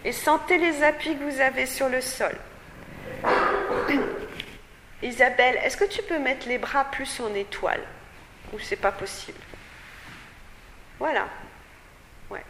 Et 0.04 0.12
sentez 0.12 0.58
les 0.58 0.82
appuis 0.82 1.16
que 1.16 1.24
vous 1.24 1.42
avez 1.42 1.66
sur 1.66 1.90
le 1.90 2.02
sol. 2.02 2.36
Isabelle, 5.04 5.60
est-ce 5.64 5.78
que 5.78 5.86
tu 5.86 6.02
peux 6.04 6.20
mettre 6.20 6.48
les 6.48 6.58
bras 6.58 6.86
plus 6.86 7.20
en 7.20 7.34
étoile? 7.36 7.84
Ou 8.54 8.60
c'est 8.60 8.76
pas 8.76 8.92
possible? 8.92 9.40
Voilà. 11.02 11.28
Ouais. 12.30 12.46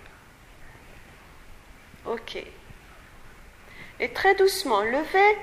Ok. 2.06 2.43
Et 3.97 4.12
très 4.12 4.36
doucement, 4.36 4.82
levez. 4.82 5.38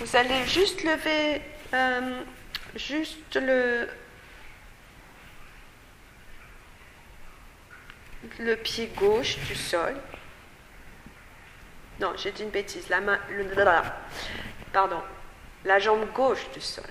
Vous 0.00 0.16
allez 0.16 0.44
juste 0.48 0.82
lever 0.82 1.40
euh, 1.74 2.24
juste 2.74 3.36
le, 3.36 3.88
le 8.40 8.56
pied 8.56 8.88
gauche 8.96 9.38
du 9.46 9.54
sol. 9.54 9.94
Non, 12.00 12.14
j'ai 12.16 12.32
dit 12.32 12.42
une 12.42 12.50
bêtise. 12.50 12.88
La 12.88 13.00
main, 13.00 13.20
pardon, 14.72 15.00
la 15.64 15.78
jambe 15.78 16.12
gauche 16.12 16.50
du 16.50 16.60
sol. 16.60 16.84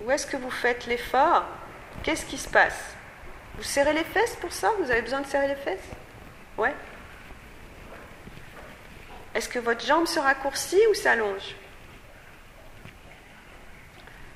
Où 0.00 0.10
est-ce 0.10 0.26
que 0.26 0.36
vous 0.36 0.50
faites 0.50 0.86
l'effort? 0.86 1.44
Qu'est-ce 2.02 2.24
qui 2.24 2.38
se 2.38 2.48
passe? 2.48 2.94
Vous 3.56 3.64
serrez 3.64 3.92
les 3.92 4.04
fesses 4.04 4.36
pour 4.36 4.52
ça? 4.52 4.70
Vous 4.78 4.90
avez 4.90 5.02
besoin 5.02 5.20
de 5.20 5.26
serrer 5.26 5.48
les 5.48 5.56
fesses? 5.56 5.90
Ouais. 6.56 6.74
Est-ce 9.34 9.48
que 9.48 9.58
votre 9.58 9.84
jambe 9.84 10.06
se 10.06 10.18
raccourcit 10.18 10.80
ou 10.90 10.94
s'allonge? 10.94 11.56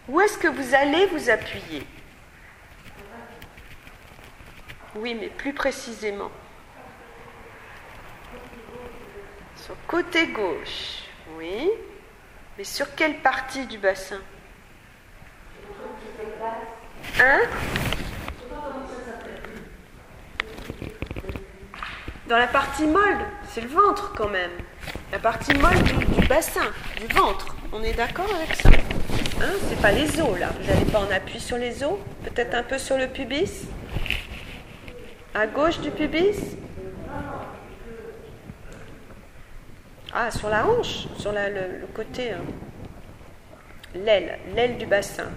Où 0.09 0.21
est-ce 0.21 0.37
que 0.37 0.49
vous 0.49 0.75
allez 0.75 1.07
vous 1.07 1.31
appuyer? 1.31 1.87
Oui, 4.97 5.15
mais 5.15 5.29
plus 5.29 5.55
précisément. 5.55 6.31
Sur 9.57 9.77
côté 9.87 10.27
gauche, 10.27 11.05
oui. 11.37 11.71
Mais 12.59 12.65
sur 12.65 12.95
quelle 12.95 13.19
partie 13.19 13.67
du 13.67 13.79
bassin? 13.79 14.21
Hein? 17.21 17.41
Dans 22.29 22.39
la 22.39 22.47
partie 22.47 22.87
molle, 22.87 23.19
c'est 23.49 23.61
le 23.61 23.69
ventre 23.69 24.13
quand 24.17 24.29
même. 24.29 24.51
La 25.11 25.19
partie 25.19 25.53
molle 25.55 25.83
du, 25.83 26.27
bassin, 26.27 26.73
du 26.99 27.07
ventre. 27.15 27.55
On 27.73 27.83
est 27.83 27.93
d'accord 27.93 28.29
avec 28.35 28.55
ça? 28.57 28.71
Hein? 28.71 29.53
C'est 29.69 29.81
pas 29.81 29.93
les 29.93 30.21
os 30.21 30.39
là. 30.39 30.49
Vous 30.59 30.67
n'allez 30.67 30.85
pas 30.87 31.01
en 31.01 31.11
appui 31.11 31.41
sur 31.41 31.59
les 31.59 31.83
os? 31.85 31.99
Peut-être 32.25 32.55
un 32.55 32.63
peu 32.63 32.79
sur 32.79 32.97
le 32.97 33.09
pubis? 33.09 33.67
À 35.35 35.47
gauche 35.47 35.81
du 35.81 35.91
pubis? 35.91 36.57
Ah, 40.15 40.31
sur 40.31 40.49
la 40.51 40.67
hanche, 40.67 41.07
sur 41.19 41.33
le, 41.33 41.87
côté, 41.95 42.33
hein. 42.33 42.45
l'aile, 43.95 44.39
l'aile 44.55 44.77
du 44.77 44.85
bassin. 44.85 45.31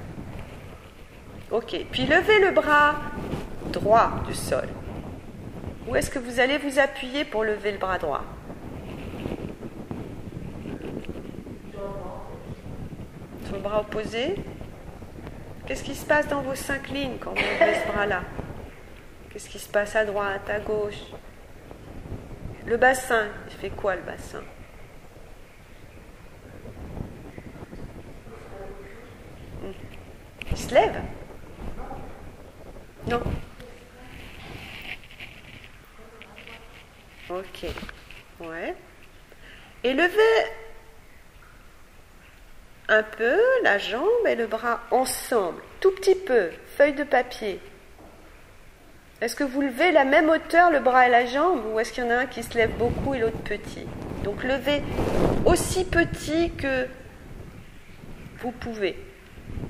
Ok, 1.52 1.76
puis 1.92 2.06
levez 2.06 2.40
le 2.40 2.52
bras 2.52 2.96
droit 3.72 4.12
du 4.28 4.34
sol. 4.34 4.68
Où 5.88 5.96
est-ce 5.96 6.10
que 6.10 6.20
vous 6.20 6.40
allez 6.40 6.58
vous 6.58 6.80
appuyer 6.80 7.24
pour 7.26 7.44
lever 7.44 7.72
le 7.72 7.78
bras 7.78 8.00
droit? 8.00 8.24
Sur 13.46 13.56
le 13.56 13.62
bras 13.62 13.82
opposé. 13.82 14.36
Qu'est-ce 15.68 15.84
qui 15.84 15.96
se 15.96 16.06
passe 16.06 16.28
dans 16.28 16.42
vos 16.42 16.56
cinq 16.56 16.90
lignes 16.90 17.18
quand 17.20 17.32
vous 17.32 17.36
levez 17.36 17.76
ce 17.80 17.92
bras-là? 17.92 18.24
Qu'est-ce 19.30 19.50
qui 19.50 19.60
se 19.60 19.70
passe 19.70 19.96
à 19.96 20.06
droite, 20.06 20.50
à 20.50 20.60
gauche? 20.60 21.04
Le 22.66 22.78
bassin, 22.78 23.28
il 23.48 23.56
fait 23.58 23.70
quoi 23.70 23.96
le 23.96 24.02
bassin? 24.02 24.42
Il 30.52 30.58
se 30.58 30.74
lève 30.74 31.02
Non. 33.08 33.22
Ok. 37.30 37.66
Ouais. 38.40 38.76
Levez 39.96 40.52
un 42.90 43.02
peu 43.02 43.40
la 43.64 43.78
jambe 43.78 44.28
et 44.28 44.36
le 44.36 44.46
bras 44.46 44.82
ensemble, 44.92 45.62
tout 45.80 45.92
petit 45.92 46.16
peu, 46.16 46.50
feuille 46.76 46.96
de 46.96 47.06
papier. 47.06 47.62
Est-ce 49.22 49.38
que 49.38 49.46
vous 49.46 49.62
levez 49.62 49.94
la 49.94 50.04
même 50.04 50.30
hauteur 50.30 50.70
le 50.70 50.82
bras 50.82 51.08
et 51.08 51.10
la 51.10 51.26
jambe 51.26 51.62
ou 51.68 51.80
est-ce 51.80 51.94
qu'il 51.94 52.04
y 52.04 52.08
en 52.08 52.10
a 52.10 52.16
un 52.16 52.26
qui 52.26 52.44
se 52.44 52.58
lève 52.58 52.72
beaucoup 52.72 53.14
et 53.14 53.20
l'autre 53.20 53.42
petit? 53.46 53.88
Donc 54.26 54.44
levez 54.44 54.84
aussi 55.46 55.86
petit 55.86 56.52
que 56.52 56.88
vous 58.40 58.52
pouvez. 58.52 59.02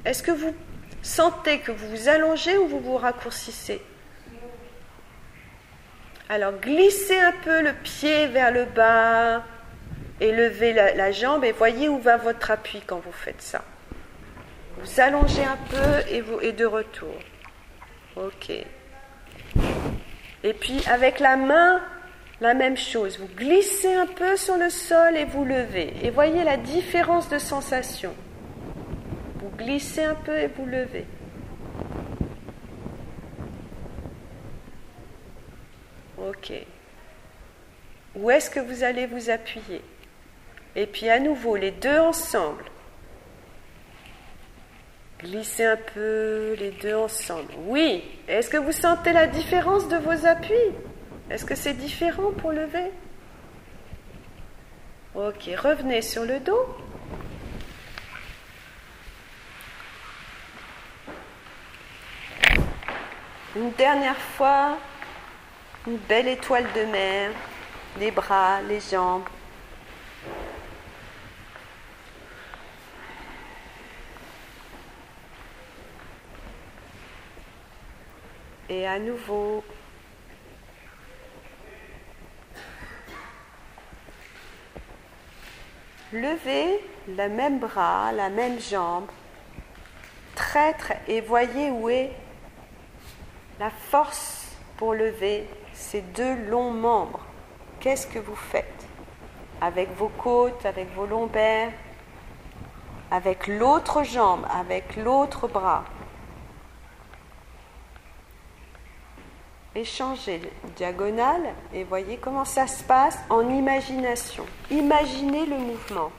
Est-ce 0.06 0.24
que 0.24 0.32
vous 0.32 0.56
sentez 1.04 1.60
que 1.60 1.72
vous 1.72 1.88
vous 1.90 2.10
allongez 2.10 2.58
ou 2.58 2.68
vous 2.68 2.80
vous 2.80 2.98
raccourcissez? 2.98 3.80
Alors 6.30 6.54
glissez 6.54 7.20
un 7.20 7.34
peu 7.44 7.62
le 7.62 7.74
pied 7.74 8.26
vers 8.26 8.52
le 8.52 8.66
bas 8.66 9.44
et 10.22 10.32
levez 10.32 10.74
la, 10.74 11.12
jambe 11.12 11.44
et 11.44 11.52
voyez 11.52 11.90
où 11.90 12.00
va 12.00 12.18
votre 12.18 12.52
appui 12.52 12.82
quand 12.86 13.00
vous 13.00 13.12
faites 13.12 13.42
ça. 13.42 13.64
Vous 14.78 15.00
allongez 15.00 15.44
un 15.44 15.58
peu 15.70 16.12
et, 16.12 16.22
vous, 16.22 16.40
et 16.42 16.52
de 16.52 16.66
retour. 16.66 17.16
Ok. 18.16 18.52
Et 20.44 20.54
puis 20.54 20.82
avec 20.88 21.20
la 21.20 21.38
main, 21.38 21.82
la 22.42 22.54
même 22.54 22.78
chose. 22.78 23.20
Vous 23.20 23.30
glissez 23.36 23.94
un 23.94 24.08
peu 24.08 24.38
sur 24.38 24.58
le 24.58 24.70
sol 24.70 25.18
et 25.18 25.26
vous 25.26 25.46
levez. 25.46 25.94
Et 26.04 26.10
voyez 26.10 26.44
la 26.44 26.58
différence 26.58 27.30
de 27.30 27.40
sensation 27.40 28.14
glissez 29.56 30.04
un 30.04 30.16
peu 30.16 30.38
et 30.38 30.48
vous 30.48 30.66
levez. 30.66 31.06
Ok. 36.18 36.54
Où 38.16 38.30
est-ce 38.30 38.50
que 38.50 38.60
vous 38.60 38.84
allez 38.84 39.06
vous 39.06 39.30
appuyer? 39.30 39.82
Et 40.76 40.86
puis 40.88 41.10
à 41.10 41.20
nouveau, 41.20 41.56
les 41.56 41.72
deux 41.72 42.00
ensemble. 42.00 42.66
Glissez 45.20 45.64
un 45.64 45.78
peu 45.78 46.56
les 46.60 46.72
deux 46.72 46.96
ensemble. 46.96 47.54
Oui. 47.68 48.04
Est-ce 48.28 48.50
que 48.50 48.58
vous 48.58 48.74
sentez 48.74 49.14
la 49.14 49.28
différence 49.28 49.88
de 49.88 49.98
vos 49.98 50.26
appuis? 50.26 50.54
Est-ce 51.30 51.46
que 51.46 51.56
c'est 51.56 51.74
différent 51.74 52.32
pour 52.32 52.52
lever? 52.52 52.92
Ok, 55.16 55.50
revenez 55.58 56.02
sur 56.02 56.26
le 56.26 56.40
dos. 56.42 56.68
Une 63.56 63.72
dernière 63.72 64.18
fois, 64.18 64.78
une 65.88 65.96
belle 65.96 66.28
étoile 66.28 66.66
de 66.76 66.84
mer, 66.92 67.32
les 67.98 68.12
bras, 68.12 68.62
les 68.68 68.82
jambes. 68.82 69.24
Et 78.78 78.86
à 78.86 79.00
nouveau, 79.00 79.64
levez 86.12 86.82
le 87.08 87.30
même 87.30 87.60
bras, 87.60 88.12
la 88.12 88.28
même 88.28 88.60
jambe, 88.60 89.08
très, 90.36 90.76
et 91.08 91.22
voyez 91.22 91.72
où 91.72 91.88
est 91.88 92.12
la 93.62 93.70
force 93.70 94.58
pour 94.76 94.94
lever 94.94 95.48
ces 95.72 96.02
deux 96.02 96.36
longs 96.50 96.72
membres. 96.72 97.22
Qu'est-ce 97.80 98.08
que 98.08 98.20
vous 98.20 98.36
faites 98.36 98.86
avec 99.62 99.90
vos 99.96 100.10
côtes, 100.10 100.66
avec 100.66 100.94
vos 100.96 101.06
lombaires, 101.06 101.72
avec 103.10 103.48
l'autre 103.48 104.04
jambe, 104.04 104.46
avec 104.52 104.98
l'autre 104.98 105.48
bras? 105.48 105.86
Échangez 109.76 110.40
diagonale 110.78 111.54
et 111.74 111.84
voyez 111.84 112.16
comment 112.16 112.46
ça 112.46 112.66
se 112.66 112.82
passe 112.82 113.20
en 113.30 113.50
imagination. 113.50 114.46
Imaginez 114.72 115.46
le 115.46 115.58
mouvement. 115.58 116.12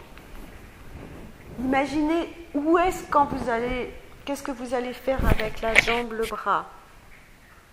Imaginez 1.59 2.29
où 2.55 2.77
est-ce 2.77 3.05
quand 3.11 3.25
vous 3.33 3.49
allez, 3.49 3.95
qu'est-ce 4.27 4.43
que 4.43 4.51
vous 4.51 4.75
allez 4.75 4.93
faire 4.93 5.27
avec 5.27 5.63
la 5.63 5.73
jambe, 5.73 6.13
le 6.13 6.27
bras. 6.27 6.67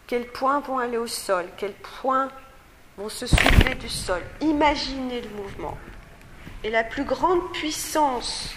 Quels 0.08 0.28
points 0.28 0.62
vont 0.62 0.80
aller 0.80 0.98
au 0.98 1.08
sol 1.08 1.48
Quels 1.58 1.74
points 1.74 2.30
vont 2.98 3.10
se 3.10 3.28
soulever 3.28 3.76
du 3.76 3.90
sol 3.90 4.22
Imaginez 4.40 5.20
le 5.20 5.30
mouvement. 5.32 5.78
Et 6.64 6.70
la 6.70 6.86
plus 6.86 7.04
grande 7.04 7.52
puissance 7.52 8.56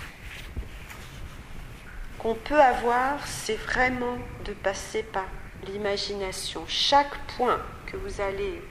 qu'on 2.21 2.35
peut 2.35 2.61
avoir, 2.61 3.27
c'est 3.27 3.57
vraiment 3.57 4.17
de 4.45 4.53
passer 4.53 5.03
par 5.03 5.25
l'imagination. 5.67 6.65
Chaque 6.67 7.17
point 7.37 7.61
que 7.87 7.97
vous 7.97 8.21
allez... 8.21 8.63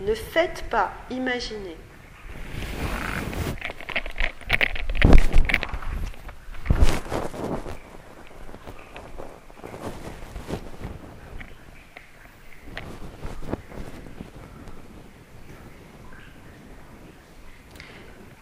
Ne 0.00 0.14
faites 0.14 0.64
pas 0.70 0.92
imaginer. 1.08 1.76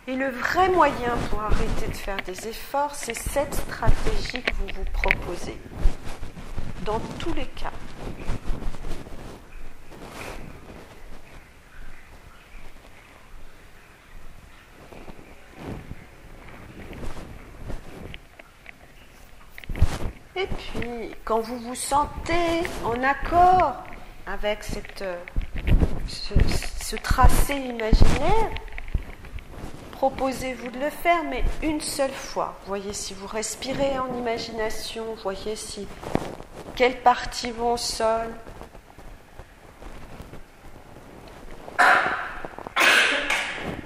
Et 0.09 0.17
le 0.17 0.31
vrai 0.31 0.69
moyen 0.69 1.17
pour 1.31 1.41
arrêter 1.41 1.87
de 1.89 1.95
faire 1.95 2.17
des 2.27 2.49
efforts, 2.49 2.95
c'est 2.95 3.15
cette 3.15 3.55
stratégie 3.55 4.43
que 4.43 4.53
vous 4.55 4.67
vous 4.75 4.85
proposez. 4.93 5.57
Dans 6.85 6.99
tous 7.19 7.33
les 7.35 7.47
cas. 7.47 7.71
Et 20.35 20.47
puis, 20.47 21.15
quand 21.25 21.41
vous 21.41 21.59
vous 21.59 21.75
sentez 21.77 22.33
en 22.85 23.01
accord 23.05 23.77
avec 24.27 24.65
cette, 24.65 25.05
ce, 26.09 26.35
ce 26.83 26.97
tracé 26.97 27.55
imaginaire, 27.55 28.51
proposez-vous 29.93 30.71
de 30.73 30.81
le 30.81 30.91
faire, 30.91 31.23
mais 31.31 31.45
une 31.63 31.81
seule 31.81 32.11
fois. 32.11 32.59
Voyez 32.67 32.93
si 32.93 33.15
vous 33.15 33.29
respirez 33.29 34.01
en 34.01 34.13
imagination, 34.19 35.05
voyez 35.23 35.55
si 35.55 35.87
quelles 36.77 37.01
parties 37.01 37.51
vont 37.51 37.75
au 37.75 37.77
sol. 37.77 38.29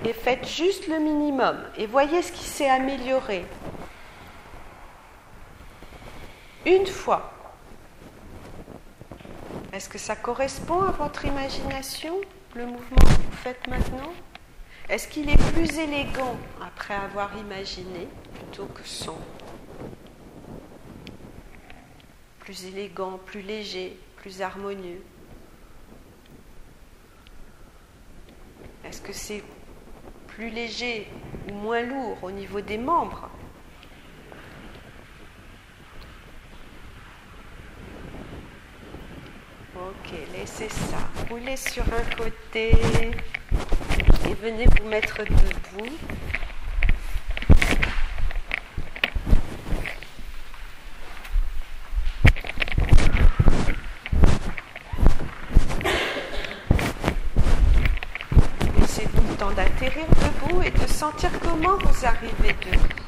Et 0.04 0.12
faites 0.12 0.46
juste 0.46 0.86
le 0.86 0.98
minimum 0.98 1.58
et 1.76 1.86
voyez 1.86 2.22
ce 2.22 2.30
qui 2.30 2.44
s'est 2.44 2.70
amélioré. 2.70 3.44
Une 6.64 6.86
fois. 6.86 7.32
Est-ce 9.72 9.88
que 9.88 9.98
ça 9.98 10.16
correspond 10.16 10.82
à 10.82 10.92
votre 10.92 11.24
imagination, 11.24 12.14
le 12.54 12.66
mouvement 12.66 12.96
que 12.98 13.22
vous 13.22 13.36
faites 13.42 13.66
maintenant? 13.66 14.12
Est-ce 14.88 15.08
qu'il 15.08 15.28
est 15.28 15.52
plus 15.52 15.78
élégant 15.78 16.36
après 16.64 16.94
avoir 16.94 17.36
imaginé 17.36 18.08
plutôt 18.34 18.66
que 18.66 18.86
sans? 18.86 19.18
Plus 22.46 22.64
élégant, 22.66 23.18
plus 23.26 23.42
léger, 23.42 23.98
plus 24.16 24.40
harmonieux 24.40 25.02
Est-ce 28.84 29.02
que 29.02 29.12
c'est 29.12 29.42
plus 30.28 30.48
léger 30.50 31.08
ou 31.50 31.54
moins 31.54 31.82
lourd 31.82 32.16
au 32.22 32.30
niveau 32.30 32.60
des 32.60 32.78
membres? 32.78 33.28
Ok, 39.74 40.12
laissez 40.32 40.68
ça. 40.68 40.98
Roulez 41.28 41.56
sur 41.56 41.82
un 41.82 42.16
côté 42.16 42.70
et 44.28 44.34
venez 44.34 44.66
vous 44.66 44.88
mettre 44.88 45.18
debout. 45.24 45.92
Laissez-vous 58.80 59.28
le 59.28 59.36
temps 59.36 59.50
d'atterrir 59.50 60.06
debout 60.08 60.62
et 60.62 60.70
de 60.70 60.86
sentir 60.86 61.30
comment 61.40 61.76
vous 61.78 62.06
arrivez 62.06 62.54
debout. 62.64 63.06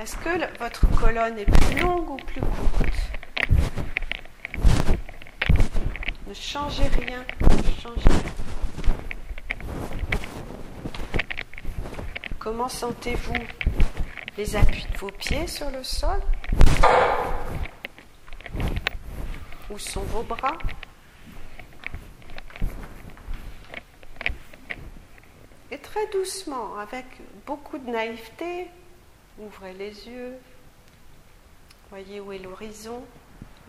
Est-ce 0.00 0.16
que 0.16 0.57
votre 0.68 1.00
colonne 1.00 1.38
est 1.38 1.46
plus 1.46 1.80
longue 1.80 2.10
ou 2.10 2.16
plus 2.16 2.42
courte 2.42 2.84
Ne 6.26 6.34
changez 6.34 6.88
rien, 6.88 7.24
ne 7.40 7.80
changez 7.80 8.06
rien. 8.06 8.18
Comment 12.38 12.68
sentez-vous 12.68 13.32
les 14.36 14.56
appuis 14.56 14.86
de 14.92 14.98
vos 14.98 15.10
pieds 15.10 15.46
sur 15.46 15.70
le 15.70 15.82
sol? 15.82 16.20
Où 19.70 19.78
sont 19.78 20.02
vos 20.02 20.22
bras? 20.22 20.58
Et 25.70 25.78
très 25.78 26.06
doucement, 26.08 26.76
avec 26.76 27.06
beaucoup 27.46 27.78
de 27.78 27.90
naïveté, 27.90 28.68
Ouvrez 29.40 29.72
les 29.74 30.08
yeux. 30.08 30.34
Voyez 31.90 32.20
où 32.20 32.32
est 32.32 32.38
l'horizon. 32.38 33.02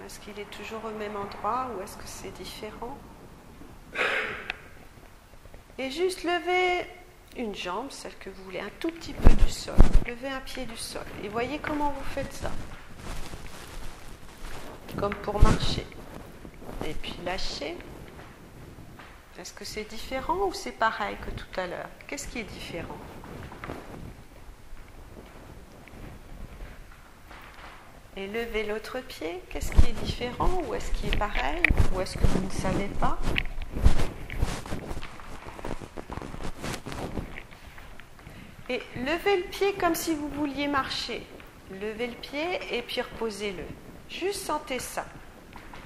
Est-ce 0.05 0.19
qu'il 0.19 0.39
est 0.39 0.49
toujours 0.51 0.83
au 0.85 0.97
même 0.97 1.15
endroit 1.15 1.67
ou 1.75 1.81
est-ce 1.81 1.97
que 1.97 2.05
c'est 2.05 2.31
différent? 2.31 2.97
Et 5.77 5.91
juste 5.91 6.23
levez 6.23 6.85
une 7.37 7.55
jambe, 7.55 7.91
celle 7.91 8.15
que 8.17 8.29
vous 8.29 8.43
voulez, 8.43 8.59
un 8.59 8.69
tout 8.79 8.91
petit 8.91 9.13
peu 9.13 9.29
du 9.29 9.49
sol. 9.49 9.75
Levez 10.07 10.29
un 10.29 10.41
pied 10.41 10.65
du 10.65 10.77
sol. 10.77 11.05
Et 11.23 11.29
voyez 11.29 11.59
comment 11.59 11.91
vous 11.91 12.09
faites 12.13 12.33
ça. 12.33 12.51
Comme 14.97 15.15
pour 15.15 15.41
marcher. 15.41 15.85
Et 16.85 16.93
puis 16.93 17.15
lâchez. 17.23 17.77
Est-ce 19.37 19.53
que 19.53 19.63
c'est 19.63 19.85
différent 19.85 20.47
ou 20.47 20.53
c'est 20.53 20.73
pareil 20.73 21.15
que 21.25 21.31
tout 21.31 21.59
à 21.59 21.67
l'heure? 21.67 21.89
Qu'est-ce 22.07 22.27
qui 22.27 22.39
est 22.39 22.43
différent? 22.43 22.97
Et 28.19 28.27
levez 28.27 28.65
l'autre 28.65 28.99
pied. 28.99 29.39
Qu'est-ce 29.49 29.71
qui 29.71 29.91
est 29.91 30.03
différent 30.03 30.49
Ou 30.67 30.73
est-ce 30.73 30.91
qu'il 30.91 31.07
est 31.07 31.17
pareil 31.17 31.61
Ou 31.93 32.01
est-ce 32.01 32.17
que 32.17 32.25
vous 32.25 32.45
ne 32.45 32.51
savez 32.51 32.89
pas? 32.99 33.17
Et 38.67 38.81
levez 38.97 39.37
le 39.37 39.43
pied 39.43 39.71
comme 39.79 39.95
si 39.95 40.15
vous 40.15 40.27
vouliez 40.27 40.67
marcher. 40.67 41.25
Levez 41.71 42.07
le 42.07 42.15
pied 42.15 42.59
et 42.71 42.81
puis 42.81 42.99
reposez-le. 42.99 43.63
Juste 44.09 44.45
sentez 44.45 44.79
ça. 44.79 45.05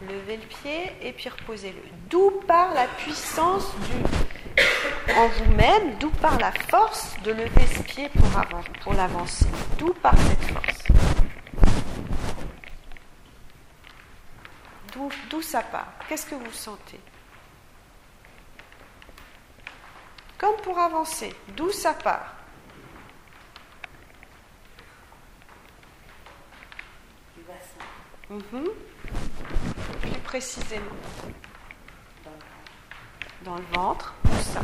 Levez 0.02 0.38
le 0.38 0.48
pied 0.48 0.92
et 1.04 1.14
puis 1.14 1.30
reposez-le. 1.30 1.84
D'où 2.10 2.32
part 2.48 2.74
la 2.74 2.88
puissance 2.88 3.72
du, 3.86 5.14
en 5.14 5.28
vous-même, 5.28 6.00
d'où 6.00 6.10
part 6.10 6.40
la 6.40 6.52
force 6.52 7.14
de 7.24 7.32
lever 7.32 7.68
ce 7.78 7.84
pied 7.84 8.10
pour, 8.10 8.28
pour 8.82 8.94
l'avancer? 8.96 9.46
D'où 9.78 9.94
part 9.94 10.18
cette 10.18 10.52
force 10.52 10.84
D'où 15.30 15.42
ça 15.54 15.62
part 15.62 15.94
Qu'est-ce 16.10 16.26
que 16.26 16.34
vous 16.34 16.52
sentez? 16.52 17.00
Comme 20.40 20.56
pour 20.64 20.80
avancer, 20.80 21.32
d'où 21.56 21.72
ça 21.72 21.94
part 21.94 22.34
Mhm. 28.32 28.68
Plus 30.02 30.20
précisément. 30.24 30.96
Dans 33.44 33.56
le 33.58 33.66
ventre, 33.74 34.16
tout 34.24 34.44
ça. 34.54 34.62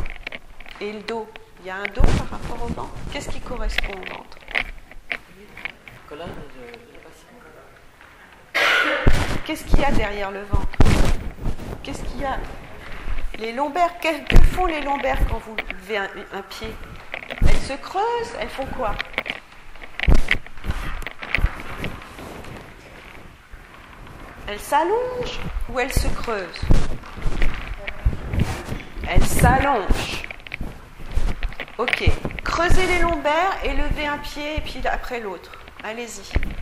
Et 0.81 0.93
le 0.93 1.01
dos? 1.01 1.29
Il 1.59 1.67
y 1.67 1.69
a 1.69 1.75
un 1.75 1.85
dos 1.93 2.01
par 2.01 2.29
rapport 2.31 2.63
au 2.63 2.67
ventre? 2.69 2.95
Qu'est-ce 3.11 3.29
qui 3.29 3.41
correspond 3.41 3.93
au 3.93 4.15
ventre? 4.15 4.39
Qu'est-ce 9.49 9.63
qu'il 9.63 9.79
y 9.79 9.83
a 9.83 9.91
derrière 9.91 10.29
le 10.29 10.43
ventre 10.43 10.77
Qu'est-ce 11.81 12.03
qu'il 12.03 12.21
y 12.21 12.23
a? 12.23 12.37
Les 13.39 13.51
lombaires, 13.51 13.99
que, 13.99 14.37
font 14.43 14.67
les 14.67 14.79
lombaires 14.79 15.17
quand 15.27 15.39
vous 15.39 15.55
levez 15.55 15.97
un 15.97 16.41
pied? 16.51 16.67
Elles 17.41 17.57
se 17.57 17.73
creusent, 17.73 18.35
elles 18.39 18.49
font 18.49 18.67
quoi? 18.77 18.93
Elle 24.47 24.59
s'allonge 24.59 25.39
ou 25.69 25.79
elle 25.79 25.93
se 25.93 26.07
creuse 26.09 26.61
Elle 29.09 29.25
s'allonge. 29.25 30.25
Ok. 31.79 32.03
Creusez 32.43 32.85
les 32.85 32.99
lombaires 32.99 33.57
et 33.63 33.69
levez 33.69 34.05
un 34.05 34.19
pied 34.19 34.57
et 34.57 34.61
puis 34.61 34.87
après 34.87 35.19
l'autre. 35.19 35.53
Allez-y. 35.83 36.58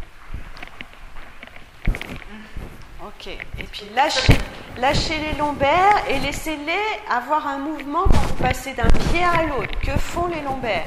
Ok. 3.08 3.28
Et 3.28 3.64
puis 3.72 3.86
lâchez, 3.96 5.18
les 5.18 5.38
lombaires 5.38 6.04
et 6.10 6.20
laissez-les 6.20 6.74
avoir 7.10 7.48
un 7.48 7.58
mouvement 7.58 8.04
quand 8.04 8.18
vous 8.18 8.36
passez 8.36 8.74
d'un 8.74 8.90
pied 8.90 9.24
à 9.24 9.44
l'autre. 9.44 9.80
Que 9.80 9.98
font 9.98 10.28
les 10.28 10.42
lombaires? 10.42 10.86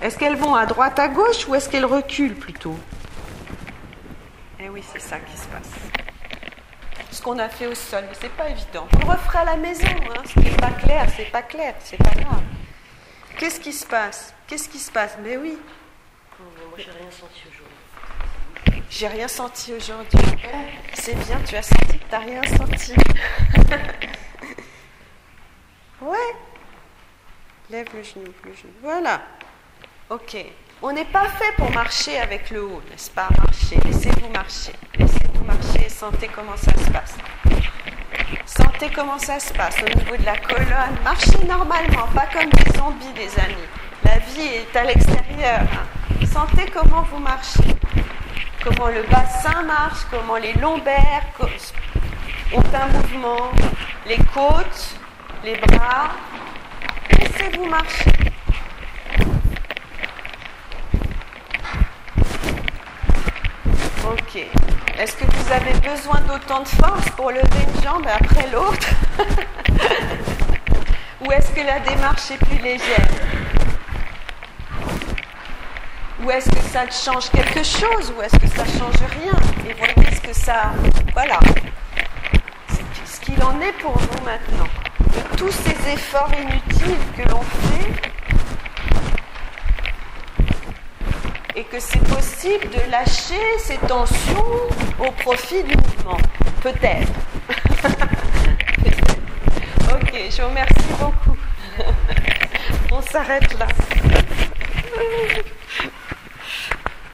Est-ce 0.00 0.16
qu'elles 0.18 0.36
vont 0.36 0.54
à 0.54 0.64
droite, 0.64 0.98
à 0.98 1.08
gauche 1.08 1.46
ou 1.48 1.54
est-ce 1.54 1.68
qu'elles 1.68 1.84
reculent 1.84 2.36
plutôt? 2.36 2.78
Eh 4.58 4.70
oui, 4.70 4.82
c'est 4.90 5.00
ça 5.00 5.18
qui 5.18 5.36
se 5.36 5.46
passe. 5.48 5.70
Ce 7.10 7.20
qu'on 7.20 7.38
a 7.38 7.50
fait 7.50 7.66
au 7.66 7.74
sol, 7.74 8.04
mais 8.08 8.16
c'est 8.18 8.32
pas 8.32 8.48
évident. 8.48 8.88
On 8.94 9.06
le 9.06 9.12
refera 9.12 9.40
à 9.40 9.44
la 9.44 9.56
maison. 9.56 9.86
Hein. 9.86 10.22
Ce 10.32 10.38
n'est 10.40 10.56
pas 10.56 10.70
clair, 10.70 11.06
c'est 11.14 11.30
pas 11.30 11.42
clair, 11.42 11.74
c'est 11.80 11.98
pas 11.98 12.14
grave. 12.14 12.42
Qu'est-ce 13.38 13.60
qui 13.60 13.74
se 13.74 13.86
passe? 13.86 14.32
Qu'est-ce 14.46 14.68
qui 14.70 14.78
se 14.78 14.90
passe? 14.90 15.18
Mais 15.22 15.36
oui. 15.36 15.58
Moi, 16.38 16.78
j'ai 16.78 16.90
rien 16.90 17.10
senti 17.10 17.42
aujourd'hui. 17.42 17.85
J'ai 18.90 19.08
rien 19.08 19.28
senti 19.28 19.72
aujourd'hui. 19.74 20.18
C'est 20.94 21.14
bien, 21.14 21.40
tu 21.46 21.56
as 21.56 21.62
senti 21.62 21.98
que 21.98 22.04
tu 22.04 22.10
n'as 22.12 22.18
rien 22.18 22.42
senti. 22.56 22.92
ouais. 26.00 26.16
Lève 27.70 27.88
le 27.94 28.02
genou, 28.02 28.24
le 28.44 28.54
genou. 28.54 28.72
Voilà. 28.82 29.22
Ok. 30.08 30.36
On 30.82 30.92
n'est 30.92 31.06
pas 31.06 31.28
fait 31.28 31.52
pour 31.56 31.70
marcher 31.72 32.18
avec 32.18 32.50
le 32.50 32.62
haut, 32.64 32.82
n'est-ce 32.90 33.10
pas? 33.10 33.28
Marcher, 33.36 33.76
laissez-vous 33.84 34.28
marcher. 34.28 34.72
Laissez-vous 34.98 35.44
marcher 35.44 35.86
et 35.86 35.88
sentez 35.88 36.28
comment 36.28 36.56
ça 36.56 36.72
se 36.72 36.90
passe. 36.90 37.16
Sentez 38.44 38.90
comment 38.94 39.18
ça 39.18 39.40
se 39.40 39.52
passe 39.52 39.76
au 39.82 39.98
niveau 39.98 40.16
de 40.16 40.24
la 40.24 40.36
colonne. 40.36 40.96
Marchez 41.02 41.44
normalement, 41.44 42.06
pas 42.14 42.26
comme 42.32 42.50
des 42.50 42.78
zombies, 42.78 43.12
les 43.16 43.38
amis. 43.40 43.54
La 44.04 44.18
vie 44.18 44.46
est 44.46 44.76
à 44.76 44.84
l'extérieur. 44.84 45.60
Hein. 45.62 46.26
Sentez 46.26 46.70
comment 46.70 47.02
vous 47.02 47.18
marchez. 47.18 47.76
Comment 48.66 48.88
le 48.88 49.04
bassin 49.04 49.62
marche, 49.62 50.00
comment 50.10 50.38
les 50.38 50.52
lombaires 50.54 51.22
ont 52.52 52.62
un 52.74 52.88
mouvement, 52.88 53.52
les 54.08 54.18
côtes, 54.34 54.96
les 55.44 55.54
bras. 55.54 56.10
Laissez-vous 57.12 57.66
marcher. 57.66 58.10
Ok. 64.04 64.46
Est-ce 64.98 65.14
que 65.14 65.26
vous 65.26 65.52
avez 65.52 65.74
besoin 65.88 66.20
d'autant 66.22 66.62
de 66.62 66.68
force 66.68 67.08
pour 67.10 67.30
lever 67.30 67.62
une 67.72 67.82
jambe 67.84 68.08
après 68.12 68.50
l'autre? 68.50 68.88
Ou 71.20 71.30
est-ce 71.30 71.52
que 71.52 71.60
la 71.60 71.78
démarche 71.78 72.32
est 72.32 72.44
plus 72.44 72.58
légère? 72.58 73.06
Ou 76.22 76.30
est-ce 76.30 76.48
que 76.50 76.62
ça 76.72 76.88
change 76.90 77.30
quelque 77.30 77.62
chose 77.62 78.12
Ou 78.16 78.22
est-ce 78.22 78.38
que 78.38 78.48
ça 78.48 78.64
change 78.64 78.96
rien? 79.20 79.34
Et 79.68 79.74
voyez 79.74 80.14
ce 80.14 80.20
que 80.20 80.32
ça... 80.32 80.72
Voilà. 81.12 81.38
Ce 83.04 83.20
qu'il 83.20 83.42
en 83.42 83.60
est 83.60 83.72
pour 83.80 83.98
vous 83.98 84.24
maintenant. 84.24 84.68
De 85.00 85.36
tous 85.36 85.50
ces 85.50 85.92
efforts 85.92 86.30
inutiles 86.38 86.96
que 87.16 87.22
l'on 87.28 87.42
fait 87.42 88.12
et 91.56 91.64
que 91.64 91.80
c'est 91.80 92.04
possible 92.04 92.68
de 92.68 92.90
lâcher 92.90 93.40
ces 93.58 93.78
tensions 93.78 94.68
au 94.98 95.10
profit 95.22 95.62
du 95.64 95.74
mouvement. 95.74 96.18
Peut-être. 96.62 97.12
ok, 99.90 100.12
je 100.30 100.42
vous 100.42 100.48
remercie 100.48 100.74
beaucoup. 101.00 101.36
On 102.92 103.00
s'arrête 103.00 103.58
là. 103.58 103.66